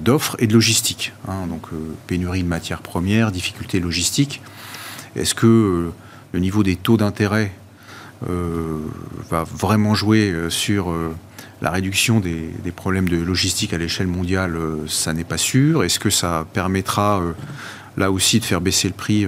d'offres 0.00 0.36
et 0.38 0.46
de 0.46 0.52
logistique. 0.52 1.12
Hein. 1.28 1.46
donc 1.48 1.62
euh, 1.72 1.76
pénurie 2.06 2.42
de 2.42 2.48
matières 2.48 2.82
premières, 2.82 3.32
difficultés 3.32 3.80
logistiques. 3.80 4.42
Est-ce 5.16 5.34
que 5.34 5.46
euh, 5.46 5.92
le 6.34 6.40
niveau 6.40 6.62
des 6.62 6.76
taux 6.76 6.96
d'intérêt 6.96 7.52
va 9.30 9.44
vraiment 9.44 9.94
jouer 9.94 10.34
sur 10.48 10.92
la 11.62 11.70
réduction 11.70 12.20
des, 12.20 12.50
problèmes 12.74 13.08
de 13.08 13.16
logistique 13.16 13.72
à 13.72 13.78
l'échelle 13.78 14.08
mondiale 14.08 14.58
Ça 14.88 15.12
n'est 15.12 15.24
pas 15.24 15.38
sûr. 15.38 15.84
Est-ce 15.84 15.98
que 15.98 16.10
ça 16.10 16.44
permettra 16.52 17.22
là 17.96 18.10
aussi 18.10 18.40
de 18.40 18.44
faire 18.44 18.60
baisser 18.60 18.88
le 18.88 18.94
prix 18.94 19.26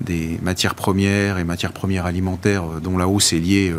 des 0.00 0.38
matières 0.42 0.74
premières 0.74 1.38
et 1.38 1.44
matières 1.44 1.72
premières 1.72 2.06
alimentaires 2.06 2.64
dont 2.82 2.96
la 2.96 3.06
hausse 3.06 3.32
est 3.32 3.40
liée 3.40 3.74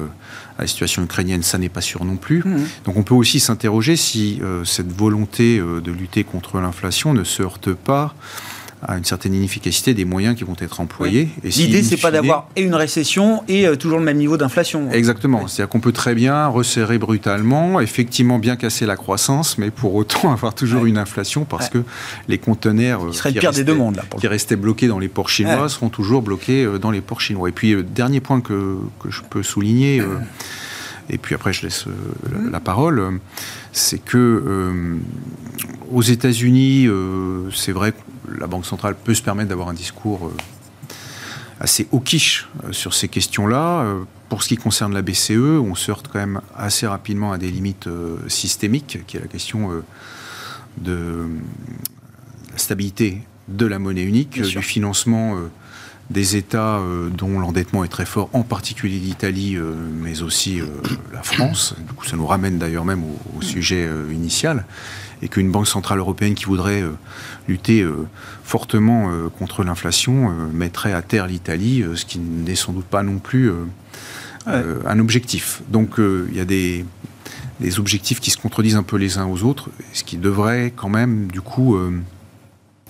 à 0.58 0.62
la 0.62 0.68
situation 0.68 1.04
ukrainienne, 1.04 1.44
ça 1.44 1.58
n'est 1.58 1.70
pas 1.70 1.82
sûr 1.82 2.06
non 2.06 2.16
plus. 2.16 2.44
Mmh. 2.46 2.66
Donc 2.86 2.98
on 2.98 3.04
peut 3.04 3.16
aussi 3.16 3.40
s'interroger 3.40 3.96
si 3.96 4.40
euh, 4.42 4.64
cette 4.64 4.92
volonté 4.92 5.60
euh, 5.60 5.82
de 5.82 5.92
lutter 5.92 6.24
contre 6.24 6.60
l'inflation 6.60 7.14
ne 7.14 7.24
se 7.24 7.42
heurte 7.42 7.74
pas 7.74 8.14
à 8.88 8.98
une 8.98 9.06
certaine 9.06 9.34
inefficacité 9.34 9.94
des 9.94 10.06
moyens 10.06 10.36
qui 10.36 10.44
vont 10.44 10.56
être 10.60 10.80
employés. 10.80 11.30
L'idée, 11.44 11.84
c'est 11.84 11.98
pas 11.98 12.12
d'avoir 12.12 12.48
et 12.56 12.62
une 12.62 12.76
récession 12.76 13.44
et 13.48 13.68
euh, 13.68 13.76
toujours 13.76 14.00
le 14.00 14.06
même 14.06 14.18
niveau 14.18 14.38
d'inflation. 14.38 14.92
Exactement. 14.92 15.48
C'est-à-dire 15.48 15.70
qu'on 15.70 15.80
peut 15.80 15.92
très 15.92 16.16
bien 16.16 16.48
resserrer 16.48 16.98
brutalement, 16.98 17.80
effectivement 17.80 18.40
bien 18.40 18.56
casser 18.56 18.86
la 18.86 18.96
croissance, 18.96 19.58
mais 19.58 19.72
pour 19.72 19.96
autant 19.96 20.32
avoir 20.34 20.54
toujours 20.54 20.86
une 20.86 20.98
inflation 20.98 21.46
parce 21.46 21.70
que 21.70 21.84
les 22.28 22.38
conteneurs 22.38 23.10
qui, 23.10 23.40
restaient, 23.40 23.64
des 23.64 23.74
là, 23.74 23.92
qui 24.20 24.28
restaient 24.28 24.56
bloqués 24.56 24.88
dans 24.88 25.00
les 25.00 25.08
ports 25.08 25.30
chinois 25.30 25.70
seront 25.70 25.90
toujours 25.90 26.22
bloqués 26.22 26.68
dans 26.82 26.92
les 26.92 27.02
ports 27.02 27.22
chinois. 27.22 27.50
Et 27.50 27.52
puis, 27.52 27.76
dernier 27.84 28.20
point 28.20 28.42
que, 28.42 28.78
que 29.00 29.10
je 29.10 29.22
peux 29.30 29.44
souligner 29.44 30.02
et 31.10 31.18
puis 31.18 31.36
après 31.36 31.54
je 31.54 31.64
laisse 31.64 31.88
euh, 31.88 32.50
la, 32.52 32.60
parole, 32.60 33.20
c'est 33.72 34.00
que 34.00 34.18
euh, 34.18 34.98
aux 35.92 36.02
États-Unis, 36.02 36.88
euh, 36.88 37.50
c'est 37.52 37.72
vrai 37.72 37.92
que 37.92 38.40
la 38.40 38.48
Banque 38.48 38.66
centrale 38.66 38.96
peut 38.96 39.14
se 39.14 39.22
permettre 39.22 39.50
d'avoir 39.50 39.70
un 39.70 39.74
discours 39.74 40.32
assez 41.60 41.88
hawkish 41.92 42.48
sur 42.72 42.94
ces 42.94 43.08
questions-là. 43.08 43.86
Pour 44.28 44.44
ce 44.44 44.48
qui 44.48 44.58
concerne 44.58 44.94
la 44.94 45.02
BCE, 45.02 45.32
on 45.32 45.76
se 45.76 45.92
heurte 45.92 46.10
quand 46.12 46.20
même 46.20 46.42
assez 46.56 46.88
rapidement 46.88 47.32
à 47.32 47.38
des 47.38 47.52
limites 47.52 47.88
systémiques, 48.28 49.00
qui 49.06 49.18
est 49.18 49.20
la 49.20 49.28
question 49.28 49.70
de 50.78 51.28
la 52.52 52.58
stabilité 52.58 53.22
de 53.50 53.66
la 53.66 53.78
monnaie 53.78 54.04
unique, 54.04 54.42
du 54.42 54.62
financement 54.62 55.38
des 56.10 56.36
États 56.36 56.78
euh, 56.78 57.10
dont 57.10 57.40
l'endettement 57.40 57.84
est 57.84 57.90
très 57.90 58.06
fort, 58.06 58.30
en 58.34 58.44
particulier 58.44 59.00
l'Italie, 59.00 59.56
euh, 59.56 59.74
mais 60.02 60.22
aussi 60.22 60.60
euh, 60.60 60.66
la 61.14 61.24
France. 61.24 61.76
Du 61.88 61.94
coup, 61.94 62.06
ça 62.06 62.18
nous 62.18 62.28
ramène 62.28 62.58
d'ailleurs 62.58 62.86
même 62.86 63.04
au, 63.04 63.42
sujet 63.42 63.90
initial, 64.12 64.66
et 65.22 65.28
qu'une 65.28 65.52
banque 65.52 65.68
centrale 65.68 66.00
européenne 66.00 66.34
qui 66.34 66.46
voudrait 66.46 66.82
lutter 67.50 67.86
fortement 68.44 69.12
contre 69.38 69.66
l'inflation 69.66 70.34
mettrait 70.54 70.94
à 70.94 71.02
terre 71.02 71.28
l'Italie, 71.28 71.84
ce 71.94 72.06
qui 72.06 72.20
n'est 72.20 72.56
sans 72.56 72.72
doute 72.72 72.86
pas 72.86 73.04
non 73.04 73.20
plus 73.20 73.52
un 74.46 75.00
objectif. 75.00 75.62
Donc, 75.68 75.96
il 75.98 76.36
y 76.36 76.40
a 76.40 76.46
des, 76.46 76.86
des 77.60 77.80
objectifs 77.80 78.22
qui 78.22 78.32
se 78.32 78.38
contredisent 78.38 78.78
un 78.78 78.84
peu 78.84 78.96
les 78.96 79.18
uns 79.18 79.26
aux 79.26 79.44
autres, 79.44 79.70
ce 79.92 80.06
qui 80.06 80.16
devrait 80.16 80.72
quand 80.74 80.90
même, 80.90 81.28
du 81.28 81.42
coup, 81.42 81.78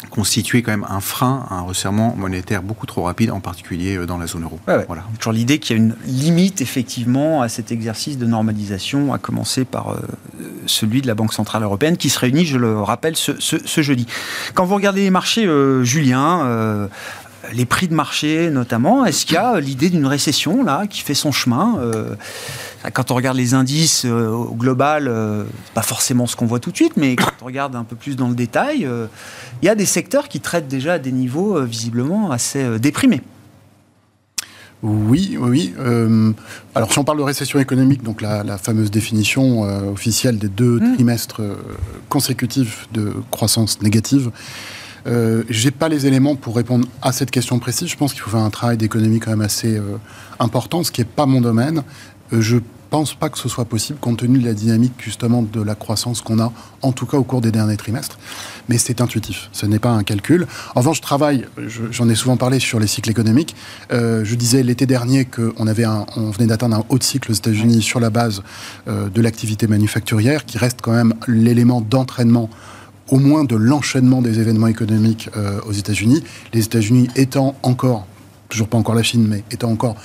constituer 0.09 0.61
quand 0.61 0.71
même 0.71 0.85
un 0.89 0.99
frein 0.99 1.45
à 1.49 1.55
un 1.55 1.61
resserrement 1.61 2.15
monétaire 2.15 2.61
beaucoup 2.63 2.85
trop 2.85 3.03
rapide, 3.03 3.31
en 3.31 3.39
particulier 3.39 3.97
euh, 3.97 4.05
dans 4.05 4.17
la 4.17 4.27
zone 4.27 4.43
euro. 4.43 4.59
Voilà. 4.65 5.03
Toujours 5.19 5.33
l'idée 5.33 5.59
qu'il 5.59 5.77
y 5.77 5.79
a 5.79 5.83
une 5.83 5.95
limite 6.05 6.61
effectivement 6.61 7.41
à 7.41 7.49
cet 7.49 7.71
exercice 7.71 8.17
de 8.17 8.25
normalisation, 8.25 9.13
à 9.13 9.17
commencer 9.17 9.65
par 9.65 9.91
euh, 9.91 9.97
celui 10.65 11.01
de 11.01 11.07
la 11.07 11.15
Banque 11.15 11.33
Centrale 11.33 11.63
Européenne, 11.63 11.97
qui 11.97 12.09
se 12.09 12.19
réunit, 12.19 12.45
je 12.45 12.57
le 12.57 12.79
rappelle, 12.81 13.15
ce, 13.15 13.81
jeudi. 13.81 14.07
Quand 14.53 14.65
vous 14.65 14.75
regardez 14.75 15.01
les 15.01 15.09
marchés, 15.09 15.45
euh, 15.45 15.83
Julien, 15.83 16.89
les 17.51 17.65
prix 17.65 17.87
de 17.87 17.93
marché 17.93 18.49
notamment, 18.49 19.05
est-ce 19.05 19.25
qu'il 19.25 19.35
y 19.35 19.37
a 19.37 19.59
l'idée 19.59 19.89
d'une 19.89 20.07
récession 20.07 20.63
là 20.63 20.87
qui 20.87 21.01
fait 21.01 21.13
son 21.13 21.31
chemin 21.31 21.77
quand 22.91 23.11
on 23.11 23.15
regarde 23.15 23.37
les 23.37 23.53
indices 23.53 24.03
euh, 24.05 24.29
au 24.29 24.55
global, 24.55 25.07
euh, 25.07 25.43
pas 25.73 25.81
forcément 25.81 26.27
ce 26.27 26.35
qu'on 26.35 26.45
voit 26.45 26.59
tout 26.59 26.71
de 26.71 26.75
suite, 26.75 26.97
mais 26.97 27.15
quand 27.15 27.31
on 27.41 27.45
regarde 27.45 27.75
un 27.75 27.83
peu 27.83 27.95
plus 27.95 28.15
dans 28.15 28.27
le 28.27 28.35
détail, 28.35 28.85
euh, 28.85 29.07
il 29.61 29.65
y 29.65 29.69
a 29.69 29.75
des 29.75 29.85
secteurs 29.85 30.27
qui 30.27 30.39
traitent 30.39 30.67
déjà 30.67 30.93
à 30.93 30.99
des 30.99 31.11
niveaux 31.11 31.61
visiblement 31.63 32.31
assez 32.31 32.79
déprimés. 32.79 33.21
Oui, 34.81 35.37
oui. 35.39 35.73
alors, 36.75 36.91
si 36.91 36.99
on 36.99 37.05
parle 37.05 37.17
de 37.17 37.23
récession 37.23 37.57
économique, 37.57 38.03
donc 38.03 38.21
la, 38.21 38.57
fameuse 38.57 38.91
définition 38.91 39.61
officielle 39.89 40.37
des 40.37 40.49
deux 40.49 40.77
mmh. 40.77 40.95
trimestres 40.95 41.41
consécutifs 42.09 42.89
de 42.91 43.13
croissance 43.31 43.81
négative, 43.81 44.29
euh, 45.07 45.43
J'ai 45.49 45.71
pas 45.71 45.89
les 45.89 46.05
éléments 46.05 46.35
pour 46.35 46.55
répondre 46.55 46.87
à 47.01 47.11
cette 47.11 47.31
question 47.31 47.59
précise. 47.59 47.87
Je 47.87 47.97
pense 47.97 48.13
qu'il 48.13 48.21
faut 48.21 48.31
faire 48.31 48.39
un 48.39 48.49
travail 48.49 48.77
d'économie 48.77 49.19
quand 49.19 49.31
même 49.31 49.41
assez 49.41 49.79
important, 50.39 50.83
ce 50.83 50.91
qui 50.91 51.01
n'est 51.01 51.05
pas 51.05 51.25
mon 51.25 51.41
domaine. 51.41 51.83
Euh, 52.33 52.41
je 52.41 52.57
pense 52.89 53.15
pas 53.15 53.29
que 53.29 53.39
ce 53.39 53.49
soit 53.49 53.65
possible 53.65 53.97
compte 53.97 54.19
tenu 54.19 54.37
de 54.37 54.45
la 54.45 54.53
dynamique 54.53 54.93
justement 54.99 55.41
de 55.41 55.61
la 55.63 55.73
croissance 55.73 56.21
qu'on 56.21 56.39
a, 56.39 56.51
en 56.83 56.91
tout 56.91 57.07
cas 57.07 57.17
au 57.17 57.23
cours 57.23 57.41
des 57.41 57.51
derniers 57.51 57.75
trimestres. 57.75 58.19
Mais 58.69 58.77
c'est 58.77 59.01
intuitif, 59.01 59.49
ce 59.51 59.65
n'est 59.65 59.79
pas 59.79 59.89
un 59.89 60.03
calcul. 60.03 60.45
En 60.75 60.81
revanche, 60.81 60.97
je 60.97 61.01
travaille, 61.01 61.45
j'en 61.89 62.07
ai 62.07 62.13
souvent 62.13 62.37
parlé 62.37 62.59
sur 62.59 62.79
les 62.79 62.85
cycles 62.85 63.09
économiques. 63.09 63.55
Euh, 63.91 64.23
je 64.23 64.35
disais 64.35 64.61
l'été 64.61 64.85
dernier 64.85 65.25
qu'on 65.25 65.65
venait 65.65 66.45
d'atteindre 66.45 66.77
un 66.77 66.83
haut 66.89 66.99
de 66.99 67.03
cycle 67.03 67.31
aux 67.31 67.35
États-Unis 67.35 67.81
sur 67.81 67.99
la 67.99 68.11
base 68.11 68.43
euh, 68.87 69.09
de 69.09 69.21
l'activité 69.21 69.65
manufacturière, 69.65 70.45
qui 70.45 70.59
reste 70.59 70.81
quand 70.83 70.93
même 70.93 71.15
l'élément 71.27 71.81
d'entraînement 71.81 72.47
au 73.13 73.19
moins 73.19 73.43
de 73.43 73.55
l'enchaînement 73.55 74.21
des 74.21 74.39
événements 74.39 74.67
économiques 74.67 75.29
aux 75.67 75.71
États-Unis. 75.71 76.23
Les 76.53 76.65
États-Unis 76.65 77.09
étant 77.15 77.55
encore 77.61 78.07
toujours 78.53 78.67
pas 78.67 78.77
encore 78.77 78.93
la 78.93 79.03
Chine, 79.03 79.25
mais 79.27 79.43
étant 79.51 79.71
encore 79.71 79.95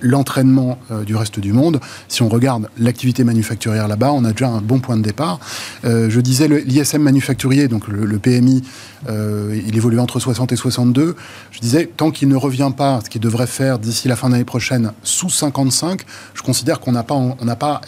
l'entraînement 0.00 0.78
euh, 0.90 1.02
du 1.02 1.16
reste 1.16 1.40
du 1.40 1.52
monde, 1.52 1.80
si 2.08 2.22
on 2.22 2.28
regarde 2.28 2.68
l'activité 2.78 3.24
manufacturière 3.24 3.88
là-bas, 3.88 4.12
on 4.12 4.24
a 4.24 4.30
déjà 4.30 4.48
un 4.48 4.60
bon 4.60 4.78
point 4.78 4.96
de 4.96 5.02
départ. 5.02 5.40
Euh, 5.84 6.08
je 6.08 6.20
disais 6.20 6.46
l'ISM 6.48 7.02
manufacturier, 7.02 7.66
donc 7.66 7.88
le, 7.88 8.18
PMI, 8.18 8.62
euh, 9.08 9.60
il 9.66 9.76
évolue 9.76 9.98
entre 9.98 10.20
60 10.20 10.52
et 10.52 10.56
62. 10.56 11.16
Je 11.50 11.60
disais, 11.60 11.90
tant 11.96 12.12
qu'il 12.12 12.28
ne 12.28 12.36
revient 12.36 12.70
pas, 12.76 13.00
ce 13.04 13.10
qu'il 13.10 13.20
devrait 13.20 13.48
faire 13.48 13.78
d'ici 13.80 14.06
la 14.06 14.14
fin 14.14 14.28
de 14.28 14.32
l'année 14.32 14.44
prochaine, 14.44 14.92
sous 15.02 15.30
55, 15.30 16.02
je 16.34 16.42
considère 16.42 16.78
qu'on 16.80 16.92
n'a 16.92 17.02
pas... 17.02 17.14
On 17.14 17.44
n'a 17.44 17.56
pas 17.56 17.80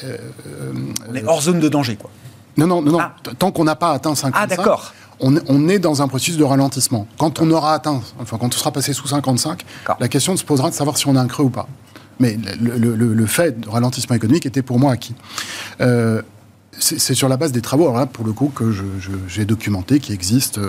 on 1.09 1.15
est 1.15 1.25
hors 1.25 1.43
zone 1.43 1.61
de 1.61 1.69
danger, 1.69 1.97
quoi. 1.97 2.11
Non, 2.59 2.67
non, 2.67 2.83
non, 2.83 2.99
ah. 3.01 3.15
tant 3.39 3.51
qu'on 3.53 3.65
n'a 3.65 3.77
pas 3.77 3.93
atteint 3.93 4.15
55. 4.15 4.35
Ah, 4.35 4.47
d'accord 4.47 4.93
on, 5.21 5.69
est 5.69 5.79
dans 5.79 6.03
un 6.03 6.09
processus 6.09 6.37
de 6.37 6.45
ralentissement. 6.45 7.07
Quand 7.19 7.41
on 7.41 7.51
aura 7.51 7.75
atteint, 7.75 8.01
enfin 8.21 8.39
quand 8.39 8.55
on 8.55 8.59
sera 8.59 8.71
passé 8.71 8.93
sous 8.93 9.09
55, 9.09 9.65
la 9.99 10.09
question 10.09 10.37
se 10.37 10.45
posera 10.45 10.71
de 10.71 10.75
savoir 10.75 10.97
si 10.97 11.09
on 11.09 11.17
a 11.17 11.21
un 11.21 11.27
creux 11.27 11.45
ou 11.45 11.51
pas. 11.51 11.69
Mais 12.21 12.37
le, 12.61 13.27
fait 13.27 13.61
de 13.61 13.69
ralentissement 13.69 14.17
économique 14.17 14.47
était 14.47 14.63
pour 14.63 14.79
moi 14.79 14.93
acquis. 14.93 15.15
Euh, 15.81 16.23
c'est 16.81 17.15
sur 17.15 17.29
la 17.29 17.37
base 17.37 17.53
des 17.53 17.61
travaux, 17.61 17.85
alors 17.85 17.99
là, 17.99 18.07
pour 18.07 18.25
le 18.25 18.33
coup, 18.33 18.53
que 18.55 18.73
j'ai 19.27 19.45
documenté, 19.45 19.99
qui 19.99 20.13
existent 20.13 20.61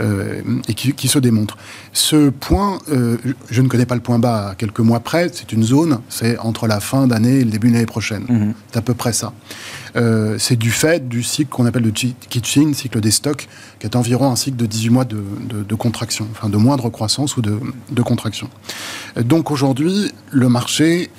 euh, 0.00 0.42
et 0.68 0.74
qui, 0.74 1.08
se 1.08 1.18
démontrent. 1.18 1.56
Ce 1.92 2.28
point, 2.28 2.78
euh, 2.90 3.16
je 3.50 3.62
ne 3.62 3.68
connais 3.68 3.86
pas 3.86 3.94
le 3.94 4.00
point 4.00 4.18
bas 4.18 4.48
à 4.48 4.54
quelques 4.54 4.80
mois 4.80 5.00
près, 5.00 5.30
c'est 5.32 5.52
une 5.52 5.62
zone, 5.62 6.00
c'est 6.08 6.38
entre 6.38 6.66
la 6.66 6.80
fin 6.80 7.06
d'année 7.06 7.36
et 7.36 7.44
le 7.44 7.50
début 7.50 7.68
de 7.68 7.74
l'année 7.74 7.86
prochaine. 7.86 8.26
Mhm. 8.28 8.54
C'est 8.70 8.78
à 8.78 8.82
peu 8.82 8.94
près 8.94 9.12
ça. 9.12 9.32
Euh, 9.96 10.36
c'est 10.38 10.56
du 10.56 10.70
fait 10.70 11.08
du 11.08 11.22
cycle 11.22 11.50
qu'on 11.50 11.66
appelle 11.66 11.84
le 11.84 11.90
kitchen, 11.90 12.74
cycle 12.74 13.00
des 13.00 13.10
stocks, 13.10 13.48
qui 13.78 13.86
est 13.86 13.96
environ 13.96 14.30
un 14.30 14.36
cycle 14.36 14.56
de 14.56 14.66
18 14.66 14.90
mois 14.90 15.04
de, 15.04 15.74
contraction, 15.74 16.26
enfin 16.32 16.48
de 16.48 16.56
moindre 16.56 16.90
croissance 16.90 17.36
ou 17.36 17.42
de, 17.42 18.02
contraction. 18.02 18.48
Donc 19.16 19.50
aujourd'hui, 19.50 20.12
les 20.32 20.48
marchés 20.48 21.10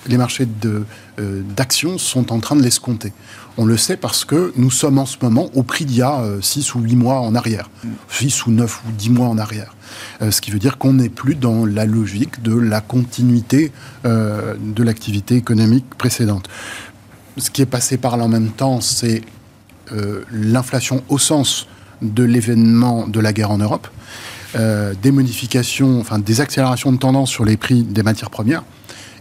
d'actions 1.18 1.98
sont 1.98 2.32
en 2.32 2.40
train 2.40 2.56
de 2.56 2.62
l'escompter. 2.62 3.14
On 3.60 3.66
le 3.66 3.76
sait 3.76 3.98
parce 3.98 4.24
que 4.24 4.54
nous 4.56 4.70
sommes 4.70 5.00
en 5.00 5.08
ce 5.08 5.18
moment 5.20 5.50
au 5.56 5.64
prix 5.64 5.86
d'il 5.86 5.98
y 5.98 6.02
a 6.04 6.24
6 6.42 6.70
euh, 6.70 6.78
ou 6.78 6.82
8 6.84 6.96
mois 6.96 7.20
en 7.22 7.34
arrière, 7.34 7.72
6 8.10 8.46
ou 8.46 8.52
9 8.52 8.82
ou 8.88 8.92
10 8.92 9.10
mois 9.10 9.28
en 9.28 9.40
arrière. 9.40 9.74
Euh, 10.22 10.30
ce 10.30 10.42
qui 10.42 10.52
veut 10.52 10.60
dire 10.60 10.78
qu'on 10.78 10.94
n'est 10.94 11.10
plus 11.10 11.34
dans 11.34 11.66
la 11.66 11.86
logique 11.86 12.44
de 12.44 12.56
la 12.56 12.82
continuité 12.82 13.72
euh, 14.06 14.54
de 14.60 14.84
l'activité 14.84 15.36
économique 15.36 15.86
précédente. 15.98 16.48
Ce 17.38 17.50
qui 17.52 17.62
est 17.62 17.68
passé 17.68 17.98
par 17.98 18.18
là 18.18 18.24
en 18.24 18.28
même 18.28 18.50
temps, 18.50 18.82
c'est 18.82 19.22
l'inflation 20.32 21.04
au 21.08 21.18
sens 21.18 21.68
de 22.02 22.24
l'événement 22.24 23.08
de 23.08 23.20
la 23.20 23.32
guerre 23.32 23.52
en 23.52 23.58
Europe, 23.58 23.88
des 24.54 25.12
modifications, 25.12 26.00
enfin 26.00 26.20
des 26.20 26.42
accélérations 26.42 26.92
de 26.92 26.98
tendance 26.98 27.30
sur 27.30 27.46
les 27.46 27.56
prix 27.56 27.84
des 27.84 28.04
matières 28.04 28.30
premières. 28.30 28.64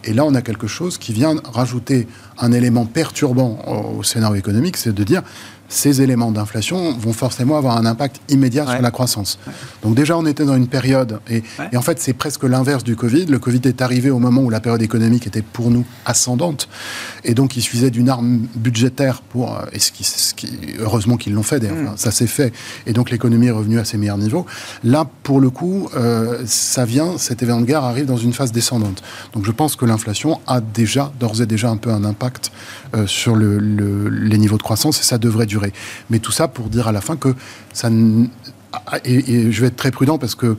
Et 0.06 0.12
là, 0.12 0.24
on 0.24 0.34
a 0.34 0.42
quelque 0.42 0.68
chose 0.68 0.98
qui 0.98 1.12
vient 1.12 1.34
rajouter 1.52 2.06
un 2.38 2.52
élément 2.52 2.86
perturbant 2.86 3.58
au, 3.98 4.02
scénario 4.04 4.36
économique, 4.36 4.76
c'est 4.76 4.94
de 4.94 5.04
dire 5.04 5.22
ces 5.68 6.02
éléments 6.02 6.30
d'inflation 6.30 6.96
vont 6.96 7.12
forcément 7.12 7.56
avoir 7.56 7.76
un 7.76 7.86
impact 7.86 8.20
immédiat 8.28 8.66
sur 8.66 8.82
la 8.82 8.90
croissance. 8.90 9.38
Donc 9.82 9.94
déjà, 9.94 10.16
on 10.16 10.26
était 10.26 10.44
dans 10.44 10.56
une 10.56 10.68
période, 10.68 11.20
et, 11.28 11.42
en 11.76 11.82
fait, 11.82 12.00
c'est 12.00 12.12
presque 12.12 12.44
l'inverse 12.44 12.84
du 12.84 12.96
Covid. 12.96 13.26
Le 13.26 13.38
Covid 13.38 13.60
est 13.64 13.82
arrivé 13.82 14.10
au 14.10 14.18
moment 14.18 14.42
où 14.42 14.50
la 14.50 14.60
période 14.60 14.82
économique 14.82 15.26
était 15.26 15.42
pour 15.42 15.70
nous 15.70 15.84
ascendante, 16.04 16.68
et 17.24 17.34
donc 17.34 17.56
il 17.56 17.62
suffisait 17.62 17.90
d'une 17.90 18.08
arme 18.08 18.46
budgétaire 18.54 19.22
pour, 19.22 19.58
et 19.72 19.78
ce 19.78 19.92
qui, 19.92 20.04
ce 20.04 20.34
qui 20.34 20.48
heureusement 20.78 21.16
qu'ils 21.16 21.34
l'ont 21.34 21.42
fait, 21.42 21.60
d'ailleurs, 21.60 21.92
mm. 21.94 21.96
ça 21.96 22.10
s'est 22.10 22.26
fait, 22.26 22.52
et 22.86 22.92
donc 22.92 23.10
l'économie 23.10 23.46
est 23.46 23.52
revenue 23.52 23.78
à 23.78 23.84
ses 23.84 23.98
meilleurs 23.98 24.18
niveaux. 24.18 24.46
Là, 24.84 25.08
pour 25.22 25.40
le 25.40 25.50
coup, 25.50 25.88
euh, 25.96 26.42
ça 26.46 26.84
vient, 26.84 27.18
cet 27.18 27.42
événement 27.42 27.62
de 27.62 27.66
guerre 27.66 27.84
arrive 27.84 28.06
dans 28.06 28.16
une 28.16 28.32
phase 28.32 28.52
descendante. 28.52 29.02
Donc 29.32 29.44
je 29.44 29.50
pense 29.50 29.76
que 29.76 29.84
l'inflation 29.84 30.40
a 30.46 30.60
déjà, 30.60 31.12
d'ores 31.18 31.40
et 31.42 31.46
déjà, 31.46 31.70
un 31.70 31.76
peu 31.76 31.90
un 31.90 32.04
impact 32.04 32.52
euh, 32.94 33.06
sur 33.06 33.34
le, 33.34 33.58
les 34.08 34.38
niveaux 34.38 34.58
de 34.58 34.62
croissance, 34.62 35.00
et 35.00 35.02
ça 35.02 35.18
devrait 35.18 35.46
durer 35.46 35.55
mais 36.10 36.18
tout 36.18 36.32
ça 36.32 36.48
pour 36.48 36.68
dire 36.68 36.88
à 36.88 36.92
la 36.92 37.00
fin 37.00 37.16
que 37.16 37.34
ça. 37.72 37.88
Et, 39.04 39.50
je 39.52 39.60
vais 39.60 39.68
être 39.68 39.76
très 39.76 39.90
prudent 39.90 40.18
parce 40.18 40.34
que 40.34 40.56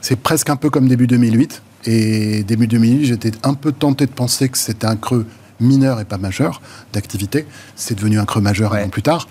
c'est 0.00 0.16
presque 0.16 0.50
un 0.50 0.56
peu 0.56 0.70
comme 0.70 0.88
début 0.88 1.06
2008. 1.06 1.62
Et 1.84 2.42
début 2.42 2.66
2008, 2.66 3.04
j'étais 3.04 3.32
un 3.44 3.54
peu 3.54 3.72
tenté 3.72 4.06
de 4.06 4.10
penser 4.10 4.48
que 4.48 4.58
c'était 4.58 4.86
un 4.86 4.96
creux 4.96 5.26
mineur 5.60 6.00
et 6.00 6.04
pas 6.04 6.18
majeur 6.18 6.60
d'activité. 6.92 7.46
C'est 7.76 7.94
devenu 7.94 8.18
un 8.18 8.24
creux 8.24 8.40
majeur 8.40 8.74
un 8.74 8.84
an 8.84 8.88
plus 8.88 9.02
tard. 9.02 9.28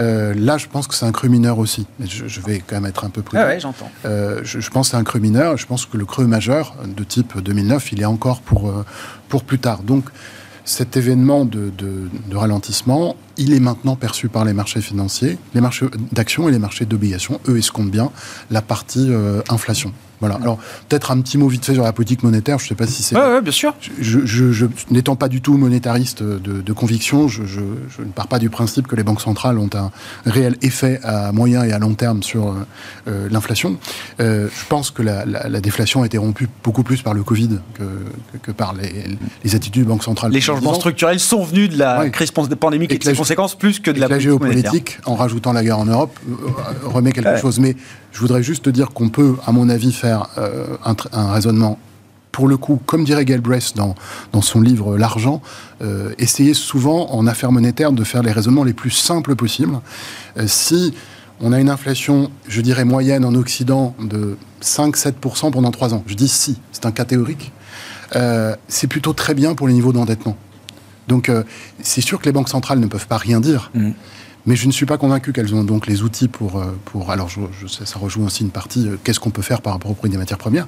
Euh, 0.00 0.34
là, 0.34 0.56
je 0.56 0.66
pense 0.66 0.86
que 0.86 0.94
c'est 0.94 1.06
un 1.06 1.12
creux 1.12 1.28
mineur 1.28 1.58
aussi. 1.58 1.86
Je, 2.00 2.28
je, 2.28 2.40
vais 2.40 2.62
quand 2.64 2.76
même 2.76 2.86
être 2.86 3.04
un 3.04 3.10
peu 3.10 3.22
prudent. 3.22 3.42
Ah 3.44 3.58
j'entends. 3.58 3.90
Euh, 4.04 4.40
je, 4.44 4.70
pense 4.70 4.88
que 4.88 4.90
c'est 4.92 4.96
un 4.96 5.04
creux 5.04 5.20
mineur. 5.20 5.56
Je 5.56 5.66
pense 5.66 5.86
que 5.86 5.96
le 5.96 6.04
creux 6.04 6.26
majeur 6.26 6.76
de 6.86 7.02
type 7.02 7.38
2009, 7.38 7.92
il 7.92 8.02
est 8.02 8.06
encore 8.06 8.40
pour, 8.40 8.68
euh, 8.68 8.84
pour 9.28 9.42
plus 9.42 9.58
tard. 9.58 9.82
Donc, 9.82 10.04
cet 10.64 10.96
événement 10.96 11.44
de, 11.44 11.72
ralentissement, 12.32 13.16
il 13.40 13.54
est 13.54 13.60
maintenant 13.60 13.96
perçu 13.96 14.28
par 14.28 14.44
les 14.44 14.52
marchés 14.52 14.82
financiers, 14.82 15.38
les 15.54 15.62
marchés 15.62 15.86
d'actions 16.12 16.48
et 16.48 16.52
les 16.52 16.58
marchés 16.58 16.84
d'obligations. 16.84 17.40
Eux 17.48 17.56
escomptent 17.56 17.90
bien 17.90 18.10
la 18.50 18.60
partie 18.60 19.06
euh, 19.08 19.40
inflation. 19.48 19.92
Voilà. 20.20 20.36
Alors, 20.42 20.58
peut-être 20.88 21.10
un 21.10 21.20
petit 21.20 21.38
mot 21.38 21.48
vite 21.48 21.64
fait 21.64 21.74
sur 21.74 21.82
la 21.82 21.92
politique 21.92 22.22
monétaire. 22.22 22.58
Je 22.58 22.64
ne 22.64 22.68
sais 22.68 22.74
pas 22.74 22.86
si 22.86 23.02
c'est. 23.02 23.16
Oui, 23.16 23.40
bien 23.42 23.52
sûr. 23.52 23.74
Je, 23.98 24.66
n'étant 24.90 25.16
pas 25.16 25.28
du 25.28 25.40
tout 25.40 25.56
monétariste 25.56 26.22
de, 26.22 26.72
conviction, 26.72 27.26
je, 27.28 27.42
ne 27.42 28.12
pars 28.14 28.28
pas 28.28 28.38
du 28.38 28.50
principe 28.50 28.86
que 28.86 28.96
les 28.96 29.02
banques 29.02 29.20
centrales 29.20 29.58
ont 29.58 29.70
un 29.74 29.90
réel 30.24 30.56
effet 30.62 31.00
à 31.02 31.32
moyen 31.32 31.64
et 31.64 31.72
à 31.72 31.78
long 31.78 31.94
terme 31.94 32.22
sur 32.22 32.48
euh, 32.48 32.54
euh, 33.08 33.28
l'inflation. 33.30 33.78
Euh, 34.20 34.48
je 34.48 34.66
pense 34.68 34.90
que 34.90 35.02
la, 35.02 35.24
déflation 35.60 36.02
a 36.02 36.06
été 36.06 36.18
rompue 36.18 36.48
beaucoup 36.62 36.82
plus 36.82 37.02
par 37.02 37.14
le 37.14 37.22
Covid 37.22 37.58
que, 38.42 38.50
par 38.52 38.74
les, 38.74 39.54
attitudes 39.54 39.82
des 39.82 39.88
banques 39.88 40.04
centrales. 40.04 40.32
Les 40.32 40.40
changements 40.40 40.74
structurels 40.74 41.20
sont 41.20 41.42
venus 41.42 41.70
de 41.70 41.78
la 41.78 42.08
crise 42.10 42.30
pandémique 42.30 42.92
et, 42.92 42.98
de 42.98 43.24
ses 43.24 43.29
conséquences 43.30 43.54
plus 43.54 43.78
que 43.78 43.90
de 43.90 44.00
la, 44.00 44.08
la 44.08 44.18
géopolitique, 44.18 44.98
en 45.06 45.14
rajoutant 45.14 45.52
la 45.52 45.62
guerre 45.62 45.78
en 45.78 45.84
Europe, 45.84 46.18
remet 46.84 47.12
quelque 47.12 47.38
chose. 47.38 47.60
Mais 47.60 47.76
je 48.12 48.20
voudrais 48.20 48.42
juste 48.42 48.68
dire 48.68 48.90
qu'on 48.90 49.08
peut, 49.08 49.36
à 49.46 49.52
mon 49.52 49.68
avis, 49.68 49.92
faire 49.92 50.28
euh, 50.38 50.76
un, 50.84 51.32
raisonnement 51.32 51.78
pour 52.32 52.48
le 52.48 52.56
coup, 52.56 52.80
comme 52.86 53.04
dirait 53.04 53.24
Galbraith 53.24 53.72
dans, 53.76 53.94
dans 54.32 54.42
son 54.42 54.60
livre 54.60 54.96
L'argent, 54.96 55.42
euh, 55.82 56.12
essayer 56.18 56.54
souvent 56.54 57.10
en 57.10 57.26
affaires 57.26 57.52
monétaires 57.52 57.92
de 57.92 58.04
faire 58.04 58.22
les 58.22 58.32
raisonnements 58.32 58.64
les 58.64 58.72
plus 58.72 58.90
simples 58.90 59.36
possibles. 59.36 59.78
Euh, 60.36 60.44
si 60.46 60.94
on 61.40 61.52
a 61.52 61.60
une 61.60 61.70
inflation, 61.70 62.30
je 62.48 62.60
dirais 62.60 62.84
moyenne 62.84 63.24
en 63.24 63.34
Occident 63.34 63.94
de 64.00 64.36
5-7% 64.62 65.52
pendant 65.52 65.70
3 65.70 65.94
ans, 65.94 66.02
je 66.06 66.14
dis 66.14 66.28
si, 66.28 66.58
c'est 66.72 66.86
un 66.86 66.92
cas 66.92 67.04
théorique, 67.04 67.52
c'est 68.68 68.88
plutôt 68.88 69.12
très 69.12 69.34
bien 69.34 69.54
pour 69.54 69.68
les 69.68 69.72
niveaux 69.72 69.92
d'endettement. 69.92 70.36
Donc 71.10 71.30
c'est 71.82 72.00
sûr 72.00 72.20
que 72.20 72.24
les 72.24 72.32
banques 72.32 72.48
centrales 72.48 72.78
ne 72.78 72.86
peuvent 72.86 73.08
pas 73.08 73.18
rien 73.18 73.40
dire. 73.40 73.70
Mmh. 73.74 73.90
Mais 74.46 74.56
je 74.56 74.66
ne 74.66 74.72
suis 74.72 74.86
pas 74.86 74.98
convaincu 74.98 75.32
qu'elles 75.32 75.54
ont 75.54 75.64
donc 75.64 75.86
les 75.86 76.02
outils 76.02 76.28
pour... 76.28 76.58
Euh, 76.58 76.76
pour 76.86 77.10
alors, 77.10 77.28
je, 77.28 77.66
ça 77.66 77.98
rejoint 77.98 78.26
aussi 78.26 78.42
une 78.42 78.50
partie, 78.50 78.88
euh, 78.88 78.96
qu'est-ce 79.02 79.20
qu'on 79.20 79.30
peut 79.30 79.42
faire 79.42 79.60
par 79.60 79.72
rapport 79.72 79.90
au 79.90 79.94
prix 79.94 80.08
des 80.08 80.18
matières 80.18 80.38
premières 80.38 80.66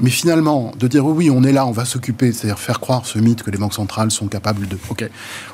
mais 0.00 0.08
finalement, 0.08 0.72
de 0.78 0.86
dire 0.86 1.04
oui, 1.04 1.30
on 1.30 1.42
est 1.42 1.50
là, 1.52 1.66
on 1.66 1.72
va 1.72 1.84
s'occuper, 1.84 2.32
c'est-à-dire 2.32 2.60
faire 2.60 2.78
croire 2.78 3.04
ce 3.04 3.18
mythe 3.18 3.42
que 3.42 3.50
les 3.50 3.58
banques 3.58 3.74
centrales 3.74 4.12
sont 4.12 4.28
capables 4.28 4.68
de. 4.68 4.78
Ok, 4.88 5.04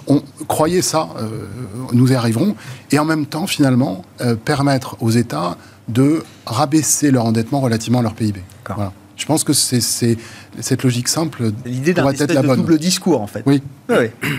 on 0.06 0.22
croyez 0.46 0.82
ça, 0.82 1.08
euh, 1.16 1.46
nous 1.94 2.12
y 2.12 2.14
arriverons, 2.14 2.54
et 2.92 2.98
en 2.98 3.06
même 3.06 3.24
temps, 3.24 3.46
finalement, 3.46 4.04
permettre 4.44 4.98
aux 5.00 5.10
États 5.10 5.56
de 5.88 6.22
rabaisser 6.44 7.10
leur 7.10 7.24
endettement 7.24 7.60
relativement 7.60 8.00
à 8.00 8.02
leur 8.02 8.14
PIB. 8.14 8.42
Voilà. 8.66 8.92
Je 9.16 9.24
pense 9.24 9.42
que 9.42 9.54
c'est 9.54 10.18
cette 10.60 10.82
logique 10.82 11.08
simple. 11.08 11.50
L'idée 11.64 11.94
d'un 11.94 12.10
espèce 12.10 12.28
de 12.28 12.54
double 12.54 12.78
discours, 12.78 13.20
en 13.20 13.26
fait. 13.26 13.42
Oui. 13.46 13.62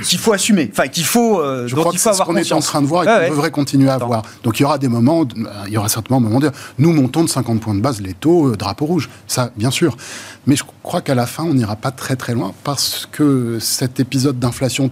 qu'il 0.04 0.20
faut 0.20 0.34
assumer. 0.34 0.70
Enfin, 0.72 0.88
qu'il 0.88 1.06
faut. 1.06 1.40
Euh, 1.40 1.68
Je 1.68 1.76
crois 1.76 1.92
que 1.92 1.98
c'est 1.98 2.14
ce 2.14 2.22
qu'on 2.22 2.36
est 2.36 2.52
en 2.52 2.60
train 2.60 2.82
de 2.82 2.88
voir 2.88 3.04
et 3.04 3.28
qu'on 3.28 3.36
devrait 3.36 3.52
continuer 3.52 3.90
à 3.90 3.98
voir. 3.98 4.24
Donc 4.44 4.60
il 4.60 4.64
y 4.64 4.66
aura 4.66 4.78
des 4.78 4.88
moments, 4.88 5.26
il 5.68 5.74
y 5.74 5.78
aura 5.78 5.90
certainement 5.90 6.18
un 6.18 6.30
moment 6.30 6.40
de 6.40 6.52
nous 6.78 6.94
montons 6.94 7.24
de 7.24 7.30
50 7.30 7.60
points 7.62 7.76
de 7.76 7.82
base 7.82 8.02
les 8.02 8.14
taux, 8.14 8.50
euh, 8.50 8.56
drapeau 8.56 8.86
rouge. 8.86 9.10
Ça, 9.28 9.52
bien 9.56 9.72
sûr. 9.72 9.96
Mais 10.46 10.56
je 10.56 10.64
crois 10.84 11.02
qu'à 11.02 11.16
la 11.16 11.26
fin, 11.26 11.44
on 11.44 11.54
n'ira 11.54 11.76
pas 11.76 11.92
très 11.92 12.16
très 12.16 12.34
loin 12.34 12.54
parce 12.64 13.08
que 13.12 13.58
cet 13.60 14.00
épisode 14.00 14.40
d'inflation 14.40 14.90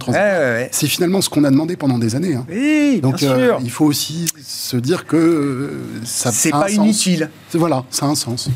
c'est 0.70 0.86
finalement 0.86 1.20
ce 1.20 1.28
qu'on 1.28 1.44
a 1.44 1.50
demandé 1.50 1.76
pendant 1.76 1.98
des 1.98 2.14
années. 2.14 2.34
Hein. 2.34 2.46
Oui, 2.50 3.00
Donc 3.02 3.16
bien 3.16 3.36
sûr. 3.36 3.58
il 3.62 3.70
faut 3.70 3.86
aussi 3.86 4.26
se 4.44 4.76
dire 4.76 5.06
que 5.06 5.16
euh, 5.16 5.70
ça. 6.04 6.32
C'est 6.32 6.50
pas 6.50 6.70
inutile. 6.70 7.30
Voilà, 7.54 7.84
ça 7.90 8.06
a 8.06 8.08
un 8.10 8.14
sens. 8.14 8.48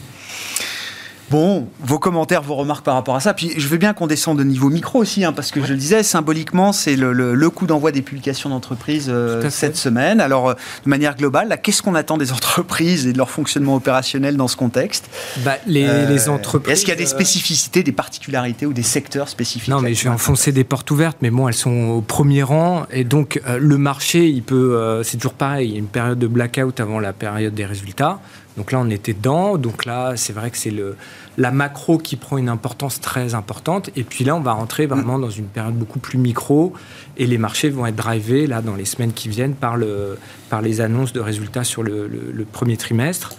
Bon, 1.31 1.69
vos 1.79 2.01
commentaires, 2.01 2.43
vos 2.43 2.57
remarques 2.57 2.85
par 2.85 2.95
rapport 2.95 3.15
à 3.15 3.21
ça. 3.21 3.35
Puis 3.35 3.53
je 3.57 3.69
veux 3.69 3.77
bien 3.79 3.93
qu'on 3.93 4.09
descende 4.09 4.39
de 4.39 4.45
niveau 4.45 4.69
micro 4.69 4.99
aussi, 4.99 5.25
hein, 5.25 5.33
parce 5.33 5.53
que 5.53 5.65
je 5.65 5.73
le 5.73 5.79
disais, 5.79 6.03
symboliquement, 6.03 6.73
c'est 6.73 6.97
le, 6.97 7.13
le, 7.13 7.51
coup 7.51 7.67
d'envoi 7.67 7.93
des 7.93 8.03
publications 8.03 8.51
d'entreprises 8.51 9.07
euh, 9.09 9.49
cette 9.49 9.77
semaine. 9.77 10.21
Alors, 10.21 10.49
euh, 10.49 10.55
de 10.85 10.91
manière 10.91 11.17
globale, 11.17 11.57
qu'est-ce 11.63 11.83
qu'on 11.83 11.95
attend 11.95 12.19
des 12.19 12.33
entreprises 12.41 13.07
et 13.07 13.13
de 13.13 13.19
leur 13.19 13.31
fonctionnement 13.31 13.77
opérationnel 13.77 14.37
dans 14.37 14.49
ce 14.49 14.57
contexte? 14.57 15.09
Bah, 15.45 15.55
les, 15.69 15.87
euh, 15.87 16.09
les, 16.09 16.29
entreprises. 16.29 16.73
Est-ce 16.73 16.81
qu'il 16.81 16.91
y 16.91 16.97
a 16.97 16.97
des 16.97 17.07
spécificités, 17.07 17.85
des 17.85 17.93
particularités 17.93 18.67
ou 18.67 18.73
des 18.73 18.83
secteurs 18.83 19.29
spécifiques 19.29 19.69
Non, 19.69 19.81
mais 19.81 19.95
je 19.95 20.03
vais 20.03 20.11
enfoncer 20.11 20.51
des 20.51 20.65
portes 20.65 20.91
ouvertes, 20.91 21.19
mais 21.23 21.31
bon, 21.31 21.47
elles 21.47 21.55
sont 21.55 21.71
au 21.71 22.01
premier 22.01 22.43
rang. 22.43 22.87
Et 22.91 23.05
donc, 23.05 23.41
le 23.47 23.79
marché, 23.79 24.29
il 24.29 24.43
peut. 24.43 25.01
c'est 25.05 25.17
toujours 25.17 25.35
pareil, 25.35 25.69
il 25.69 25.73
y 25.75 25.77
a 25.77 25.79
une 25.79 25.87
période 25.87 26.19
de 26.19 26.27
blackout 26.27 26.81
avant 26.81 26.99
la 26.99 27.13
période 27.13 27.55
des 27.55 27.67
résultats 27.67 28.19
Donc 28.57 28.73
là, 28.73 28.81
on 28.81 28.91
était 28.91 29.15
dedans. 29.15 29.57
Donc 29.57 29.85
là, 29.85 30.15
c'est 30.17 30.33
vrai 30.33 30.51
que 30.51 30.59
c'est 30.59 30.71
le, 30.71 30.97
la 31.39 31.51
macro 31.51 31.99
qui 31.99 32.17
prend 32.17 32.37
une 32.39 32.49
importance 32.49 33.01
très 33.01 33.35
importante. 33.35 33.91
Et 33.97 34.05
puis 34.05 34.25
là, 34.25 34.37
on 34.37 34.41
va 34.41 34.53
rentrer 34.53 34.87
vraiment 34.87 35.19
dans 35.19 35.31
une 35.31 35.47
période 35.47 35.75
beaucoup 35.75 35.99
plus 35.99 36.19
micro. 36.19 36.73
Et 37.17 37.27
les 37.27 37.39
marchés 37.39 37.71
vont 37.71 37.87
être 37.87 37.97
drivés, 37.97 38.47
là, 38.47 38.63
dans 38.63 38.75
les 38.75 38.85
semaines 38.85 39.13
qui 39.13 39.29
viennent, 39.29 39.55
par, 39.55 39.77
le, 39.77 40.19
par 40.49 40.63
les 40.63 40.81
annonces 40.81 41.13
de 41.13 41.21
résultats 41.21 41.65
sur 41.65 41.83
le 41.83 42.45
premier 42.53 42.77
trimestre. 42.77 43.35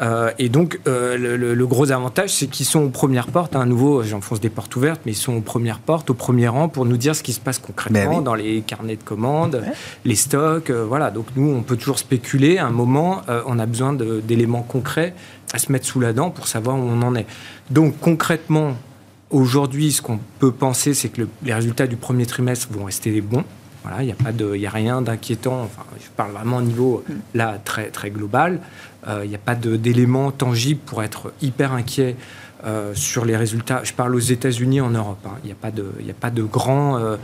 Euh, 0.00 0.30
et 0.38 0.48
donc, 0.48 0.80
euh, 0.86 1.16
le, 1.36 1.66
gros 1.66 1.90
avantage, 1.90 2.30
c'est 2.30 2.46
qu'ils 2.46 2.66
sont 2.66 2.80
aux 2.80 2.90
premières 2.90 3.28
portes. 3.28 3.56
Hein. 3.56 3.62
À 3.62 3.66
nouveau, 3.66 4.02
j'enfonce 4.02 4.40
des 4.40 4.50
portes 4.50 4.74
ouvertes, 4.76 5.00
mais 5.06 5.12
ils 5.12 5.16
sont 5.16 5.34
aux 5.34 5.40
premières 5.40 5.78
portes, 5.78 6.10
au 6.10 6.14
premier 6.14 6.48
rang, 6.48 6.68
pour 6.68 6.84
nous 6.84 6.96
dire 6.96 7.16
ce 7.16 7.22
qui 7.22 7.32
se 7.32 7.40
passe 7.40 7.58
concrètement 7.58 8.16
ben 8.16 8.22
dans 8.22 8.34
les 8.34 8.60
carnets 8.62 8.96
de 8.96 9.02
commandes, 9.02 9.62
les 10.04 10.14
stocks. 10.14 10.70
Euh, 10.70 10.84
voilà. 10.84 11.10
Donc, 11.10 11.26
nous, 11.36 11.48
on 11.48 11.62
peut 11.62 11.76
toujours 11.76 11.98
spéculer. 11.98 12.58
À 12.58 12.66
un 12.66 12.70
moment, 12.70 13.22
on 13.46 13.58
a 13.58 13.66
besoin 13.66 13.92
d'éléments 13.94 14.62
concrets 14.62 15.14
à 15.52 15.58
se 15.58 15.72
mettre 15.72 15.86
sous 15.86 16.00
la 16.00 16.12
dent 16.12 16.30
pour 16.30 16.48
savoir 16.48 16.76
où 16.76 16.82
on 16.82 17.02
en 17.02 17.14
est. 17.14 17.26
Donc, 17.70 17.98
concrètement, 18.00 18.76
aujourd'hui, 19.30 19.92
ce 19.92 20.02
qu'on 20.02 20.18
peut 20.38 20.52
penser, 20.52 20.94
c'est 20.94 21.08
que 21.08 21.22
les 21.42 21.54
résultats 21.54 21.86
du 21.86 21.96
premier 21.96 22.26
trimestre 22.26 22.68
vont 22.70 22.84
rester 22.84 23.20
bons. 23.20 23.44
Voilà, 23.82 24.02
il 24.02 24.06
n'y 24.06 24.12
a, 24.12 24.16
pas 24.16 24.32
de, 24.32 24.66
a 24.66 24.70
rien 24.70 25.00
d'inquiétant. 25.00 25.62
Enfin, 25.62 25.84
je 26.00 26.08
parle 26.16 26.32
vraiment 26.32 26.56
au 26.56 26.62
niveau 26.62 27.04
mm. 27.08 27.12
là 27.34 27.58
très, 27.64 27.90
très 27.90 28.10
global. 28.10 28.60
Euh, 29.08 29.22
il 29.24 29.28
n'y 29.28 29.34
a 29.34 29.38
pas 29.38 29.54
d'éléments 29.54 30.30
tangibles 30.30 30.80
pour 30.84 31.02
être 31.02 31.32
hyper 31.40 31.72
inquiet 31.72 32.16
euh, 32.64 32.92
sur 32.94 33.24
les 33.24 33.36
résultats. 33.36 33.82
Je 33.84 33.92
parle 33.92 34.14
aux 34.14 34.20
États-Unis, 34.20 34.80
en 34.80 34.90
Europe. 34.90 35.24
Hein. 35.26 35.38
Il 35.44 35.46
n'y 35.46 35.52
a, 35.52 35.56
pas 35.56 35.70
de, 35.70 35.84
a 36.08 36.14
pas 36.14 36.30
de 36.30 36.42
grand. 36.42 36.98
Euh, 36.98 37.16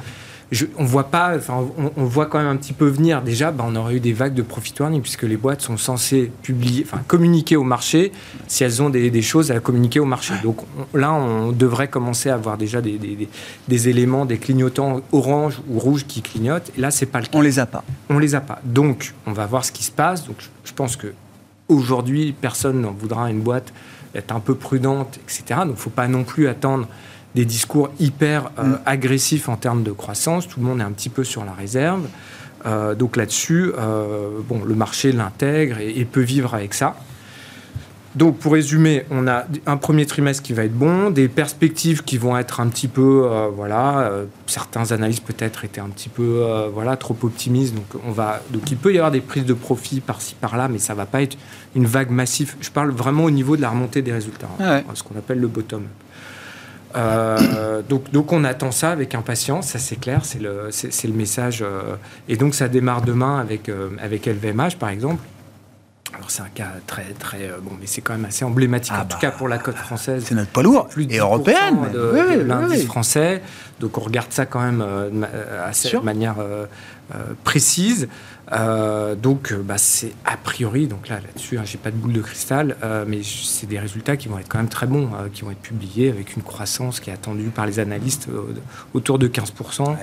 on 0.76 0.85
voit 0.85 1.11
pas, 1.11 1.35
enfin, 1.37 1.66
on, 1.97 2.05
voit 2.05 2.26
quand 2.26 2.39
même 2.39 2.49
un 2.49 2.57
petit 2.57 2.74
peu 2.74 2.87
venir. 2.87 3.22
Déjà, 3.22 3.51
bah, 3.51 3.64
on 3.66 3.74
aurait 3.74 3.95
eu 3.95 4.01
des 4.01 4.12
vagues 4.12 4.35
de 4.35 4.43
profit 4.43 4.74
warning 4.78 5.01
puisque 5.01 5.22
les 5.22 5.37
boîtes 5.37 5.62
sont 5.62 5.78
censées 5.78 6.30
publier, 6.43 6.85
enfin, 6.87 7.03
communiquer 7.07 7.57
au 7.57 7.62
marché 7.64 8.12
si 8.49 8.62
elles 8.62 8.83
ont 8.83 8.91
des, 8.91 9.22
choses 9.22 9.51
à 9.51 9.61
communiquer 9.61 9.99
au 9.99 10.05
marché. 10.05 10.35
Donc 10.43 10.59
là, 10.93 11.12
on 11.14 11.53
devrait 11.53 11.89
commencer 11.89 12.28
à 12.28 12.35
avoir 12.35 12.59
déjà 12.59 12.83
des, 12.83 12.99
des, 13.66 13.89
éléments, 13.89 14.26
des 14.26 14.39
clignotants 14.39 15.01
orange 15.11 15.61
ou 15.68 15.78
rouge 15.78 16.05
qui 16.07 16.20
clignotent. 16.20 16.70
Et 16.76 16.80
là, 16.80 16.91
c'est 16.91 17.07
pas 17.07 17.20
le 17.20 17.26
cas. 17.26 17.39
On 17.39 17.41
les 17.41 17.59
a 17.59 17.66
pas. 17.66 17.83
On 18.11 18.18
les 18.18 18.35
a 18.35 18.41
pas. 18.41 18.61
Donc, 18.64 19.14
on 19.26 19.33
va 19.33 19.47
voir 19.47 19.64
ce 19.64 19.72
qui 19.72 19.85
se 19.85 19.91
passe. 19.91 20.26
Donc, 20.26 20.37
je 20.64 20.72
pense 20.72 20.97
que 20.97 21.14
aujourd'hui, 21.68 22.32
personne 22.32 22.80
n'en 22.80 22.92
voudra 22.92 23.30
une 23.30 23.40
boîte 23.40 23.72
être 24.14 24.34
un 24.34 24.40
peu 24.40 24.54
prudente, 24.54 25.18
etc. 25.22 25.60
Donc, 25.60 25.66
il 25.66 25.70
ne 25.70 25.76
faut 25.76 25.90
pas 25.90 26.08
non 26.08 26.24
plus 26.24 26.48
attendre 26.48 26.86
des 27.34 27.44
discours 27.44 27.90
hyper 27.98 28.50
euh, 28.58 28.64
mm. 28.64 28.78
agressifs 28.86 29.48
en 29.48 29.56
termes 29.56 29.82
de 29.82 29.92
croissance. 29.92 30.48
Tout 30.48 30.60
le 30.60 30.66
monde 30.66 30.80
est 30.80 30.84
un 30.84 30.92
petit 30.92 31.08
peu 31.08 31.24
sur 31.24 31.44
la 31.44 31.52
réserve. 31.52 32.06
Euh, 32.66 32.94
donc 32.94 33.16
là-dessus, 33.16 33.72
euh, 33.76 34.38
bon, 34.46 34.62
le 34.64 34.74
marché 34.74 35.12
l'intègre 35.12 35.78
et, 35.80 36.04
peut 36.04 36.20
vivre 36.20 36.54
avec 36.54 36.74
ça. 36.74 36.96
Donc 38.14 38.38
pour 38.38 38.52
résumer, 38.52 39.04
on 39.10 39.26
a 39.26 39.46
un 39.66 39.76
premier 39.76 40.04
trimestre 40.04 40.42
qui 40.42 40.52
va 40.52 40.64
être 40.64 40.76
bon, 40.76 41.10
des 41.10 41.28
perspectives 41.28 42.02
qui 42.02 42.18
vont 42.18 42.36
être 42.36 42.60
un 42.60 42.68
petit 42.68 42.88
peu, 42.88 43.26
voilà, 43.56 44.10
certains 44.46 44.92
analystes 44.92 45.24
peut-être 45.24 45.64
étaient 45.64 45.80
un 45.80 45.88
petit 45.88 46.10
peu, 46.10 46.44
voilà, 46.74 46.98
trop 46.98 47.16
optimistes. 47.22 47.74
Donc 47.74 47.86
on 48.06 48.12
va, 48.12 48.42
donc 48.50 48.70
il 48.70 48.76
peut 48.76 48.92
y 48.92 48.98
avoir 48.98 49.12
des 49.12 49.22
prises 49.22 49.46
de 49.46 49.54
profit 49.54 50.00
par-ci 50.00 50.34
par-là, 50.34 50.68
mais 50.68 50.78
ça 50.78 50.92
va 50.92 51.06
pas 51.06 51.22
être 51.22 51.38
une 51.74 51.86
vague 51.86 52.10
massive. 52.10 52.54
Je 52.60 52.70
parle 52.70 52.90
vraiment 52.90 53.24
au 53.24 53.30
niveau 53.30 53.56
de 53.56 53.62
la 53.62 53.70
remontée 53.70 54.02
des 54.02 54.12
résultats, 54.12 54.48
hein, 54.60 54.82
ce 54.92 55.02
qu'on 55.02 55.16
appelle 55.18 55.40
le 55.40 55.48
bottom. 55.48 55.84
Euh, 56.96 57.82
donc, 57.82 58.10
donc 58.10 58.32
on 58.32 58.44
attend 58.44 58.70
ça 58.70 58.90
avec 58.90 59.14
impatience, 59.14 59.68
ça 59.68 59.78
c'est 59.78 59.96
clair, 59.96 60.24
c'est 60.24 60.40
le, 60.40 60.68
c'est, 60.70 61.06
le 61.06 61.14
message. 61.14 61.62
Euh, 61.62 61.96
et 62.28 62.36
donc 62.36 62.54
ça 62.54 62.68
démarre 62.68 63.02
demain 63.02 63.38
avec, 63.38 63.68
euh, 63.68 63.90
avec 64.00 64.26
LVMH 64.26 64.76
par 64.78 64.90
exemple. 64.90 65.22
Alors 66.14 66.30
c'est 66.30 66.42
un 66.42 66.48
cas 66.54 66.68
très 66.86 67.12
très 67.18 67.50
bon, 67.62 67.72
mais 67.80 67.86
c'est 67.86 68.00
quand 68.00 68.12
même 68.12 68.24
assez 68.24 68.44
emblématique 68.44 68.92
ah 68.96 69.02
en 69.02 69.04
tout 69.04 69.16
bah, 69.16 69.18
cas 69.20 69.30
pour 69.30 69.48
la 69.48 69.58
côte 69.58 69.76
française. 69.76 70.24
C'est 70.26 70.34
notre 70.34 70.50
poids 70.50 70.62
lourd 70.62 70.88
plus 70.88 71.06
et 71.10 71.18
européenne. 71.18 71.78
De, 71.92 72.42
l'indice 72.46 72.84
français. 72.84 73.42
Donc 73.80 73.98
on 73.98 74.02
regarde 74.02 74.30
ça 74.30 74.46
quand 74.46 74.60
même 74.60 74.84
assez, 75.64 75.90
de 75.92 75.98
manière 75.98 76.36
précise. 77.44 78.08
Euh, 78.52 79.14
donc, 79.14 79.52
euh, 79.52 79.62
bah, 79.62 79.78
c'est 79.78 80.12
a 80.24 80.36
priori, 80.36 80.86
donc 80.86 81.08
là, 81.08 81.16
là-dessus, 81.16 81.58
hein, 81.58 81.62
j'ai 81.64 81.78
pas 81.78 81.90
de 81.90 81.96
boule 81.96 82.12
de 82.12 82.20
cristal, 82.20 82.76
euh, 82.82 83.04
mais 83.06 83.20
c'est 83.22 83.66
des 83.66 83.78
résultats 83.78 84.16
qui 84.16 84.28
vont 84.28 84.38
être 84.38 84.48
quand 84.48 84.58
même 84.58 84.68
très 84.68 84.86
bons, 84.86 85.10
qui 85.32 85.42
vont 85.42 85.50
être 85.50 85.60
publiés 85.62 86.10
avec 86.10 86.36
une 86.36 86.42
croissance 86.42 87.00
qui 87.00 87.10
est 87.10 87.12
attendue 87.12 87.48
par 87.48 87.66
les 87.66 87.78
analystes 87.78 88.28
autour 88.94 89.18
de 89.18 89.28
15%, 89.28 89.96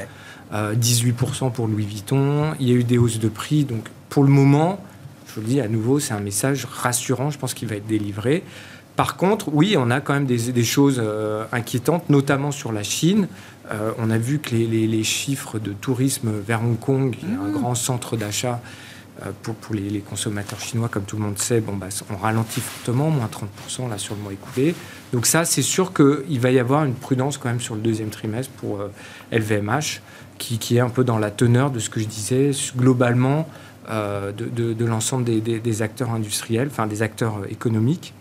18% 0.54 1.52
pour 1.52 1.68
Louis 1.68 1.86
Vuitton. 1.86 2.54
Il 2.60 2.70
y 2.70 2.72
a 2.72 2.76
eu 2.76 2.84
des 2.84 2.98
hausses 2.98 3.20
de 3.20 3.30
prix, 3.30 3.66
donc 3.66 3.86
pour 4.10 4.24
le 4.24 4.30
moment, 4.30 4.84
je 5.30 5.36
vous 5.36 5.42
le 5.42 5.48
dis 5.48 5.62
à 5.62 5.68
nouveau, 5.68 6.00
c'est 6.00 6.14
un 6.14 6.20
message 6.20 6.66
rassurant, 6.66 7.30
je 7.30 7.38
pense 7.38 7.54
qu'il 7.54 7.68
va 7.68 7.76
être 7.76 7.88
délivré. 7.88 8.44
Par 8.96 9.16
contre, 9.16 9.48
oui, 9.54 9.76
on 9.78 9.92
a 9.92 10.02
quand 10.02 10.14
même 10.14 10.26
des, 10.26 10.64
choses 10.66 11.02
inquiétantes, 11.54 12.10
notamment 12.10 12.52
sur 12.52 12.74
la 12.74 12.84
Chine. 12.84 13.30
Euh, 13.72 13.92
on 13.98 14.10
a 14.10 14.18
vu 14.18 14.40
que 14.40 14.56
les, 14.56 15.04
chiffres 15.04 15.60
de 15.60 15.72
tourisme 15.72 16.32
vers 16.46 16.62
Hong 16.62 16.80
Kong, 16.80 17.16
qui 17.16 17.26
est 17.26 17.30
un 17.30 17.50
mmh. 17.50 17.54
grand 17.54 17.76
centre 17.76 18.18
d'achat 18.18 18.60
euh, 19.26 19.32
pour, 19.44 19.76
les, 19.76 20.00
consommateurs 20.00 20.60
chinois, 20.60 20.90
comme 20.90 21.04
tout 21.04 21.18
le 21.18 21.24
monde 21.24 21.38
sait, 21.38 21.62
bon, 21.62 21.76
bah, 21.76 21.88
on 22.10 22.18
ralentit 22.18 22.62
fortement, 22.62 23.10
moins 23.10 23.30
30% 23.30 23.90
là, 23.90 23.98
sur 23.98 24.16
le 24.16 24.22
mois 24.22 24.34
écoulé. 24.34 24.76
Donc 25.14 25.28
ça, 25.28 25.46
c'est 25.46 25.62
sûr 25.62 25.94
qu'il 25.94 26.40
va 26.40 26.52
y 26.52 26.60
avoir 26.60 26.84
une 26.84 26.96
prudence 26.96 27.38
quand 27.38 27.50
même 27.50 27.62
sur 27.62 27.76
le 27.76 27.82
deuxième 27.82 28.10
trimestre 28.10 28.52
pour 28.54 28.80
LVMH, 29.32 29.70
euh, 29.70 29.82
qui, 30.40 30.78
est 30.78 30.80
un 30.80 30.90
peu 30.90 31.04
dans 31.04 31.20
la 31.20 31.32
teneur 31.32 31.70
de 31.70 31.80
ce 31.80 31.90
que 31.90 32.00
je 32.00 32.06
disais 32.06 32.52
globalement 32.76 33.48
de, 33.90 34.86
l'ensemble 34.86 35.24
des, 35.24 35.82
acteurs 35.82 36.12
industriels, 36.12 36.70
enfin 36.72 36.88
des 36.88 37.02
acteurs 37.02 37.42
économiques. 37.50 38.14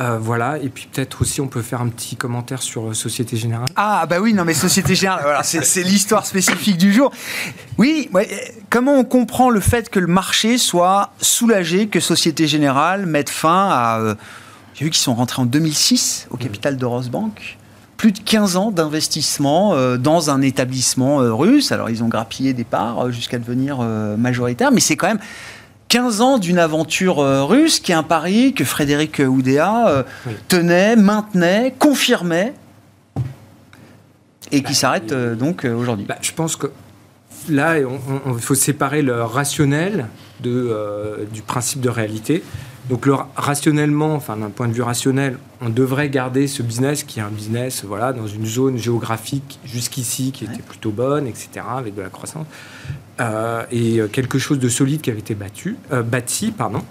Euh, 0.00 0.18
voilà, 0.18 0.56
et 0.56 0.70
puis 0.70 0.88
peut-être 0.90 1.20
aussi 1.20 1.42
on 1.42 1.46
peut 1.46 1.60
faire 1.60 1.82
un 1.82 1.88
petit 1.88 2.16
commentaire 2.16 2.62
sur 2.62 2.88
euh, 2.88 2.94
Société 2.94 3.36
Générale. 3.36 3.68
Ah 3.76 4.06
bah 4.06 4.18
oui, 4.18 4.32
non 4.32 4.46
mais 4.46 4.54
Société 4.54 4.94
Générale, 4.94 5.20
voilà, 5.22 5.42
c'est 5.42 5.82
l'histoire 5.82 6.24
spécifique 6.24 6.78
du 6.78 6.90
jour. 6.90 7.12
Oui, 7.76 8.08
comment 8.70 8.94
on 8.94 9.04
comprend 9.04 9.50
le 9.50 9.60
fait 9.60 9.90
que 9.90 9.98
le 9.98 10.06
marché 10.06 10.56
soit 10.56 11.12
soulagé, 11.20 11.88
que 11.88 12.00
Société 12.00 12.46
Générale 12.46 13.04
mette 13.04 13.28
fin 13.28 13.68
à... 13.70 13.98
Euh, 14.00 14.14
j'ai 14.72 14.86
vu 14.86 14.90
qu'ils 14.90 15.02
sont 15.02 15.14
rentrés 15.14 15.42
en 15.42 15.46
2006 15.46 16.28
au 16.30 16.38
capital 16.38 16.78
de 16.78 16.86
Rosbank 16.86 17.58
plus 18.00 18.12
de 18.12 18.18
15 18.18 18.56
ans 18.56 18.70
d'investissement 18.70 19.74
dans 19.98 20.30
un 20.30 20.40
établissement 20.40 21.18
russe. 21.36 21.70
Alors, 21.70 21.90
ils 21.90 22.02
ont 22.02 22.08
grappillé 22.08 22.54
des 22.54 22.64
parts 22.64 23.12
jusqu'à 23.12 23.38
devenir 23.38 23.80
majoritaire, 24.16 24.72
mais 24.72 24.80
c'est 24.80 24.96
quand 24.96 25.08
même 25.08 25.20
15 25.90 26.20
ans 26.20 26.38
d'une 26.38 26.60
aventure 26.60 27.18
euh, 27.18 27.44
russe, 27.44 27.80
qui 27.80 27.90
est 27.90 27.96
un 27.96 28.04
pari 28.04 28.54
que 28.54 28.64
Frédéric 28.64 29.20
Oudéa 29.26 29.88
euh, 29.88 30.02
tenait, 30.46 30.94
maintenait, 30.94 31.74
confirmait, 31.76 32.54
et 34.52 34.62
qui 34.62 34.72
bah, 34.72 34.72
s'arrête 34.72 35.10
euh, 35.10 35.34
donc 35.34 35.64
aujourd'hui. 35.64 36.06
Bah, 36.06 36.16
je 36.22 36.30
pense 36.30 36.54
que 36.54 36.68
là, 37.48 37.76
il 37.80 38.40
faut 38.40 38.54
séparer 38.54 39.02
le 39.02 39.24
rationnel 39.24 40.06
de, 40.38 41.26
du 41.32 41.42
principe 41.42 41.80
de 41.80 41.88
réalité. 41.88 42.44
Donc 42.90 43.06
rationnellement, 43.36 44.14
enfin 44.14 44.36
d'un 44.36 44.50
point 44.50 44.66
de 44.66 44.72
vue 44.72 44.82
rationnel, 44.82 45.38
on 45.60 45.68
devrait 45.68 46.10
garder 46.10 46.48
ce 46.48 46.60
business 46.62 47.04
qui 47.04 47.20
est 47.20 47.22
un 47.22 47.30
business 47.30 47.84
voilà 47.84 48.12
dans 48.12 48.26
une 48.26 48.44
zone 48.44 48.78
géographique 48.78 49.60
jusqu'ici 49.64 50.32
qui 50.32 50.44
était 50.44 50.60
plutôt 50.60 50.90
bonne, 50.90 51.28
etc. 51.28 51.60
avec 51.78 51.94
de 51.94 52.02
la 52.02 52.08
croissance. 52.08 52.46
Euh, 53.20 53.64
et 53.70 54.00
euh, 54.00 54.08
quelque 54.08 54.38
chose 54.38 54.58
de 54.58 54.68
solide 54.68 55.02
qui 55.02 55.10
avait 55.10 55.20
été 55.20 55.34
battu, 55.34 55.76
euh, 55.92 56.02
bâti, 56.02 56.50
pardon. 56.50 56.82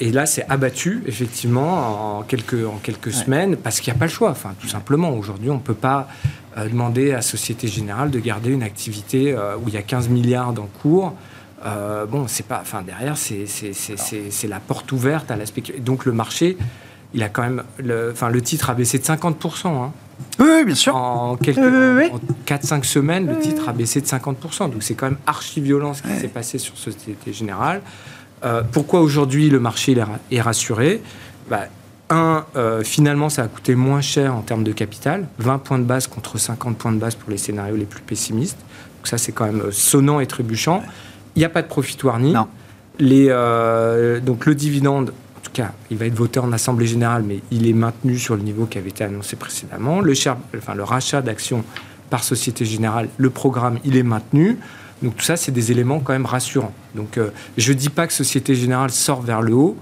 et 0.00 0.12
là, 0.12 0.26
c'est 0.26 0.44
abattu, 0.48 1.02
effectivement, 1.06 2.18
en 2.18 2.22
quelques, 2.22 2.66
en 2.66 2.78
quelques 2.82 3.12
semaines, 3.12 3.56
parce 3.56 3.80
qu'il 3.80 3.92
n'y 3.92 3.96
a 3.96 3.98
pas 3.98 4.06
le 4.06 4.10
choix. 4.10 4.30
Enfin, 4.30 4.54
tout 4.60 4.66
simplement, 4.66 5.10
aujourd'hui, 5.10 5.50
on 5.50 5.54
ne 5.54 5.60
peut 5.60 5.74
pas 5.74 6.08
demander 6.56 7.12
à 7.12 7.22
Société 7.22 7.68
Générale 7.68 8.10
de 8.10 8.18
garder 8.18 8.50
une 8.50 8.64
activité 8.64 9.36
où 9.36 9.68
il 9.68 9.74
y 9.74 9.76
a 9.76 9.82
15 9.82 10.08
milliards 10.08 10.48
en 10.48 10.68
cours. 11.62 12.06
bon, 12.08 12.26
c'est 12.28 12.46
pas. 12.46 12.60
Enfin, 12.60 12.82
derrière, 12.82 13.16
c'est 13.16 14.48
la 14.48 14.60
porte 14.60 14.90
ouverte 14.92 15.30
à 15.30 15.36
la 15.36 15.46
spéculation. 15.46 15.84
Donc, 15.84 16.04
le 16.04 16.12
marché, 16.12 16.56
il 17.14 17.22
a 17.22 17.28
quand 17.28 17.42
même. 17.42 17.62
Le, 17.78 18.10
enfin, 18.12 18.30
le 18.30 18.40
titre 18.40 18.70
a 18.70 18.74
baissé 18.74 18.98
de 18.98 19.04
50%. 19.04 19.66
Hein. 19.66 19.92
Oui, 20.38 20.64
bien 20.64 20.74
sûr. 20.74 20.94
En, 20.94 21.36
quelques, 21.36 21.58
4-5 21.58 22.84
semaines, 22.84 23.26
le 23.26 23.38
titre 23.38 23.68
a 23.68 23.72
baissé 23.72 24.00
de 24.00 24.06
50%. 24.06 24.70
Donc 24.70 24.82
c'est 24.82 24.94
quand 24.94 25.06
même 25.06 25.18
archi 25.26 25.60
violent 25.60 25.94
ce 25.94 26.02
qui 26.02 26.14
s'est 26.16 26.28
passé 26.28 26.58
sur 26.58 26.76
Société 26.76 27.32
Générale. 27.32 27.82
Euh, 28.44 28.62
pourquoi 28.70 29.00
aujourd'hui 29.00 29.50
le 29.50 29.58
marché 29.58 29.96
est 30.30 30.40
rassuré? 30.40 31.02
Bah, 31.50 31.66
Un, 32.10 32.44
euh, 32.56 32.84
finalement, 32.84 33.28
ça 33.28 33.42
a 33.42 33.48
coûté 33.48 33.74
moins 33.74 34.00
cher 34.00 34.34
en 34.34 34.42
termes 34.42 34.64
de 34.64 34.72
capital, 34.72 35.26
20 35.38 35.58
points 35.58 35.78
de 35.78 35.84
base 35.84 36.06
contre 36.06 36.38
50 36.38 36.76
points 36.76 36.92
de 36.92 36.98
base 36.98 37.14
pour 37.14 37.30
les 37.30 37.38
scénarios 37.38 37.76
les 37.76 37.84
plus 37.84 38.02
pessimistes. 38.02 38.58
Donc 38.98 39.08
ça, 39.08 39.18
c'est 39.18 39.32
quand 39.32 39.46
même 39.46 39.60
euh, 39.60 39.72
sonnant 39.72 40.20
et 40.20 40.26
trébuchant. 40.26 40.82
Il 41.38 41.42
n'y 41.42 41.44
a 41.44 41.50
pas 41.50 41.62
de 41.62 41.68
profit 41.68 41.96
warning. 42.02 42.32
Non. 42.32 42.48
Les, 42.98 43.28
donc 44.20 44.44
le 44.44 44.54
dividende, 44.56 45.12
il 45.90 45.96
va 45.96 46.06
être 46.06 46.14
voté 46.14 46.40
en 46.40 46.52
Assemblée 46.52 46.86
générale, 46.86 47.24
mais 47.26 47.40
il 47.50 47.68
est 47.68 47.72
maintenu 47.72 48.18
sur 48.18 48.36
le 48.36 48.42
niveau 48.42 48.66
qui 48.66 48.78
avait 48.78 48.90
été 48.90 49.04
annoncé 49.04 49.36
précédemment. 49.36 50.00
Le, 50.00 50.12
enfin, 50.56 50.74
le 50.74 50.84
rachat 50.84 51.22
d'actions 51.22 51.64
par 52.10 52.24
Société 52.24 52.64
Générale, 52.64 53.08
le 53.16 53.30
programme, 53.30 53.78
il 53.84 53.96
est 53.96 54.02
maintenu. 54.02 54.58
Donc 55.02 55.16
tout 55.16 55.24
ça, 55.24 55.36
c'est 55.36 55.52
des 55.52 55.70
éléments 55.70 56.00
quand 56.00 56.12
même 56.12 56.26
rassurants. 56.26 56.72
Donc 56.94 57.18
euh, 57.18 57.30
je 57.56 57.72
ne 57.72 57.78
dis 57.78 57.90
pas 57.90 58.06
que 58.06 58.12
Société 58.12 58.54
Générale 58.54 58.90
sort 58.90 59.22
vers 59.22 59.42
le 59.42 59.54
haut, 59.54 59.76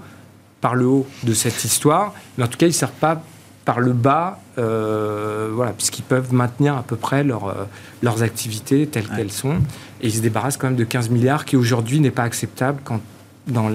par 0.61 0.75
le 0.75 0.85
haut 0.85 1.07
de 1.23 1.33
cette 1.33 1.63
histoire, 1.63 2.13
mais 2.37 2.43
en 2.43 2.47
tout 2.47 2.57
cas, 2.57 2.65
ils 2.65 2.69
ne 2.69 2.73
sortent 2.75 2.93
pas 2.93 3.21
par 3.65 3.79
le 3.79 3.93
bas, 3.93 4.39
euh, 4.57 5.49
voilà, 5.53 5.73
puisqu'ils 5.73 6.03
peuvent 6.03 6.33
maintenir 6.33 6.77
à 6.77 6.83
peu 6.83 6.95
près 6.95 7.23
leur, 7.23 7.47
euh, 7.47 7.53
leurs 8.01 8.23
activités 8.23 8.87
telles 8.87 9.07
qu'elles 9.07 9.31
sont. 9.31 9.57
Et 10.01 10.07
ils 10.07 10.13
se 10.13 10.21
débarrassent 10.21 10.57
quand 10.57 10.67
même 10.67 10.75
de 10.75 10.83
15 10.83 11.09
milliards, 11.09 11.45
qui 11.45 11.55
aujourd'hui 11.55 11.99
n'est 11.99 12.11
pas 12.11 12.23
acceptable 12.23 12.79
quand, 12.83 13.01
dans 13.47 13.69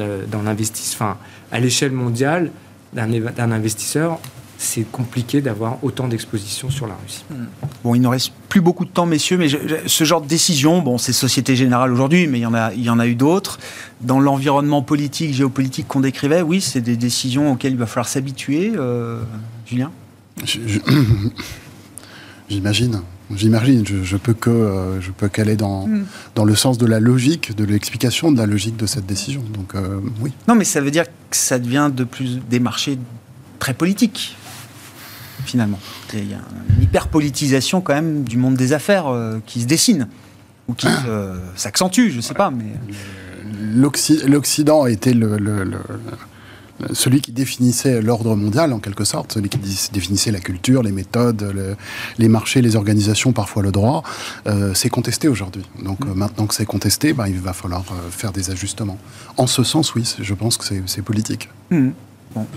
l'investissement, 0.44 1.06
enfin, 1.06 1.18
à 1.50 1.60
l'échelle 1.60 1.92
mondiale 1.92 2.50
d'un 2.92 3.52
investisseur 3.52 4.18
c'est 4.62 4.84
compliqué 4.90 5.40
d'avoir 5.40 5.82
autant 5.82 6.06
d'exposition 6.06 6.70
sur 6.70 6.86
la 6.86 6.94
Russie. 7.02 7.24
Hmm. 7.30 7.46
Bon, 7.82 7.94
il 7.94 8.00
ne 8.00 8.06
reste 8.06 8.32
plus 8.48 8.60
beaucoup 8.60 8.84
de 8.84 8.90
temps, 8.90 9.06
messieurs, 9.06 9.36
mais 9.36 9.48
ce 9.48 10.04
genre 10.04 10.20
de 10.22 10.28
décision, 10.28 10.80
bon, 10.80 10.98
c'est 10.98 11.12
Société 11.12 11.56
Générale 11.56 11.92
aujourd'hui, 11.92 12.28
mais 12.28 12.38
il 12.38 12.42
y 12.42 12.46
en 12.46 12.54
a, 12.54 12.72
il 12.72 12.82
y 12.82 12.90
en 12.90 13.00
a 13.00 13.06
eu 13.06 13.16
d'autres. 13.16 13.58
Dans 14.00 14.20
l'environnement 14.20 14.82
politique, 14.82 15.34
géopolitique 15.34 15.88
qu'on 15.88 16.00
décrivait, 16.00 16.42
oui, 16.42 16.60
c'est 16.60 16.80
des 16.80 16.96
décisions 16.96 17.52
auxquelles 17.52 17.72
il 17.72 17.78
va 17.78 17.86
falloir 17.86 18.08
s'habituer. 18.08 18.72
Euh, 18.76 19.22
Julien? 19.66 19.90
J'imagine. 22.48 23.02
J'imagine, 23.37 23.85
je, 23.87 24.16
peux 24.16 24.35
que 24.35 24.51
euh, 24.51 25.01
je 25.01 25.11
peux 25.11 25.28
qu'aller 25.28 25.57
dans, 25.57 25.87
hmm. 25.87 26.05
dans 26.35 26.45
le 26.45 26.55
sens 26.55 26.78
de 26.78 26.87
la 26.87 27.01
logique, 27.01 27.55
de 27.57 27.64
l'explication 27.64 28.33
de 28.33 28.39
la 28.39 28.47
logique 28.47 28.76
de 28.76 28.87
cette 28.87 29.07
décision. 29.07 29.43
Donc 29.53 29.74
euh, 29.74 30.01
oui. 30.20 30.33
Non, 30.49 30.55
mais 30.55 30.64
ça 30.64 30.80
veut 30.80 30.91
dire 30.91 31.05
que 31.05 31.37
ça 31.37 31.59
devient 31.59 31.91
de 31.95 32.05
plus 32.05 32.41
des 32.49 32.61
marchés 32.61 32.99
très 33.59 33.74
politiques 33.74 34.37
finalement. 35.45 35.78
Il 36.12 36.30
y 36.30 36.35
a 36.35 36.39
une 36.76 36.83
hyper-politisation 36.85 37.80
quand 37.80 37.95
même 37.95 38.22
du 38.22 38.37
monde 38.37 38.55
des 38.55 38.72
affaires 38.72 39.09
euh, 39.09 39.39
qui 39.47 39.62
se 39.62 39.66
dessine, 39.66 40.09
ou 40.68 40.74
qui 40.74 40.87
s'accentue, 41.57 42.11
je 42.11 42.16
ne 42.16 42.20
sais 42.20 42.35
pas. 42.35 42.51
mais 42.51 42.64
L'Occident 43.74 44.87
était 44.87 45.14
le, 45.14 45.37
celui 46.93 47.20
qui 47.20 47.33
définissait 47.33 48.01
l'ordre 48.03 48.35
mondial 48.37 48.72
en 48.72 48.78
quelque 48.78 49.05
sorte, 49.05 49.33
celui 49.33 49.49
qui 49.49 49.59
définissait 49.93 50.30
la 50.30 50.41
culture, 50.41 50.83
les 50.83 50.93
méthodes, 50.93 51.76
les 52.18 52.28
marchés, 52.28 52.62
les 52.62 52.76
organisations, 52.76 53.33
parfois 53.33 53.62
le 53.62 53.72
droit, 53.72 54.03
euh, 54.47 54.72
c'est 54.74 54.91
contesté 54.91 55.28
aujourd'hui. 55.28 55.64
Donc 55.83 55.99
euh, 56.05 56.14
maintenant 56.14 56.47
que 56.47 56.55
c'est 56.55 56.66
contesté, 56.66 57.12
bah, 57.12 57.28
il 57.28 57.41
va 57.41 57.53
falloir 57.53 57.85
faire 58.11 58.33
des 58.33 58.51
ajustements. 58.51 58.99
En 59.37 59.47
ce 59.47 59.62
sens, 59.62 59.95
oui, 59.95 60.05
je 60.20 60.35
pense 60.35 60.57
que 60.57 60.64
c'est 60.87 61.03
politique. 61.03 61.49
Mm 61.70 61.91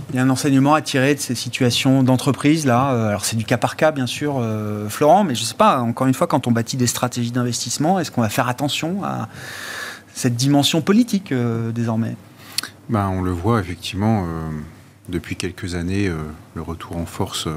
il 0.10 0.16
y 0.16 0.20
a 0.20 0.22
un 0.22 0.30
enseignement 0.30 0.74
à 0.74 0.82
tirer 0.82 1.16
de 1.16 1.20
ces 1.20 1.36
situations 1.36 2.04
d'entreprise 2.04 2.66
là. 2.66 2.92
Euh, 2.92 3.10
alors 3.10 3.26
c'est 3.26 3.36
du 3.36 3.46
cas 3.46 3.58
par 3.58 3.76
cas 3.76 3.92
bien 3.92 4.08
sûr, 4.08 4.38
euh, 4.40 4.90
Florent, 4.90 5.24
mais 5.24 5.36
je 5.36 5.42
ne 5.42 5.46
sais 5.46 5.56
pas. 5.56 5.80
Encore 5.80 6.08
une 6.08 6.14
fois, 6.14 6.28
quand 6.28 6.48
on 6.48 6.52
bâtit 6.52 6.78
des 6.78 6.88
stratégies 6.88 7.32
d'investissement, 7.32 8.00
est-ce 8.00 8.12
qu'on 8.12 8.22
va 8.22 8.30
faire 8.30 8.48
attention 8.48 9.04
à 9.04 9.28
cette 10.14 10.36
dimension 10.36 10.82
politique 10.82 11.32
euh, 11.32 11.72
désormais? 11.72 12.16
Ben, 12.90 13.10
on 13.10 13.22
le 13.22 13.32
voit 13.32 13.60
effectivement 13.60 14.28
depuis 15.10 15.36
quelques 15.36 15.76
années, 15.76 16.12
le 16.56 16.62
retour 16.62 16.98
en 16.98 17.06
force, 17.06 17.48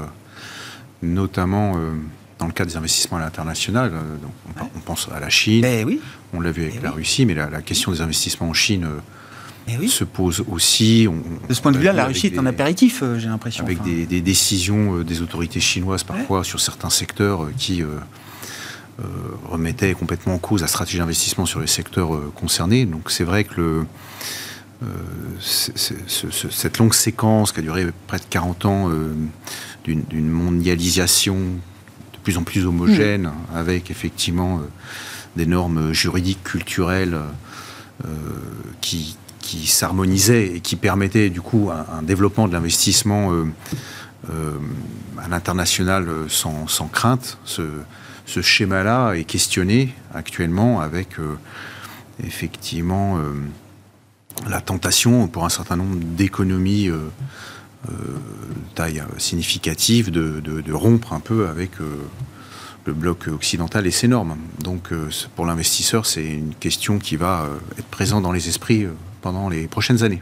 notamment 1.01 1.75
dans 2.39 2.47
le 2.47 2.51
cadre 2.51 2.71
des 2.71 2.77
investissements 2.77 3.17
à 3.17 3.21
l'international. 3.21 3.91
on, 4.59 4.79
pense 4.79 5.07
à 5.11 5.19
la 5.19 5.29
Chine, 5.29 5.61
ben 5.61 5.85
oui. 5.85 5.99
on 6.33 6.41
l'a 6.41 6.51
vu 6.51 6.63
avec 6.63 6.81
la 6.81 6.91
Russie, 6.91 7.25
mais 7.25 7.35
la, 7.35 7.61
question 7.61 7.91
des 7.91 8.01
investissements 8.01 8.49
en 8.49 8.53
Chine 8.53 8.87
eh 9.81 9.87
se 9.87 10.03
pose 10.03 10.43
aussi. 10.49 11.07
de 11.47 11.53
ce 11.53 11.61
point 11.61 11.71
de 11.71 11.77
vue-là, 11.77 11.93
la 11.93 12.05
Russie 12.05 12.27
est 12.27 12.37
un 12.37 12.45
apéritif, 12.45 13.01
euh, 13.03 13.19
j'ai 13.19 13.27
l'impression. 13.27 13.63
Avec 13.63 13.81
des, 13.81 14.21
décisions 14.21 14.97
euh, 14.97 15.03
des 15.03 15.21
autorités 15.21 15.59
chinoises 15.59 16.03
parfois 16.03 16.43
sur 16.43 16.59
certains 16.59 16.89
secteurs 16.89 17.43
euh, 17.43 17.53
qui 17.57 17.83
remettaient 19.49 19.93
complètement 19.93 20.35
en 20.35 20.39
cause 20.39 20.61
la 20.61 20.67
stratégie 20.67 20.97
d'investissement 20.97 21.45
sur 21.45 21.61
les 21.61 21.67
secteurs 21.67 22.09
concernés. 22.35 22.85
Donc 22.85 23.11
c'est 23.11 23.23
vrai 23.23 23.45
que 23.45 23.85
cette 25.39 26.77
longue 26.77 26.93
séquence 26.93 27.51
qui 27.51 27.59
a 27.59 27.63
duré 27.63 27.87
près 28.07 28.17
de 28.17 28.25
40 28.29 28.65
ans 28.65 28.89
d'une 29.83 30.29
mondialisation 30.29 31.35
de 31.35 32.17
plus 32.23 32.37
en 32.37 32.43
plus 32.43 32.65
homogène, 32.65 33.27
hmm. 33.27 33.57
avec 33.57 33.91
effectivement 33.91 34.61
des 35.35 35.45
normes 35.45 35.91
juridiques, 35.93 36.43
culturelles 36.43 37.17
qui, 38.81 39.17
qui 39.49 39.65
s'harmonisait 39.65 40.57
et 40.57 40.59
qui 40.59 40.75
permettait 40.75 41.31
du 41.31 41.41
coup 41.41 41.71
un, 41.71 42.03
développement 42.03 42.47
de 42.47 42.53
l'investissement 42.53 43.33
euh, 43.33 43.45
euh, 44.29 44.51
à 45.17 45.27
l'international 45.27 46.07
euh, 46.07 46.25
sans, 46.29 46.87
crainte. 46.87 47.39
Ce, 47.45 47.63
schéma-là 48.41 49.13
est 49.13 49.23
questionné 49.23 49.95
actuellement 50.13 50.81
avec 50.81 51.15
effectivement 52.23 53.17
la 54.47 54.61
tentation 54.61 55.27
pour 55.27 55.45
un 55.45 55.49
certain 55.49 55.75
nombre 55.75 55.97
d'économies 55.97 56.87
de 56.87 57.91
taille 58.75 59.03
significative 59.17 60.11
de, 60.11 60.71
rompre 60.71 61.13
un 61.13 61.19
peu 61.19 61.47
avec 61.47 61.71
le 62.85 62.93
bloc 62.93 63.27
occidental 63.27 63.85
et 63.85 63.91
ses 63.91 64.07
normes. 64.07 64.37
Donc 64.63 64.89
pour 65.35 65.45
l'investisseur, 65.45 66.05
c'est 66.05 66.25
une 66.25 66.53
question 66.55 66.99
qui 66.99 67.15
va 67.15 67.49
être 67.77 67.87
présente 67.87 68.23
dans 68.23 68.31
les 68.31 68.47
esprits 68.47 68.87
pendant 69.21 69.49
les 69.49 69.67
prochaines 69.67 70.03
années. 70.03 70.21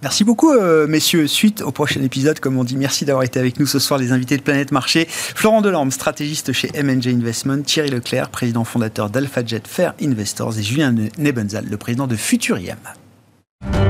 Merci 0.00 0.22
beaucoup, 0.22 0.52
euh, 0.52 0.86
messieurs. 0.86 1.26
Suite 1.26 1.60
au 1.60 1.72
prochain 1.72 2.00
épisode, 2.02 2.38
comme 2.38 2.56
on 2.56 2.62
dit, 2.62 2.76
merci 2.76 3.04
d'avoir 3.04 3.24
été 3.24 3.40
avec 3.40 3.58
nous 3.58 3.66
ce 3.66 3.80
soir, 3.80 3.98
les 3.98 4.12
invités 4.12 4.36
de 4.36 4.42
Planète 4.42 4.70
Marché. 4.70 5.06
Florent 5.08 5.60
Delorme, 5.60 5.90
stratégiste 5.90 6.52
chez 6.52 6.70
MNJ 6.80 7.08
Investment, 7.08 7.62
Thierry 7.62 7.90
Leclerc, 7.90 8.28
président 8.30 8.62
fondateur 8.62 9.10
d'AlphaJet 9.10 9.62
Fair 9.66 9.94
Investors, 10.00 10.56
et 10.56 10.62
Julien 10.62 10.94
Nebenzal, 11.18 11.66
le 11.68 11.76
président 11.76 12.06
de 12.06 12.14
Futuriam. 12.14 12.78
you. 13.62 13.87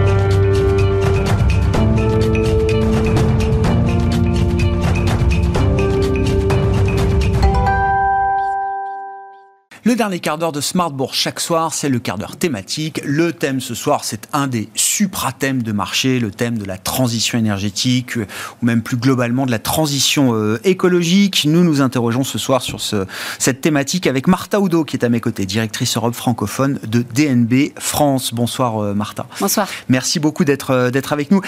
Le 9.89 9.97
dernier 9.97 10.21
quart 10.21 10.37
d'heure 10.37 10.53
de 10.53 10.61
Smartbourg 10.61 11.15
chaque 11.15 11.41
soir, 11.41 11.73
c'est 11.73 11.89
le 11.89 11.99
quart 11.99 12.19
d'heure 12.19 12.37
thématique. 12.37 13.01
Le 13.07 13.33
thème 13.33 13.59
ce 13.59 13.75
soir, 13.75 14.05
c'est 14.05 14.29
un 14.35 14.47
des 14.47 14.69
supra-thèmes 14.75 15.63
de 15.63 15.73
marché, 15.73 16.21
le 16.21 16.31
thème 16.31 16.59
de 16.59 16.67
la 16.67 16.77
transition 16.77 17.39
énergétique, 17.39 18.19
euh, 18.19 18.27
ou 18.61 18.67
même 18.67 18.83
plus 18.83 18.99
globalement 18.99 19.47
de 19.47 19.51
la 19.51 19.59
transition 19.59 20.35
euh, 20.35 20.61
écologique. 20.65 21.47
Nous 21.47 21.65
nous 21.65 21.81
interrogeons 21.81 22.23
ce 22.23 22.37
soir 22.37 22.61
sur 22.61 22.83
ce, 22.83 23.07
cette 23.39 23.63
thématique 23.63 24.07
avec 24.07 24.27
Martha 24.27 24.61
Oudot, 24.61 24.85
qui 24.85 24.95
est 24.95 25.07
à 25.07 25.09
mes 25.09 25.23
côtés, 25.23 25.47
directrice 25.47 25.97
Europe 25.97 26.15
francophone 26.15 26.79
de 26.87 27.01
DNB 27.01 27.73
France. 27.79 28.35
Bonsoir 28.35 28.85
euh, 28.85 28.93
Martha. 28.93 29.25
Bonsoir. 29.41 29.69
Merci 29.89 30.21
beaucoup 30.21 30.45
d'être 30.45 30.91
d'être 30.91 31.15
avec 31.15 31.31
nous. 31.31 31.41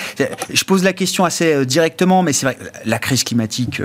Je 0.51 0.64
pose 0.64 0.82
la 0.82 0.95
question 0.95 1.26
assez 1.26 1.66
directement, 1.66 2.22
mais 2.22 2.32
c'est 2.32 2.47
vrai, 2.47 2.59
la 2.86 2.99
crise 2.99 3.22
climatique 3.22 3.82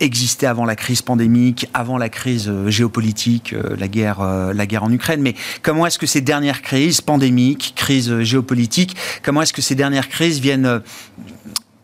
existait 0.00 0.46
avant 0.46 0.64
la 0.64 0.74
crise 0.74 1.02
pandémique, 1.02 1.68
avant 1.72 1.98
la 1.98 2.08
crise 2.08 2.50
géopolitique 2.66 3.54
la 3.76 3.88
guerre, 3.88 4.20
euh, 4.20 4.52
la 4.52 4.66
guerre 4.66 4.84
en 4.84 4.92
Ukraine. 4.92 5.20
Mais 5.20 5.34
comment 5.62 5.86
est-ce 5.86 5.98
que 5.98 6.06
ces 6.06 6.20
dernières 6.20 6.62
crises 6.62 7.00
pandémiques, 7.00 7.74
crises 7.76 8.22
géopolitiques, 8.22 8.96
comment 9.22 9.42
est-ce 9.42 9.52
que 9.52 9.62
ces 9.62 9.74
dernières 9.74 10.08
crises 10.08 10.40
viennent 10.40 10.66
euh, 10.66 10.78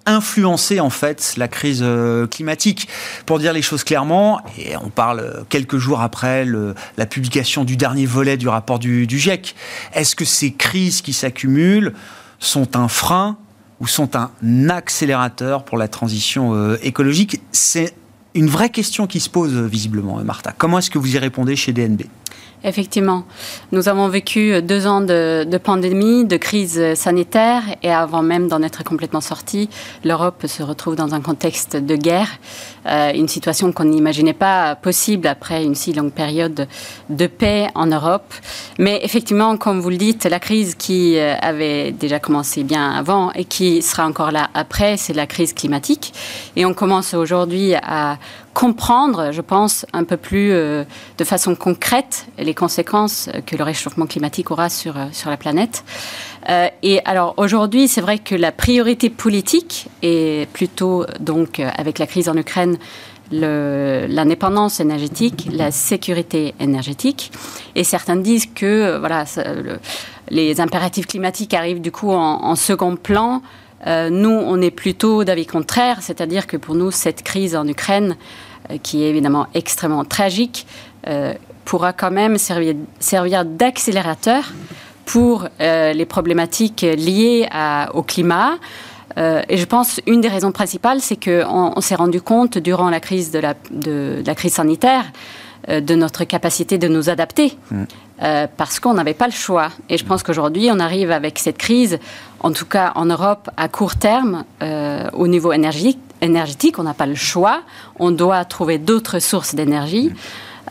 influencer 0.05 0.81
en 0.81 0.91
fait 0.91 1.35
la 1.37 1.49
crise 1.49 1.81
euh, 1.83 2.27
climatique? 2.27 2.89
Pour 3.27 3.39
dire 3.39 3.53
les 3.53 3.63
choses 3.63 3.85
clairement, 3.85 4.41
et 4.59 4.77
on 4.77 4.91
parle 4.91 5.45
quelques 5.49 5.79
jours 5.79 6.01
après 6.01 6.47
la 6.97 7.07
publication 7.07 7.65
du 7.65 7.77
dernier 7.77 8.07
volet 8.07 8.37
du 8.37 8.49
rapport 8.49 8.79
du, 8.79 9.07
GIEC, 9.09 9.55
est-ce 9.95 10.17
que 10.17 10.25
ces 10.25 10.53
crises 10.53 11.03
qui 11.03 11.13
s'accumulent 11.13 11.93
sont 12.39 12.77
un 12.77 12.89
frein 12.89 13.39
ou 13.81 13.87
sont 13.87 14.17
un 14.17 14.31
accélérateur 14.69 15.65
pour 15.65 15.79
la 15.79 15.89
transition 15.89 16.75
écologique? 16.83 17.41
Une 18.35 18.49
vraie 18.49 18.71
question 18.71 19.07
qui 19.07 19.21
se 19.21 19.29
pose 19.29 19.55
visiblement, 19.55 20.23
Martha. 20.25 20.55
Comment 20.57 20.79
est-ce 20.79 20.91
que 20.91 20.99
vous 20.99 21.15
y 21.15 21.19
répondez 21.19 21.57
chez 21.57 21.73
DNB 21.73 22.03
Effectivement. 22.65 23.25
Nous 23.73 23.89
avons 23.89 24.09
vécu 24.09 24.63
deux 24.63 24.87
ans 24.87 25.01
de, 25.01 25.59
pandémie, 25.59 26.25
de 26.25 26.37
crise 26.37 26.95
sanitaire, 26.95 27.63
et 27.83 27.91
avant 27.91 28.23
même 28.23 28.47
d'en 28.47 28.63
être 28.63 28.85
complètement 28.85 29.21
sorti, 29.21 29.69
l'Europe 30.05 30.47
se 30.47 30.63
retrouve 30.63 30.95
dans 30.95 31.13
un 31.13 31.21
contexte 31.21 31.77
de 31.77 31.97
guerre, 31.97 32.29
euh, 32.87 33.13
une 33.15 33.27
situation 33.27 33.73
qu'on 33.73 33.87
n'imaginait 33.87 34.33
pas 34.33 34.77
possible 34.77 35.27
après 35.27 35.65
une 35.65 35.75
si 35.75 35.93
longue 35.93 36.13
période 36.13 36.69
de 37.11 37.27
paix 37.27 37.67
en 37.75 37.87
Europe. 37.87 38.33
Mais 38.79 39.01
effectivement, 39.03 39.57
comme 39.57 39.81
vous 39.81 39.91
le 39.91 39.97
dites, 39.97 40.25
la 40.25 40.39
crise 40.39 40.77
qui 40.77 41.19
euh, 41.19 41.35
avait 41.41 41.91
déjà 41.91 42.21
commencé 42.21 42.63
bien 42.63 42.93
avant 42.93 43.33
et 43.33 43.45
qui 43.45 43.83
sera 43.83 44.07
encore 44.07 44.31
là 44.31 44.51
après, 44.55 44.97
c'est 44.97 45.15
la 45.15 45.27
crise 45.27 45.53
climatique. 45.53 46.15
Et 46.55 46.65
on 46.65 46.75
commence 46.75 47.15
aujourd'hui 47.15 47.75
à 47.75 48.19
comprendre, 48.55 49.33
je 49.33 49.41
pense, 49.41 49.87
un 49.93 50.05
peu 50.05 50.17
plus 50.17 50.53
euh, 50.53 50.85
de 51.19 51.25
façon 51.25 51.55
concrète 51.55 52.27
les 52.39 52.55
conséquences 52.55 53.31
que 53.47 53.57
le 53.57 53.65
réchauffement 53.65 54.07
climatique 54.07 54.51
aura 54.51 54.69
sur, 54.69 54.97
euh, 54.97 55.07
sur 55.13 55.31
la 55.31 55.37
planète. 55.37 55.85
Euh, 56.49 56.69
et 56.83 57.01
alors 57.05 57.35
aujourd'hui, 57.39 57.89
c'est 57.89 58.01
vrai 58.01 58.19
que 58.19 58.35
la 58.35 58.53
priorité 58.53 59.11
politique 59.11 59.89
est 60.03 60.51
plutôt, 60.53 61.07
donc, 61.21 61.61
avec 61.61 61.99
la 61.99 62.07
crise 62.07 62.29
en 62.29 62.37
Ukraine, 62.37 62.77
l'indépendance 63.31 64.81
énergétique, 64.81 65.49
la 65.51 65.71
sécurité 65.71 66.55
énergétique. 66.61 67.33
Et 67.75 67.85
certains 67.85 68.17
disent 68.17 68.47
que 68.55 68.99
voilà, 68.99 69.25
les 70.29 70.61
impératifs 70.61 71.07
climatiques 71.07 71.55
arrivent 71.55 71.81
du 71.81 71.91
coup 71.91 72.11
en, 72.11 72.45
en 72.45 72.57
second 72.57 72.97
plan 72.97 73.41
nous, 73.87 74.31
on 74.31 74.61
est 74.61 74.71
plutôt 74.71 75.25
d'avis 75.25 75.47
contraire, 75.47 75.99
c'est-à-dire 76.03 76.47
que 76.47 76.57
pour 76.57 76.75
nous, 76.75 76.91
cette 76.91 77.23
crise 77.23 77.57
en 77.57 77.67
Ukraine, 77.67 78.17
qui 78.83 79.03
est 79.03 79.11
évidemment 79.11 79.49
extrêmement 79.55 80.05
tragique, 80.05 80.67
pourra 81.65 81.93
quand 81.93 82.13
même 82.13 82.39
servir, 82.39 83.45
d'accélérateur 83.45 84.53
pour 85.05 85.49
les 85.59 86.07
problématiques 86.07 86.83
liées 86.83 87.49
au 87.93 88.03
climat, 88.03 88.59
euh, 89.19 89.43
et 89.49 89.57
je 89.57 89.65
pense 89.65 90.01
une 90.07 90.21
des 90.21 90.29
raisons 90.29 90.53
principales, 90.53 91.01
c'est 91.01 91.23
qu'on 91.23 91.73
on, 91.77 91.81
s'est 91.81 91.95
rendu 91.95 92.21
compte 92.21 92.59
durant 92.59 92.91
la 92.91 93.01
crise 93.01 93.31
de 93.31 93.39
la, 93.39 94.35
crise 94.35 94.55
sanitaire 94.55 95.05
euh, 95.05 95.42
de 95.69 95.95
notre 95.95 96.25
capacité 96.25 96.79
de 96.79 96.89
nous 96.89 97.11
adapter. 97.11 97.57
Mm. 97.71 97.85
Euh, 98.23 98.47
parce 98.57 98.79
qu'on 98.79 98.95
n'avait 98.95 99.15
pas 99.15 99.27
le 99.27 99.33
choix. 99.33 99.71
Et 99.89 99.99
je 99.99 100.05
pense 100.05 100.23
qu'aujourd'hui, 100.23 100.69
on 100.71 100.79
arrive 100.79 101.11
avec 101.11 101.41
cette 101.41 101.59
crise, 101.59 101.99
en 102.41 102.53
tout 102.53 102.67
cas 102.67 102.93
en 102.95 103.07
Europe, 103.07 103.51
à 103.57 103.67
court 103.69 103.97
terme, 103.97 104.45
au 105.13 105.27
niveau 105.27 105.53
énergétique, 105.53 105.99
énergétique 106.21 106.79
on 106.79 106.85
n'a 106.85 106.95
pas 106.95 107.07
le 107.07 107.17
choix. 107.17 107.63
On 107.99 108.13
doit 108.13 108.45
trouver 108.45 108.79
d'autres 108.79 109.19
sources 109.19 109.57
d'énergie. 109.57 110.11
Mm. 110.11 110.15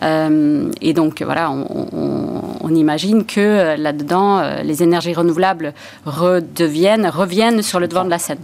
Euh, 0.04 0.72
et 0.82 0.94
donc, 0.94 1.22
voilà, 1.22 1.52
on, 1.52 2.74
imagine 2.74 3.26
que 3.26 3.40
euh, 3.40 3.78
là-dedans, 3.78 4.40
euh, 4.40 4.64
les 4.64 4.82
énergies 4.82 5.14
renouvelables 5.14 5.74
redeviennent, 6.06 7.06
reviennent 7.08 7.62
sur 7.62 7.80
le 7.80 7.88
devant 7.88 8.06
de 8.06 8.10
la 8.10 8.18
scène. 8.18 8.40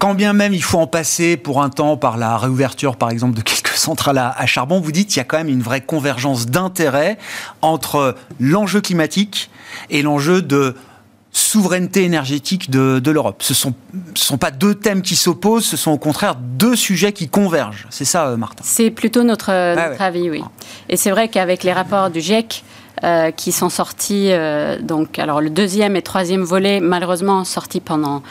Quand 0.00 0.14
bien 0.14 0.32
même 0.32 0.54
il 0.54 0.62
faut 0.62 0.78
en 0.78 0.86
passer 0.86 1.36
pour 1.36 1.62
un 1.62 1.68
temps 1.68 1.98
par 1.98 2.16
la 2.16 2.38
réouverture, 2.38 2.96
par 2.96 3.10
exemple, 3.10 3.36
de 3.36 3.42
quelques 3.42 3.68
centrales 3.76 4.18
à, 4.18 4.46
charbon, 4.46 4.80
vous 4.80 4.92
dites 4.92 5.08
qu'il 5.08 5.18
y 5.18 5.20
a 5.20 5.24
quand 5.24 5.36
même 5.36 5.48
une 5.48 5.62
vraie 5.62 5.82
convergence 5.82 6.46
d'intérêts 6.46 7.18
entre 7.60 8.16
l'enjeu 8.40 8.80
climatique 8.80 9.50
et 9.90 10.00
l'enjeu 10.00 10.40
de 10.40 10.74
souveraineté 11.32 12.02
énergétique 12.02 12.70
de, 12.70 13.10
l'Europe. 13.10 13.42
Ce 13.42 13.52
ne 13.52 13.56
sont, 13.56 13.74
sont 14.14 14.38
pas 14.38 14.50
deux 14.50 14.74
thèmes 14.74 15.02
qui 15.02 15.16
s'opposent, 15.16 15.66
ce 15.66 15.76
sont 15.76 15.92
au 15.92 15.98
contraire 15.98 16.34
deux 16.34 16.76
sujets 16.76 17.12
qui 17.12 17.28
convergent. 17.28 17.86
C'est 17.90 18.06
ça, 18.06 18.28
euh, 18.28 18.36
Martin? 18.38 18.64
C'est 18.66 18.90
plutôt 18.90 19.22
notre, 19.22 19.50
ah 19.50 19.94
avis, 20.00 20.30
oui. 20.30 20.42
Et 20.88 20.96
c'est 20.96 21.10
vrai 21.10 21.28
qu'avec 21.28 21.62
les 21.62 21.74
rapports 21.74 22.10
du 22.10 22.22
GIEC, 22.22 22.64
euh, 23.04 23.30
qui 23.30 23.52
sont 23.52 23.70
sortis, 23.70 24.28
euh, 24.30 24.78
donc, 24.80 25.18
alors 25.18 25.40
le 25.40 25.48
deuxième 25.48 25.96
et 25.96 26.02
troisième 26.02 26.42
volet, 26.42 26.80
malheureusement 26.80 27.44
sortis 27.44 27.80
pendant 27.80 28.22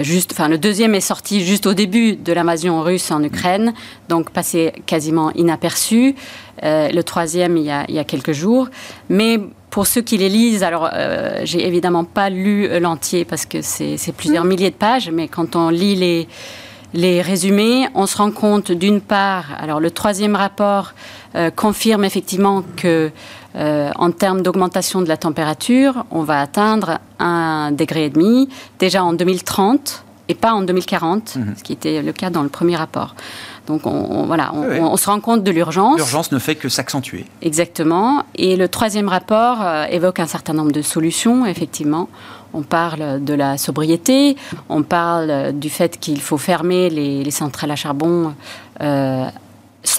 juste, 0.00 0.32
enfin, 0.32 0.48
le 0.48 0.58
deuxième 0.58 0.94
est 0.94 1.00
sorti 1.00 1.44
juste 1.44 1.66
au 1.66 1.74
début 1.74 2.16
de 2.16 2.32
l'invasion 2.32 2.80
russe 2.82 3.10
en 3.10 3.22
Ukraine, 3.22 3.74
donc 4.08 4.30
passé 4.30 4.72
quasiment 4.86 5.30
inaperçu. 5.32 6.14
le 6.62 7.00
troisième, 7.02 7.56
il 7.56 7.64
y, 7.64 7.70
a, 7.70 7.84
il 7.88 7.94
y 7.94 7.98
a 7.98 8.04
quelques 8.04 8.32
jours. 8.32 8.68
Mais 9.10 9.38
pour 9.76 9.86
ceux 9.86 10.00
qui 10.00 10.16
les 10.16 10.30
lisent, 10.30 10.62
alors 10.62 10.88
euh, 10.94 11.42
j'ai 11.44 11.66
évidemment 11.66 12.04
pas 12.04 12.30
lu 12.30 12.66
l'entier 12.80 13.26
parce 13.26 13.44
que 13.44 13.60
c'est 13.60 13.98
plusieurs 14.16 14.44
mm. 14.44 14.48
milliers 14.48 14.70
de 14.70 14.74
pages, 14.76 15.10
mais 15.10 15.28
quand 15.28 15.54
on 15.54 15.68
lit 15.68 15.94
les, 15.94 16.28
les 16.94 17.20
résumés, 17.20 17.86
on 17.94 18.06
se 18.06 18.16
rend 18.16 18.30
compte 18.30 18.72
d'une 18.72 19.02
part, 19.02 19.44
alors 19.58 19.80
le 19.80 19.90
troisième 19.90 20.34
rapport 20.34 20.94
euh, 21.34 21.50
confirme 21.50 22.04
effectivement 22.04 22.64
que 22.76 23.10
euh, 23.56 23.90
en 23.96 24.10
termes 24.10 24.42
d'augmentation 24.42 25.00
de 25.00 25.08
la 25.08 25.16
température, 25.16 26.04
on 26.10 26.22
va 26.22 26.40
atteindre 26.40 26.98
un 27.18 27.72
degré 27.72 28.06
et 28.06 28.10
demi 28.10 28.48
déjà 28.78 29.02
en 29.02 29.14
2030 29.14 30.04
et 30.28 30.34
pas 30.34 30.52
en 30.52 30.62
2040, 30.62 31.36
mm-hmm. 31.36 31.58
ce 31.58 31.62
qui 31.62 31.72
était 31.72 32.02
le 32.02 32.12
cas 32.12 32.30
dans 32.30 32.42
le 32.42 32.48
premier 32.48 32.76
rapport. 32.76 33.14
Donc 33.66 33.86
on, 33.86 34.26
voilà, 34.26 34.52
on, 34.54 34.96
se 34.96 35.06
rend 35.10 35.20
compte 35.20 35.42
de 35.42 35.50
l'urgence. 35.50 35.96
L'urgence 35.96 36.30
ne 36.30 36.38
fait 36.38 36.54
que 36.54 36.68
s'accentuer. 36.68 37.24
Exactement. 37.42 38.24
Et 38.36 38.56
le 38.56 38.68
troisième 38.68 39.08
rapport 39.08 39.60
euh, 39.60 39.86
évoque 39.86 40.20
un 40.20 40.26
certain 40.26 40.52
nombre 40.52 40.70
de 40.70 40.82
solutions, 40.82 41.46
effectivement. 41.46 42.08
On 42.54 42.62
parle 42.62 43.24
de 43.24 43.34
la 43.34 43.58
sobriété, 43.58 44.36
on 44.68 44.82
parle 44.82 45.52
du 45.52 45.68
fait 45.68 45.98
qu'il 45.98 46.20
faut 46.20 46.38
fermer 46.38 46.90
les, 46.90 47.30
centrales 47.30 47.72
à 47.72 47.76
charbon 47.76 48.34
euh, 48.80 49.26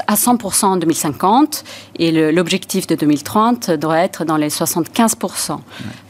à 0.08 0.16
100% 0.16 0.66
en 0.66 0.78
2050 0.78 1.64
et 2.00 2.32
l'objectif 2.32 2.88
de 2.88 2.96
2030 2.96 3.72
doit 3.72 4.00
être 4.00 4.26
dans 4.26 4.38
les 4.38 4.50
75% 4.50 5.60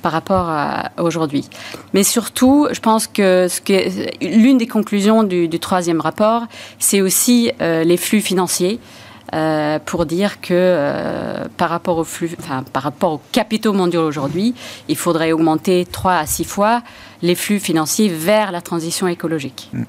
par 0.02 0.12
rapport 0.12 0.50
à 0.50 0.92
aujourd'hui. 0.98 1.50
Mais 1.94 2.04
surtout, 2.04 2.68
je 2.72 2.80
pense 2.80 3.08
que, 3.08 3.48
l'une 4.22 4.58
des 4.58 4.68
conclusions 4.68 5.24
du, 5.24 5.50
troisième 5.60 6.02
rapport, 6.02 6.44
c'est 6.80 7.02
aussi 7.02 7.52
euh, 7.62 7.84
les 7.84 7.98
flux 7.98 8.22
financiers. 8.22 8.80
Euh, 9.34 9.78
pour 9.80 10.06
dire 10.06 10.40
que 10.40 10.54
euh, 10.54 11.48
par 11.58 11.70
rapport 11.70 11.98
aux 11.98 12.06
flux, 12.06 12.32
enfin, 12.40 12.64
par 12.72 12.84
rapport 12.84 13.12
aux 13.12 13.22
capitaux 13.34 13.74
mondiaux 13.74 14.08
aujourd'hui, 14.08 14.56
il 14.88 14.96
faudrait 14.96 15.34
augmenter 15.34 15.86
3 15.86 16.14
à 16.14 16.26
6 16.26 16.46
fois 16.46 16.82
les 17.22 17.36
flux 17.36 17.60
financiers 17.60 18.08
vers 18.08 18.54
la 18.54 18.62
transition 18.62 19.06
écologique. 19.06 19.70
Mm 19.74 19.84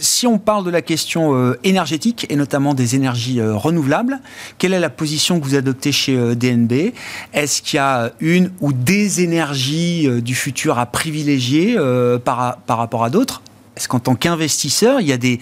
si 0.00 0.26
on 0.26 0.38
parle 0.38 0.64
de 0.64 0.70
la 0.70 0.82
question 0.82 1.34
euh, 1.34 1.58
énergétique 1.62 2.26
et 2.30 2.36
notamment 2.36 2.74
des 2.74 2.94
énergies 2.94 3.40
euh, 3.40 3.54
renouvelables, 3.54 4.20
quelle 4.58 4.72
est 4.72 4.80
la 4.80 4.90
position 4.90 5.38
que 5.38 5.44
vous 5.44 5.54
adoptez 5.54 5.92
chez 5.92 6.16
euh, 6.16 6.34
DNB 6.34 6.92
Est-ce 7.32 7.62
qu'il 7.62 7.76
y 7.76 7.80
a 7.80 8.12
une 8.20 8.50
ou 8.60 8.72
des 8.72 9.22
énergies 9.22 10.08
du 10.22 10.34
futur 10.34 10.78
à 10.78 10.86
privilégier 10.86 11.76
par, 12.24 12.58
rapport 12.66 13.04
à 13.04 13.10
d'autres? 13.10 13.42
Est-ce 13.76 13.88
qu'en 13.88 13.98
tant 13.98 14.14
qu'investisseur, 14.14 15.00
il 15.00 15.06
y 15.06 15.12
a 15.12 15.16
des, 15.16 15.40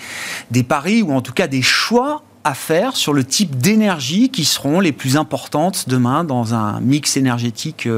des 0.50 0.62
paris 0.62 1.02
ou 1.02 1.12
en 1.12 1.20
tout 1.20 1.32
cas 1.32 1.46
des 1.46 1.62
choix 1.62 2.22
à 2.44 2.54
faire 2.54 2.96
sur 2.96 3.12
le 3.12 3.24
type 3.24 3.58
d'énergie 3.58 4.30
qui 4.30 4.44
seront 4.44 4.80
les 4.80 4.92
plus 4.92 5.16
importantes 5.16 5.88
demain 5.88 6.24
dans 6.24 6.54
un 6.54 6.80
mix 6.80 7.16
énergétique 7.16 7.88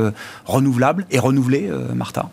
renouvelable 0.44 1.06
et 1.10 1.18
renouvelé, 1.18 1.70
Martha? 1.94 2.28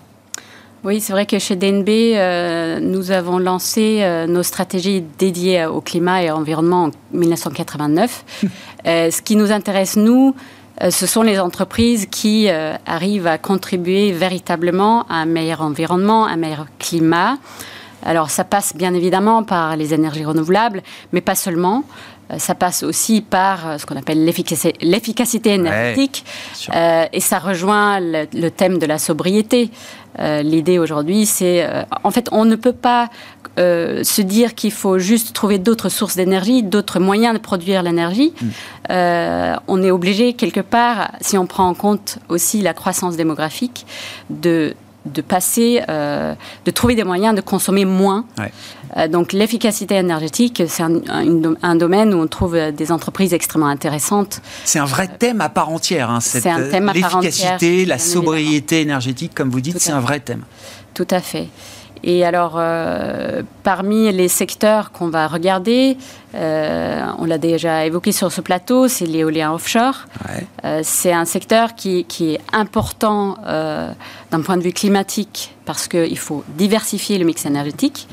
Oui, 0.84 1.00
c'est 1.00 1.14
vrai 1.14 1.28
que 1.28 1.38
chez 1.38 1.56
DNB, 1.56 1.90
euh, 1.90 2.80
nous 2.80 3.12
avons 3.12 3.38
lancé 3.38 4.00
euh, 4.02 4.26
nos 4.26 4.42
stratégies 4.42 5.04
dédiées 5.20 5.66
au 5.66 5.80
climat 5.80 6.24
et 6.24 6.30
à 6.30 6.32
l'environnement 6.32 6.86
en 6.86 6.92
1989. 7.18 8.26
Euh, 8.88 9.12
ce 9.12 9.22
qui 9.22 9.36
nous 9.36 9.52
intéresse, 9.52 9.96
nous, 9.96 10.34
ce 10.90 11.06
sont 11.06 11.22
les 11.22 11.40
entreprises 11.40 12.08
qui 12.10 12.50
arrivent 12.50 13.28
à 13.28 13.38
contribuer 13.38 14.12
véritablement 14.12 15.04
à 15.08 15.18
un 15.18 15.28
meilleur 15.28 15.62
environnement, 15.62 16.26
un 16.26 16.36
meilleur 16.36 16.66
climat. 16.80 17.38
Alors 18.04 18.32
ça 18.32 18.44
passe 18.44 18.76
bien 18.76 18.96
évidemment 18.96 19.44
par 19.44 19.76
les 19.76 19.94
énergies 19.94 20.26
renouvelables, 20.26 20.82
mais 21.12 21.22
pas 21.22 21.36
seulement. 21.36 21.84
Euh, 22.32 22.38
ça 22.40 22.56
passe 22.56 22.84
aussi 22.84 23.22
par 23.22 23.68
euh, 23.68 23.78
ce 23.78 23.86
qu'on 23.86 23.96
appelle 23.96 24.24
l'efficacité 24.26 25.54
énergétique. 25.54 26.26
Euh, 26.74 27.06
et 27.12 27.20
ça 27.20 27.40
rejoint 27.40 28.00
le, 28.00 28.50
thème 28.50 28.78
de 28.78 28.86
la 28.86 28.98
sobriété. 28.98 29.70
L'idée 30.20 30.78
aujourd'hui, 30.78 31.26
c'est... 31.26 31.66
en 32.04 32.12
fait, 32.12 32.28
on 32.34 32.44
ne 32.44 32.58
peut 32.58 32.74
pas 32.74 33.10
se 33.56 34.22
dire 34.22 34.56
qu'il 34.56 34.74
faut 34.74 35.00
juste 35.00 35.34
trouver 35.34 35.58
d'autres 35.58 35.88
sources 35.88 36.18
d'énergie, 36.18 36.64
d'autres 36.64 37.00
moyens 37.00 37.34
de 37.34 37.40
produire 37.40 37.82
l'énergie. 37.82 38.34
Mm. 38.42 38.48
on 39.68 39.82
est 39.82 39.90
obligé, 39.90 40.34
quelque 40.34 40.60
part, 40.60 41.12
si 41.22 41.38
on 41.38 41.46
prend 41.48 41.68
en 41.68 41.74
compte 41.74 42.20
aussi 42.28 42.62
la 42.62 42.74
croissance 42.74 43.16
démographique, 43.16 43.86
de 44.30 44.76
de 45.06 45.22
passer, 45.22 45.82
euh, 45.90 46.36
de 46.66 46.72
trouver 46.72 46.96
des 46.96 47.04
moyens 47.04 47.36
de 47.36 47.42
consommer 47.42 47.86
moins. 47.86 48.26
Euh, 48.40 48.46
donc 49.10 49.34
l'efficacité 49.34 49.96
énergétique, 49.96 50.64
c'est 50.68 50.84
un, 50.84 51.76
domaine 51.76 52.14
où 52.14 52.18
on 52.18 52.28
trouve 52.28 52.58
des 52.72 52.92
entreprises 52.92 53.34
extrêmement 53.34 53.68
intéressantes. 53.68 54.42
C'est 54.66 54.80
un 54.80 54.86
vrai 54.86 55.08
thème 55.08 55.42
à 55.42 55.50
part 55.50 55.70
entière. 55.70 56.10
Hein, 56.10 56.20
c'est 56.20 56.48
un 56.50 56.70
thème 56.70 56.90
à 56.90 56.94
part 56.94 57.18
entière. 57.18 57.32
L'efficacité, 57.32 57.86
la 57.86 57.98
sobriété 57.98 58.82
énergétique, 58.82 59.34
comme 59.34 59.50
vous 59.50 59.62
dites, 59.62 59.80
c'est 59.80 59.92
un 59.92 60.00
vrai 60.00 60.20
thème. 60.20 60.44
Tout 60.94 61.08
à 61.10 61.22
fait. 61.22 61.48
Et 62.04 62.26
alors, 62.26 62.56
euh, 62.58 63.44
parmi 63.64 64.12
les 64.12 64.28
secteurs 64.28 64.92
qu'on 64.92 65.10
va 65.10 65.28
regarder, 65.28 65.98
euh, 66.34 67.06
on 67.20 67.26
l'a 67.26 67.38
déjà 67.38 67.86
évoqué 67.86 68.12
sur 68.12 68.32
ce 68.32 68.42
plateau, 68.42 68.88
c'est 68.88 69.06
l'éolien 69.06 69.54
offshore. 69.54 70.06
Euh, 70.66 70.82
c'est 70.84 71.14
un 71.14 71.26
secteur 71.26 71.76
qui, 71.76 72.06
qui 72.06 72.34
est 72.34 72.42
important 72.54 73.38
d'un 73.44 74.42
point 74.42 74.58
de 74.58 74.64
vue 74.64 74.74
climatique 74.74 75.54
parce 75.66 75.88
qu'il 75.88 76.18
faut 76.18 76.44
diversifier 76.58 77.18
le 77.18 77.26
mix 77.26 77.46
énergétique. 77.46 78.08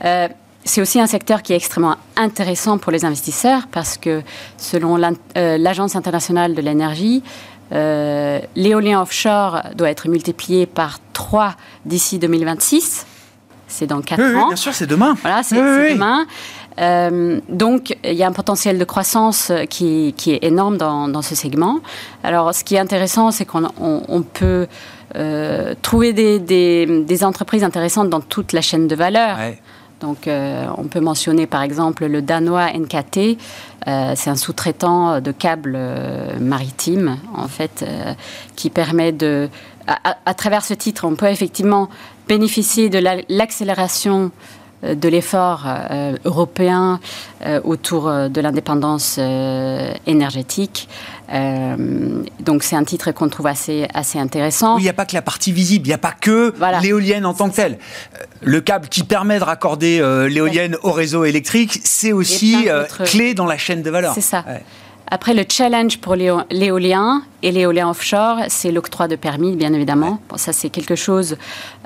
C'est 0.00 0.80
aussi 0.80 1.00
un 1.00 1.06
secteur 1.06 1.42
qui 1.42 1.52
est 1.52 1.56
extrêmement 1.56 1.96
intéressant 2.16 2.78
pour 2.78 2.92
les 2.92 3.04
investisseurs 3.04 3.68
parce 3.70 3.96
que 3.96 4.22
selon 4.58 4.96
l'Agence 5.34 5.96
internationale 5.96 6.54
de 6.54 6.60
l'énergie, 6.60 7.22
l'éolien 7.70 9.00
offshore 9.00 9.62
doit 9.74 9.90
être 9.90 10.08
multiplié 10.08 10.66
par 10.66 10.98
3 11.12 11.54
d'ici 11.84 12.18
2026 12.18 13.06
c'est 13.68 13.86
dans 13.86 14.00
4 14.00 14.22
ans. 14.36 14.48
bien 14.48 14.56
sûr, 14.56 14.72
c'est 14.74 14.86
demain. 14.86 15.14
Voilà, 15.22 15.42
c'est 15.42 15.56
demain. 15.56 16.26
Euh, 16.78 17.40
donc, 17.48 17.96
il 18.04 18.12
y 18.12 18.22
a 18.22 18.26
un 18.26 18.32
potentiel 18.32 18.78
de 18.78 18.84
croissance 18.84 19.50
qui, 19.70 20.14
qui 20.16 20.32
est 20.32 20.44
énorme 20.44 20.76
dans, 20.76 21.08
dans, 21.08 21.22
ce 21.22 21.34
segment. 21.34 21.80
Alors, 22.22 22.54
ce 22.54 22.64
qui 22.64 22.74
est 22.74 22.78
intéressant, 22.78 23.30
c'est 23.30 23.44
qu'on 23.44 23.66
on, 23.78 24.22
peut 24.22 24.66
euh, 25.16 25.74
trouver 25.82 26.12
des, 26.12 26.38
des, 26.38 26.86
des, 26.86 27.24
entreprises 27.24 27.64
intéressantes 27.64 28.10
dans 28.10 28.20
toute 28.20 28.52
la 28.52 28.60
chaîne 28.60 28.88
de 28.88 28.94
valeur. 28.94 29.38
Donc, 30.00 30.28
euh, 30.28 30.66
on 30.76 30.84
peut 30.84 31.00
mentionner 31.00 31.46
par 31.46 31.62
exemple 31.62 32.06
le 32.06 32.20
danois 32.20 32.70
NKT. 32.72 33.38
c'est 33.86 34.30
un 34.30 34.36
sous-traitant 34.36 35.20
de 35.20 35.32
câbles 35.32 35.78
maritimes, 36.40 37.18
en 37.34 37.48
fait, 37.48 37.84
qui 38.56 38.68
permet 38.68 39.12
de 39.12 39.48
à, 39.86 40.34
travers 40.34 40.64
ce 40.64 40.74
titre, 40.74 41.06
on 41.06 41.14
peut 41.14 41.26
effectivement 41.26 41.88
bénéficier 42.28 42.88
de 42.88 42.98
l'accélération 43.28 44.24
euh, 44.24 44.28
de 44.82 45.08
l'effort 45.08 45.64
euh, 45.66 46.16
européen 46.24 47.00
euh, 47.44 47.60
autour 47.64 48.10
de 48.10 48.40
l'indépendance 48.40 49.18
énergétique. 50.06 50.88
donc 52.40 52.62
c'est 52.62 52.76
un 52.76 52.84
titre 52.84 53.10
qu'on 53.12 53.28
trouve 53.28 53.46
assez, 53.46 53.88
assez 53.94 54.18
intéressant. 54.18 54.78
il 54.78 54.82
n'y 54.82 54.88
a 54.88 54.92
pas 54.92 55.06
que 55.06 55.14
la 55.14 55.22
partie 55.22 55.52
visible, 55.52 55.86
il 55.86 55.90
n'y 55.90 55.94
a 55.94 55.98
pas 55.98 56.12
que 56.12 56.54
l'éolienne 56.82 57.26
en 57.26 57.34
tant 57.34 57.48
que 57.48 57.56
telle. 57.56 57.78
Le 58.42 58.60
câble 58.60 58.88
qui 58.88 59.02
permet 59.02 59.38
de 59.38 59.44
raccorder 59.44 59.98
l'éolienne 60.28 60.76
au 60.82 60.92
réseau 60.92 61.24
électrique, 61.24 61.80
c'est 61.84 62.12
aussi 62.12 62.68
clé 63.04 63.34
dans 63.34 63.46
la 63.46 63.58
chaîne 63.58 63.82
de 63.82 63.90
valeur. 63.90 64.14
C'est 64.14 64.20
ça. 64.20 64.44
Après, 65.08 65.34
le 65.34 65.44
challenge 65.48 65.98
pour 65.98 66.16
l'éolien 66.16 67.22
et 67.42 67.52
l'éolien 67.52 67.88
offshore, 67.88 68.38
c'est 68.48 68.72
l'octroi 68.72 69.06
de 69.06 69.14
permis, 69.14 69.54
bien 69.54 69.72
évidemment. 69.72 70.20
ça, 70.34 70.52
c'est 70.52 70.68
quelque 70.68 70.96
chose 70.96 71.36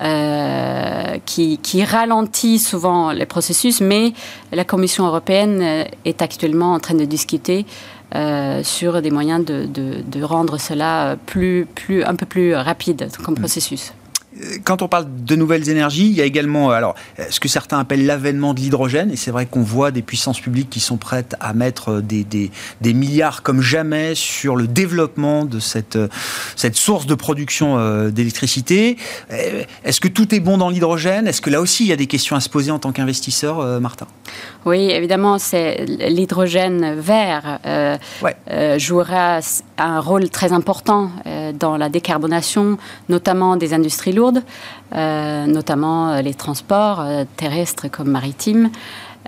euh, 0.00 1.18
qui, 1.26 1.84
ralentit 1.84 2.58
souvent 2.58 3.12
les 3.12 3.26
processus, 3.26 3.82
mais 3.82 4.14
la 4.52 4.64
Commission 4.64 5.06
européenne 5.06 5.60
euh, 5.62 5.84
est 6.06 6.22
actuellement 6.22 6.72
en 6.72 6.80
train 6.80 6.94
de 6.94 7.04
discuter 7.04 7.66
euh, 8.14 8.62
sur 8.64 9.02
des 9.02 9.10
moyens 9.10 9.44
de, 9.44 9.66
de, 9.66 10.22
rendre 10.22 10.58
cela 10.58 11.16
plus, 11.26 11.66
plus, 11.74 12.02
un 12.02 12.14
peu 12.14 12.26
plus 12.26 12.54
rapide 12.54 13.08
comme 13.22 13.34
mm. 13.34 13.40
processus 13.40 13.92
quand 14.64 14.82
on 14.82 14.88
parle 14.88 15.06
de 15.08 15.36
nouvelles 15.36 15.68
énergies, 15.68 16.06
il 16.06 16.12
y 16.12 16.20
a 16.20 16.24
également 16.24 16.70
euh, 16.70 16.74
alors 16.74 16.94
ce 17.30 17.40
que 17.40 17.48
certains 17.48 17.78
appellent 17.78 18.06
l'avènement 18.06 18.54
de 18.54 18.60
l'hydrogène, 18.60 19.10
et 19.10 19.16
c'est 19.16 19.30
vrai 19.30 19.46
qu'on 19.46 19.62
voit 19.62 19.90
des 19.90 20.02
puissances 20.02 20.40
publiques 20.40 20.70
qui 20.70 20.80
sont 20.80 20.96
prêtes 20.96 21.36
à 21.40 21.52
mettre 21.52 21.90
euh, 21.90 22.00
des, 22.00 22.24
des, 22.24 22.50
des, 22.80 22.94
milliards 22.94 23.42
comme 23.42 23.60
jamais 23.60 24.14
sur 24.14 24.56
le 24.56 24.66
développement 24.66 25.44
de 25.44 25.58
cette, 25.58 25.96
euh, 25.96 26.08
cette 26.56 26.76
source 26.76 27.06
de 27.06 27.14
production 27.14 28.10
d'électricité. 28.10 28.96
Est-ce 29.84 30.00
que 30.00 30.08
tout 30.08 30.34
est 30.34 30.40
bon 30.40 30.58
dans 30.58 30.68
l'hydrogène? 30.68 31.26
Est-ce 31.26 31.40
que 31.40 31.50
là 31.50 31.60
aussi 31.60 31.84
il 31.84 31.88
y 31.88 31.92
a 31.92 31.96
des 31.96 32.06
questions 32.06 32.36
à 32.36 32.40
se 32.40 32.48
poser 32.48 32.70
en 32.70 32.78
tant 32.78 32.92
qu'investisseur, 32.92 33.80
Martin? 33.80 34.06
Oui, 34.64 34.90
évidemment, 34.90 35.38
c'est 35.38 35.84
l'hydrogène 35.86 36.94
vert 36.98 37.60
jouera 38.78 39.40
un 39.78 40.00
rôle 40.00 40.28
très 40.30 40.52
important 40.52 41.10
dans 41.58 41.76
la 41.76 41.88
décarbonation, 41.88 42.78
notamment 43.08 43.56
des 43.56 43.72
industries 43.74 44.12
lourdes 44.12 44.29
euh, 44.94 45.46
notamment 45.46 46.10
euh, 46.10 46.22
les 46.22 46.34
transports 46.34 47.00
euh, 47.00 47.24
terrestres 47.36 47.90
comme 47.90 48.10
maritimes. 48.10 48.70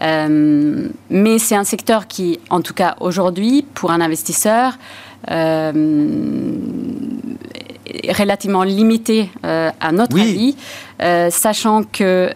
mais 0.01 1.39
c'est 1.39 1.55
un 1.55 1.65
secteur 1.65 2.07
qui, 2.09 2.41
en 2.51 2.61
tout 2.61 2.75
cas 2.75 2.97
aujourd'hui, 3.01 3.65
pour 3.75 3.91
un 3.93 4.01
investisseur, 4.01 4.79
est 5.29 5.73
relativement 8.13 8.65
limité 8.65 9.31
à 9.45 9.93
notre 9.93 10.19
avis, 10.19 10.57
sachant 11.31 11.85
que 11.85 12.33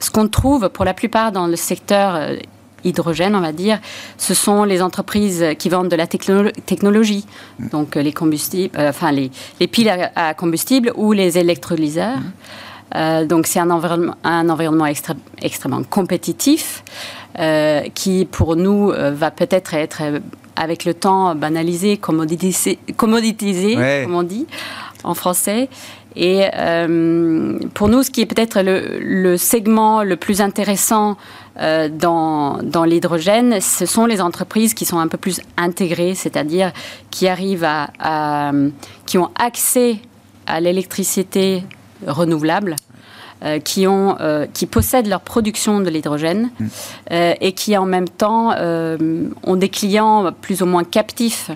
ce 0.00 0.10
qu'on 0.10 0.28
trouve 0.28 0.68
pour 0.68 0.84
la 0.84 0.92
plupart 0.92 1.32
dans 1.32 1.46
le 1.46 1.56
secteur 1.56 2.20
hydrogène, 2.84 3.34
on 3.34 3.40
va 3.40 3.52
dire, 3.52 3.78
ce 4.16 4.34
sont 4.34 4.64
les 4.64 4.82
entreprises 4.82 5.44
qui 5.58 5.68
vendent 5.68 5.88
de 5.88 5.96
la 5.96 6.06
technologie, 6.06 7.26
donc 7.72 7.96
euh, 7.96 8.02
les 8.02 8.12
combustibles, 8.12 8.78
euh, 8.78 8.90
enfin 8.90 9.12
les, 9.12 9.30
piles 9.66 10.10
à, 10.14 10.34
combustible 10.34 10.92
ou 10.96 11.12
les 11.12 11.38
électrolyseurs. 11.38 12.18
Euh, 12.94 13.26
donc 13.26 13.46
c'est 13.46 13.60
un 13.60 13.70
environnement, 13.70 14.14
un 14.24 14.48
environnement 14.48 14.86
extrêmement 15.42 15.82
compétitif 15.82 16.84
qui 17.94 18.26
pour 18.28 18.56
nous 18.56 18.88
va 18.88 19.30
peut-être 19.30 19.74
être 19.74 20.02
avec 20.56 20.84
le 20.84 20.92
temps 20.92 21.36
banalisé, 21.36 21.96
commoditisé, 21.96 22.80
commoditisé 22.96 23.76
comme 24.04 24.14
on 24.16 24.24
dit 24.24 24.46
en 25.04 25.14
français. 25.14 25.68
Et 26.16 26.46
pour 27.74 27.88
nous, 27.88 28.02
ce 28.02 28.10
qui 28.10 28.22
est 28.22 28.26
peut-être 28.26 28.60
le, 28.60 28.98
le, 28.98 29.36
segment 29.36 30.02
le 30.02 30.16
plus 30.16 30.40
intéressant 30.40 31.16
euh, 31.60 31.88
dans, 31.88 32.58
dans 32.62 32.84
l'hydrogène, 32.84 33.60
ce 33.60 33.86
sont 33.86 34.06
les 34.06 34.20
entreprises 34.20 34.74
qui 34.74 34.84
sont 34.84 34.98
un 34.98 35.08
peu 35.08 35.18
plus 35.18 35.40
intégrées, 35.56 36.14
c'est-à-dire 36.14 36.72
qui 37.10 37.26
arrivent 37.28 37.66
à, 37.66 38.52
qui 39.06 39.18
ont 39.18 39.30
accès 39.38 39.96
à 40.46 40.60
l'électricité 40.60 41.64
renouvelable. 42.06 42.76
Euh, 43.44 43.60
qui, 43.60 43.86
ont, 43.86 44.16
euh, 44.18 44.46
qui 44.52 44.66
possèdent 44.66 45.06
leur 45.06 45.20
production 45.20 45.78
de 45.78 45.88
l'hydrogène 45.88 46.50
mmh. 46.58 46.66
et 47.40 47.52
qui 47.52 47.76
en 47.76 47.86
même 47.86 48.08
temps 48.08 48.50
ont 48.50 49.54
des 49.54 49.68
clients 49.68 50.32
plus 50.42 50.60
ou 50.60 50.66
moins 50.66 50.82
captifs 50.82 51.52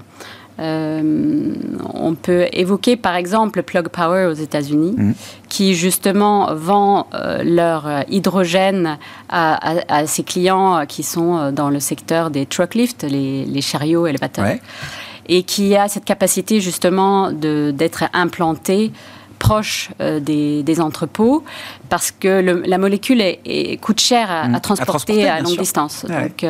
on 0.62 2.14
peut 2.14 2.46
évoquer 2.52 2.96
par 2.96 3.16
exemple 3.16 3.62
Plug 3.62 3.88
Power 3.88 4.26
aux 4.26 4.34
États-Unis, 4.34 4.94
mm. 4.96 5.12
qui 5.48 5.74
justement 5.74 6.54
vend 6.54 7.06
euh, 7.14 7.42
leur 7.44 8.04
hydrogène 8.08 8.98
à, 9.28 10.06
ses 10.06 10.22
clients 10.22 10.84
qui 10.86 11.02
sont 11.02 11.52
dans 11.52 11.70
le 11.70 11.80
secteur 11.80 12.30
des 12.30 12.46
truck 12.46 12.74
lifts, 12.74 13.04
les, 13.04 13.60
chariots 13.60 14.06
élévateurs, 14.06 14.56
et 15.28 15.42
qui 15.42 15.76
a 15.76 15.88
cette 15.88 16.04
capacité 16.04 16.60
justement 16.60 17.32
d'être 17.32 18.04
implanté 18.12 18.92
proche 19.42 19.90
euh, 20.00 20.20
des, 20.20 20.80
entrepôts 20.80 21.42
parce 21.88 22.12
que 22.12 22.62
la 22.64 22.78
molécule 22.78 23.20
est, 23.20 23.80
coûte 23.80 24.00
cher 24.00 24.30
à, 24.30 24.48
mm. 24.48 24.60
transporter 24.60 25.28
à, 25.28 25.40
longue 25.40 25.58
distance. 25.58 26.06
Donc, 26.08 26.44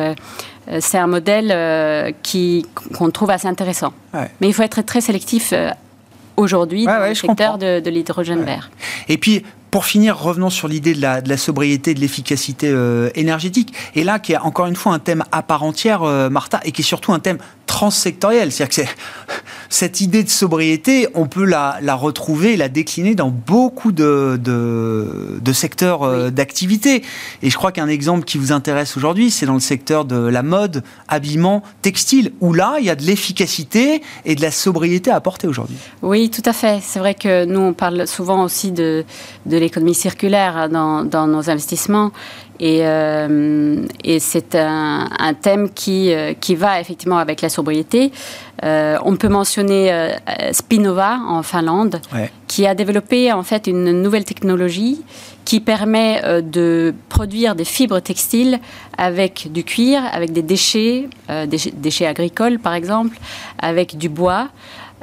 euh, 0.67 0.77
c'est 0.79 0.99
un 0.99 1.07
modèle 1.07 1.51
euh, 1.51 2.11
qui, 2.21 2.65
qu'on 2.95 3.09
trouve 3.09 3.31
assez 3.31 3.47
intéressant. 3.47 3.93
Mais 4.13 4.47
il 4.47 4.53
faut 4.53 4.61
être 4.61 4.81
très 4.83 5.01
sélectif 5.01 5.51
euh, 5.53 5.71
aujourd'hui 6.37 6.85
dans 6.85 7.09
le 7.09 7.15
secteur 7.15 7.57
de, 7.57 7.79
de 7.79 7.89
l'hydrogène 7.89 8.43
vert. 8.43 8.69
Et 9.09 9.17
puis, 9.17 9.43
pour 9.71 9.85
finir, 9.85 10.17
revenons 10.17 10.51
sur 10.51 10.67
l'idée 10.67 10.93
de 10.93 11.01
la, 11.01 11.21
de 11.21 11.29
la, 11.29 11.37
sobriété, 11.37 11.95
de 11.95 11.99
l'efficacité 11.99 12.71
énergétique. 13.15 13.73
Et 13.95 14.03
là, 14.03 14.19
qui 14.19 14.33
est 14.33 14.37
encore 14.37 14.67
une 14.67 14.75
fois 14.75 14.93
un 14.93 14.99
thème 14.99 15.23
à 15.31 15.41
part 15.41 15.63
entière, 15.63 16.03
Martha, 16.29 16.59
et 16.63 16.71
qui 16.71 16.83
est 16.83 16.85
surtout 16.85 17.11
un 17.11 17.17
thème 17.17 17.39
transsectoriel. 17.65 18.51
C'est-à-dire 18.51 18.85
que 18.85 18.91
cette 19.73 20.01
idée 20.01 20.23
de 20.23 20.29
sobriété, 20.29 21.07
on 21.15 21.25
peut 21.25 21.45
la, 21.45 21.79
retrouver, 21.95 22.57
la 22.57 22.69
décliner 22.69 23.15
dans 23.15 23.29
beaucoup 23.29 23.91
de, 23.91 24.39
de, 24.39 25.53
secteurs 25.53 26.03
euh, 26.03 26.29
d'activité. 26.29 27.03
Et 27.41 27.49
je 27.49 27.57
crois 27.57 27.71
qu'un 27.71 27.87
exemple 27.87 28.23
qui 28.23 28.37
vous 28.37 28.51
intéresse 28.51 28.95
aujourd'hui, 28.97 29.31
c'est 29.31 29.47
dans 29.47 29.55
le 29.55 29.59
secteur 29.59 30.05
de 30.05 30.15
la 30.15 30.43
mode, 30.43 30.83
habillement, 31.07 31.63
textile, 31.81 32.33
où 32.39 32.53
là, 32.53 32.75
il 32.79 32.85
y 32.85 32.91
a 32.91 32.95
de 32.95 33.01
l'efficacité 33.01 34.03
et 34.25 34.35
de 34.35 34.41
la 34.43 34.51
sobriété 34.51 35.09
à 35.09 35.15
apporter 35.15 35.47
aujourd'hui. 35.47 35.77
Oui, 36.03 36.29
tout 36.29 36.43
à 36.45 36.53
fait. 36.53 36.79
C'est 36.83 36.99
vrai 36.99 37.15
que 37.15 37.45
nous, 37.45 37.59
on 37.59 37.73
parle 37.73 38.07
souvent 38.07 38.43
aussi 38.43 38.71
de, 38.71 39.03
de 39.47 39.57
l'économie 39.57 39.95
circulaire 39.95 40.69
dans, 40.69 41.03
dans 41.03 41.25
nos 41.25 41.49
investissements. 41.49 42.11
Et, 42.59 42.81
euh, 42.83 43.85
et 44.03 44.19
c'est 44.19 44.55
un, 44.55 45.09
un, 45.17 45.33
thème 45.33 45.69
qui, 45.71 46.13
euh, 46.13 46.33
qui 46.39 46.55
va 46.55 46.79
effectivement 46.79 47.17
avec 47.17 47.41
la 47.41 47.49
sobriété. 47.49 48.11
Euh, 48.63 48.97
on 49.03 49.15
peut 49.15 49.27
mentionner 49.27 49.91
euh, 49.91 50.11
Spinova 50.51 51.19
en 51.27 51.43
Finlande, 51.43 51.99
qui 52.47 52.65
a 52.65 52.75
développé 52.75 53.31
en 53.33 53.43
fait 53.43 53.67
une 53.67 54.01
nouvelle 54.01 54.23
technologie 54.23 55.01
qui 55.43 55.59
permet 55.59 56.21
euh, 56.23 56.41
de 56.41 56.93
produire 57.09 57.55
des 57.55 57.65
fibres 57.65 57.99
textiles 57.99 58.59
avec 58.97 59.51
du 59.51 59.63
cuir, 59.63 60.01
avec 60.11 60.31
des 60.31 60.43
déchets, 60.43 61.09
des 61.47 61.57
déchets 61.73 62.05
agricoles 62.05 62.59
par 62.59 62.73
exemple, 62.73 63.17
avec 63.59 63.97
du 63.97 64.07
bois. 64.07 64.49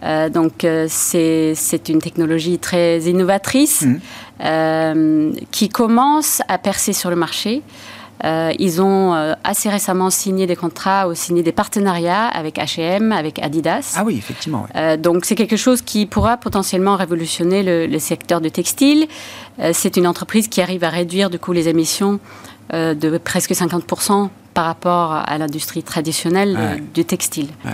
Donc 0.03 0.67
c'est 0.89 1.89
une 1.89 2.01
technologie 2.01 2.59
très 2.59 3.01
innovatrice. 3.01 3.83
Mmh. 3.83 3.97
Euh, 4.43 5.33
qui 5.51 5.69
commencent 5.69 6.41
à 6.49 6.57
percer 6.57 6.95
sur 6.95 7.11
le 7.11 7.17
marché. 7.17 7.63
Euh, 8.25 8.53
ils 8.59 8.81
ont 8.81 9.13
euh, 9.13 9.35
assez 9.45 9.69
récemment 9.69 10.09
signé 10.09 10.47
des 10.47 10.57
contrats 10.57 11.09
ou 11.09 11.15
signé 11.15 11.43
des 11.43 11.53
partenariats 11.53 12.27
avec 12.27 12.57
H&M, 12.57 13.13
avec 13.13 13.39
Adidas. 13.39 13.97
Ah 13.97 14.03
oui, 14.05 14.17
effectivement. 14.17 14.67
donc 14.99 15.27
c'est 15.27 15.35
quelque 15.35 15.57
chose 15.57 15.83
qui 15.83 16.07
pourra 16.07 16.39
potentiellement 16.39 16.97
révolutionner 16.97 17.63
le, 17.63 17.99
secteur 17.99 18.41
du 18.41 18.51
textile. 18.51 19.09
c'est 19.73 19.99
une 19.99 20.07
entreprise 20.07 20.49
qui 20.49 20.63
arrive 20.63 20.85
à 20.85 20.91
réduire 20.91 21.29
du 21.29 21.39
coup 21.39 21.53
les 21.53 21.69
émissions 21.69 22.19
de 22.73 23.19
presque 23.19 23.51
50% 23.51 24.31
par 24.55 24.65
rapport 24.65 25.13
à 25.13 25.37
l'industrie 25.37 25.83
traditionnelle 25.83 26.83
du 26.95 27.05
textile. 27.05 27.49
Ouais. 27.65 27.73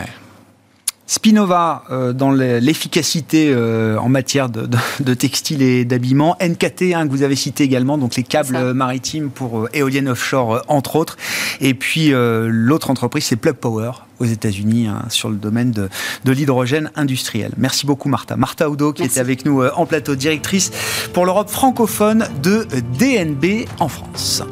Spinova 1.06 1.84
euh, 1.90 2.12
dans 2.12 2.32
l'efficacité 2.32 3.50
euh, 3.50 3.96
en 3.98 4.08
matière 4.08 4.48
de, 4.48 4.68
de, 5.00 5.14
textile 5.14 5.62
et 5.62 5.84
d'habillement, 5.84 6.36
NKT 6.42 6.94
hein, 6.94 7.06
que 7.06 7.10
vous 7.10 7.22
avez 7.22 7.36
cité 7.36 7.64
également, 7.64 7.96
donc 7.96 8.16
les 8.16 8.24
câbles 8.24 8.72
maritimes 8.72 9.30
pour 9.30 9.60
euh, 9.60 9.68
éoliennes 9.72 10.08
offshore 10.08 10.62
entre 10.66 10.96
autres, 10.96 11.16
et 11.60 11.74
puis 11.74 12.12
l'autre 12.12 12.90
entreprise 12.90 13.24
c'est 13.24 13.36
Plug 13.36 13.54
Power 13.54 13.92
aux 14.18 14.24
États-Unis 14.24 14.88
hein, 14.88 15.04
sur 15.08 15.28
le 15.28 15.36
domaine 15.36 15.70
de, 15.70 15.88
de 16.24 16.32
l'hydrogène 16.32 16.90
industriel. 16.96 17.52
Merci 17.56 17.86
beaucoup 17.86 18.08
Martha. 18.08 18.36
Martha 18.36 18.68
Oudo 18.68 18.92
qui 18.92 19.04
était 19.04 19.20
avec 19.20 19.44
nous 19.44 19.62
en 19.62 19.86
plateau, 19.86 20.16
directrice 20.16 20.72
pour 21.12 21.24
l'Europe 21.24 21.50
francophone 21.50 22.26
de 22.42 22.66
DNB 22.98 23.66
en 23.78 23.88
France. 23.88 24.42